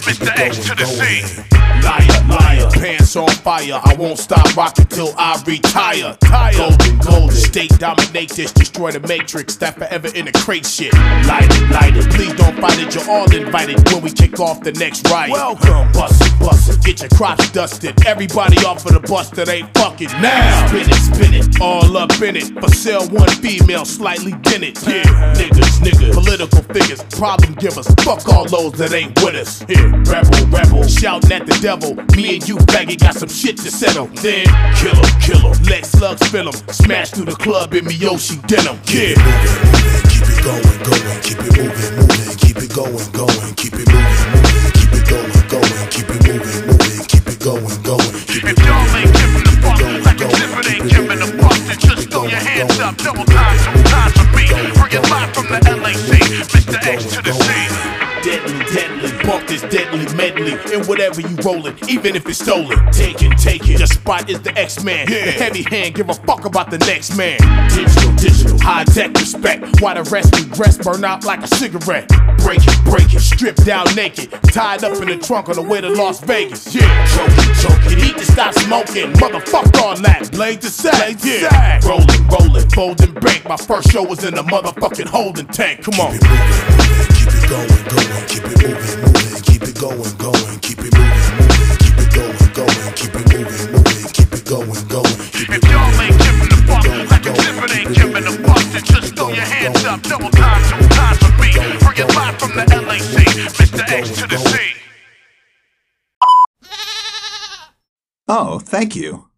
Mr. 0.02 0.36
X 0.36 0.58
to 0.68 0.74
the 0.74 0.84
C. 0.84 1.22
Liar, 1.84 2.26
liar. 2.28 2.51
Pants 2.82 3.14
on 3.14 3.28
fire. 3.28 3.80
I 3.84 3.94
won't 3.94 4.18
stop 4.18 4.56
rocking 4.56 4.86
till 4.86 5.14
I 5.16 5.40
retire. 5.46 6.16
Golden, 6.56 6.98
golden. 6.98 7.30
State 7.30 7.70
dominate 7.78 8.30
this. 8.30 8.50
Destroy 8.50 8.90
the 8.90 8.98
matrix. 9.06 9.54
That 9.54 9.76
forever 9.76 10.08
in 10.16 10.24
the 10.24 10.32
crate 10.32 10.66
shit. 10.66 10.92
Light 11.30 11.46
it, 11.46 11.70
light 11.70 11.96
it. 11.96 12.10
Please 12.10 12.34
don't 12.34 12.58
fight 12.58 12.80
it. 12.80 12.92
You're 12.92 13.08
all 13.08 13.32
invited 13.32 13.88
when 13.92 14.02
we 14.02 14.10
kick 14.10 14.40
off 14.40 14.62
the 14.62 14.72
next 14.72 15.08
riot. 15.08 15.30
Welcome. 15.30 15.92
Bust 15.92 16.22
it, 16.22 16.38
bust 16.40 16.70
it. 16.70 16.82
Get 16.82 17.00
your 17.02 17.10
crops 17.10 17.52
dusted. 17.52 18.04
Everybody 18.04 18.56
off 18.66 18.84
of 18.84 18.94
the 18.94 19.00
bus 19.00 19.30
that 19.30 19.48
ain't 19.48 19.72
fucking 19.78 20.10
now. 20.20 20.66
Spin 20.66 20.90
it, 20.90 21.14
spin 21.14 21.34
it, 21.34 21.60
all 21.60 21.96
up 21.96 22.20
in 22.20 22.34
it. 22.34 22.50
For 22.58 22.68
sale, 22.68 23.06
one 23.10 23.30
female, 23.30 23.84
slightly 23.84 24.32
dented. 24.42 24.76
Yeah, 24.82 25.04
niggas, 25.38 25.78
niggas, 25.86 26.14
political 26.14 26.62
figures, 26.74 27.00
problem 27.14 27.54
givers. 27.54 27.86
Fuck 28.02 28.28
all 28.28 28.48
those 28.48 28.72
that 28.72 28.92
ain't 28.92 29.14
with 29.22 29.36
us. 29.36 29.62
Here, 29.70 29.88
rebel, 30.10 30.46
rebel, 30.50 30.82
shouting 30.88 31.30
at 31.30 31.46
the 31.46 31.56
devil. 31.62 31.94
Me 32.16 32.34
and 32.34 32.48
you, 32.48 32.58
baggy, 32.72 32.96
got 32.96 33.14
some 33.14 33.28
shit 33.28 33.56
to 33.58 33.70
settle. 33.70 34.06
Then, 34.24 34.46
kill 34.80 34.96
'em, 34.96 35.20
kill 35.20 35.42
'em. 35.46 35.62
Let 35.64 35.84
slugs 35.86 36.26
fill 36.28 36.48
'em. 36.48 36.56
Smash 36.72 37.10
through 37.10 37.26
the 37.26 37.36
club 37.36 37.74
in 37.74 37.84
Miyoshi 37.84 38.40
denim. 38.48 38.80
Yeah. 38.88 39.14
Keep 40.10 40.26
it 40.32 40.42
going, 40.42 40.78
going, 40.88 41.20
keep 41.22 41.38
it 41.38 41.52
moving, 41.56 41.92
moving, 41.96 42.36
keep 42.42 42.58
it 42.58 42.72
going, 42.74 43.10
going, 43.12 43.54
keep 43.54 43.74
it 43.74 43.88
moving, 43.92 44.28
moving, 44.32 44.72
keep 44.72 44.92
it 44.98 45.04
going, 45.08 45.32
going, 45.52 45.88
keep 45.90 46.08
it 46.10 46.20
moving, 46.26 46.66
moving, 46.66 47.04
keep 47.06 47.26
it 47.28 47.38
going, 47.38 47.82
going, 47.82 48.26
keep 48.30 48.44
it 48.44 48.58
moving, 48.58 49.04
keep 49.38 49.68
it 49.68 49.78
going, 49.78 50.12
going, 50.12 50.40
keep 50.40 50.64
it 50.64 51.02
moving, 51.02 51.36
moving, 51.36 51.76
keep 51.76 51.98
it 51.98 52.10
going, 52.10 52.42
going, 52.42 53.02
Double 53.02 53.24
time, 53.24 53.56
double 53.64 53.82
time 53.84 54.12
for 54.12 54.26
me. 54.36 54.46
Bring 54.78 54.92
it 54.92 55.10
live 55.10 55.34
from 55.34 55.46
the 55.48 55.58
LAC. 55.82 56.20
Mr. 56.52 56.86
X 56.86 57.04
to 57.12 57.22
the 57.22 57.32
C. 57.32 57.46
Deadly, 58.22 58.58
deadly, 58.72 59.21
bump 59.22 59.46
this 59.48 59.62
deadly 59.62 60.06
medley 60.16 60.52
in 60.72 60.86
whatever 60.86 61.20
you 61.20 61.34
rollin', 61.44 61.76
even 61.88 62.16
if 62.16 62.26
it's 62.28 62.38
stolen. 62.38 62.78
Take 62.92 63.22
it, 63.22 63.36
take 63.38 63.68
it. 63.68 63.78
Your 63.78 63.86
spot 63.86 64.28
is 64.28 64.40
the 64.42 64.56
X-Man. 64.58 65.06
The 65.06 65.32
heavy 65.32 65.62
hand, 65.62 65.94
give 65.94 66.08
a 66.08 66.14
fuck 66.14 66.44
about 66.44 66.70
the 66.70 66.78
next 66.78 67.16
man. 67.16 67.38
Digital, 67.68 68.12
digital, 68.16 68.58
high 68.60 68.84
tech 68.84 69.12
respect. 69.14 69.80
Why 69.80 69.94
the 69.94 70.02
rest 70.10 70.34
we 70.36 70.44
dress 70.54 70.78
burn 70.78 71.04
out 71.04 71.24
like 71.24 71.42
a 71.42 71.48
cigarette? 71.48 72.08
Break 72.38 72.60
it, 72.66 72.84
break 72.84 73.14
it, 73.14 73.20
stripped 73.20 73.64
down 73.64 73.86
naked, 73.94 74.30
tied 74.52 74.84
up 74.84 75.00
in 75.00 75.08
the 75.08 75.18
trunk 75.18 75.48
on 75.48 75.56
the 75.56 75.62
way 75.62 75.80
to 75.80 75.88
Las 75.88 76.20
Vegas. 76.20 76.74
Yeah, 76.74 76.82
choke 77.14 77.30
it, 77.30 77.62
choke 77.62 77.92
it. 77.92 77.98
Need 78.02 78.16
to 78.18 78.26
stop 78.32 78.54
smoking, 78.54 79.12
motherfuck 79.14 79.80
all 79.80 79.96
that. 79.96 80.30
Blade 80.32 80.60
to 80.62 80.68
sack, 80.68 81.16
yeah. 81.24 81.80
Rolling, 81.86 82.26
rolling, 82.28 82.68
folding 82.70 83.14
bank. 83.14 83.44
My 83.48 83.56
first 83.56 83.90
show 83.90 84.02
was 84.02 84.24
in 84.24 84.34
the 84.34 84.42
motherfucking 84.42 85.06
holding 85.06 85.46
tank. 85.46 85.84
Come 85.84 86.00
on. 86.00 86.12
Keep 86.12 86.22
it 86.22 86.28
moving, 86.28 86.78
moving. 86.78 87.14
keep 87.14 87.28
it 87.28 87.48
going, 87.48 87.68
going, 87.88 88.26
keep 88.26 88.44
it 88.44 88.62
moving, 88.62 89.02
moving, 89.02 89.11
keep 89.42 89.62
it 89.62 89.76
going, 89.78 90.12
going, 90.16 90.58
keep 90.60 90.78
it 90.78 90.92
moving, 90.94 91.34
moving, 91.38 91.78
keep 91.82 91.98
it 91.98 92.10
going, 92.14 92.52
going, 92.52 92.92
keep 92.94 93.14
it 93.14 93.26
moving, 93.32 93.72
moving, 93.72 94.08
keep 94.12 94.32
it 94.32 94.44
going, 94.44 94.82
going, 94.88 95.16
keep 95.32 95.50
If 95.50 95.62
y'all 95.68 96.00
ain't 96.00 96.18
giving 96.18 96.50
the 96.52 96.60
fuck, 96.68 96.86
like 97.10 97.26
a 97.26 97.32
different 97.32 97.76
ain't 97.76 97.94
giving 97.94 98.24
the 98.24 98.34
fuck, 98.46 98.62
then 98.72 98.84
just 98.84 99.16
throw 99.16 99.28
your 99.28 99.44
hands 99.44 99.84
up. 99.84 100.02
Double 100.02 100.30
time, 100.30 100.62
double 100.70 100.88
time 100.94 101.16
for 101.16 101.32
me. 101.40 101.50
Bring 101.82 101.98
it 101.98 102.14
live 102.14 102.38
from 102.38 102.52
the 102.54 102.64
LAC. 102.86 103.26
Mr. 103.58 103.84
X 103.90 104.20
to 104.20 104.26
the 104.26 104.38
C. 104.38 104.58
Oh, 108.28 108.58
thank 108.58 108.96
you. 108.96 109.31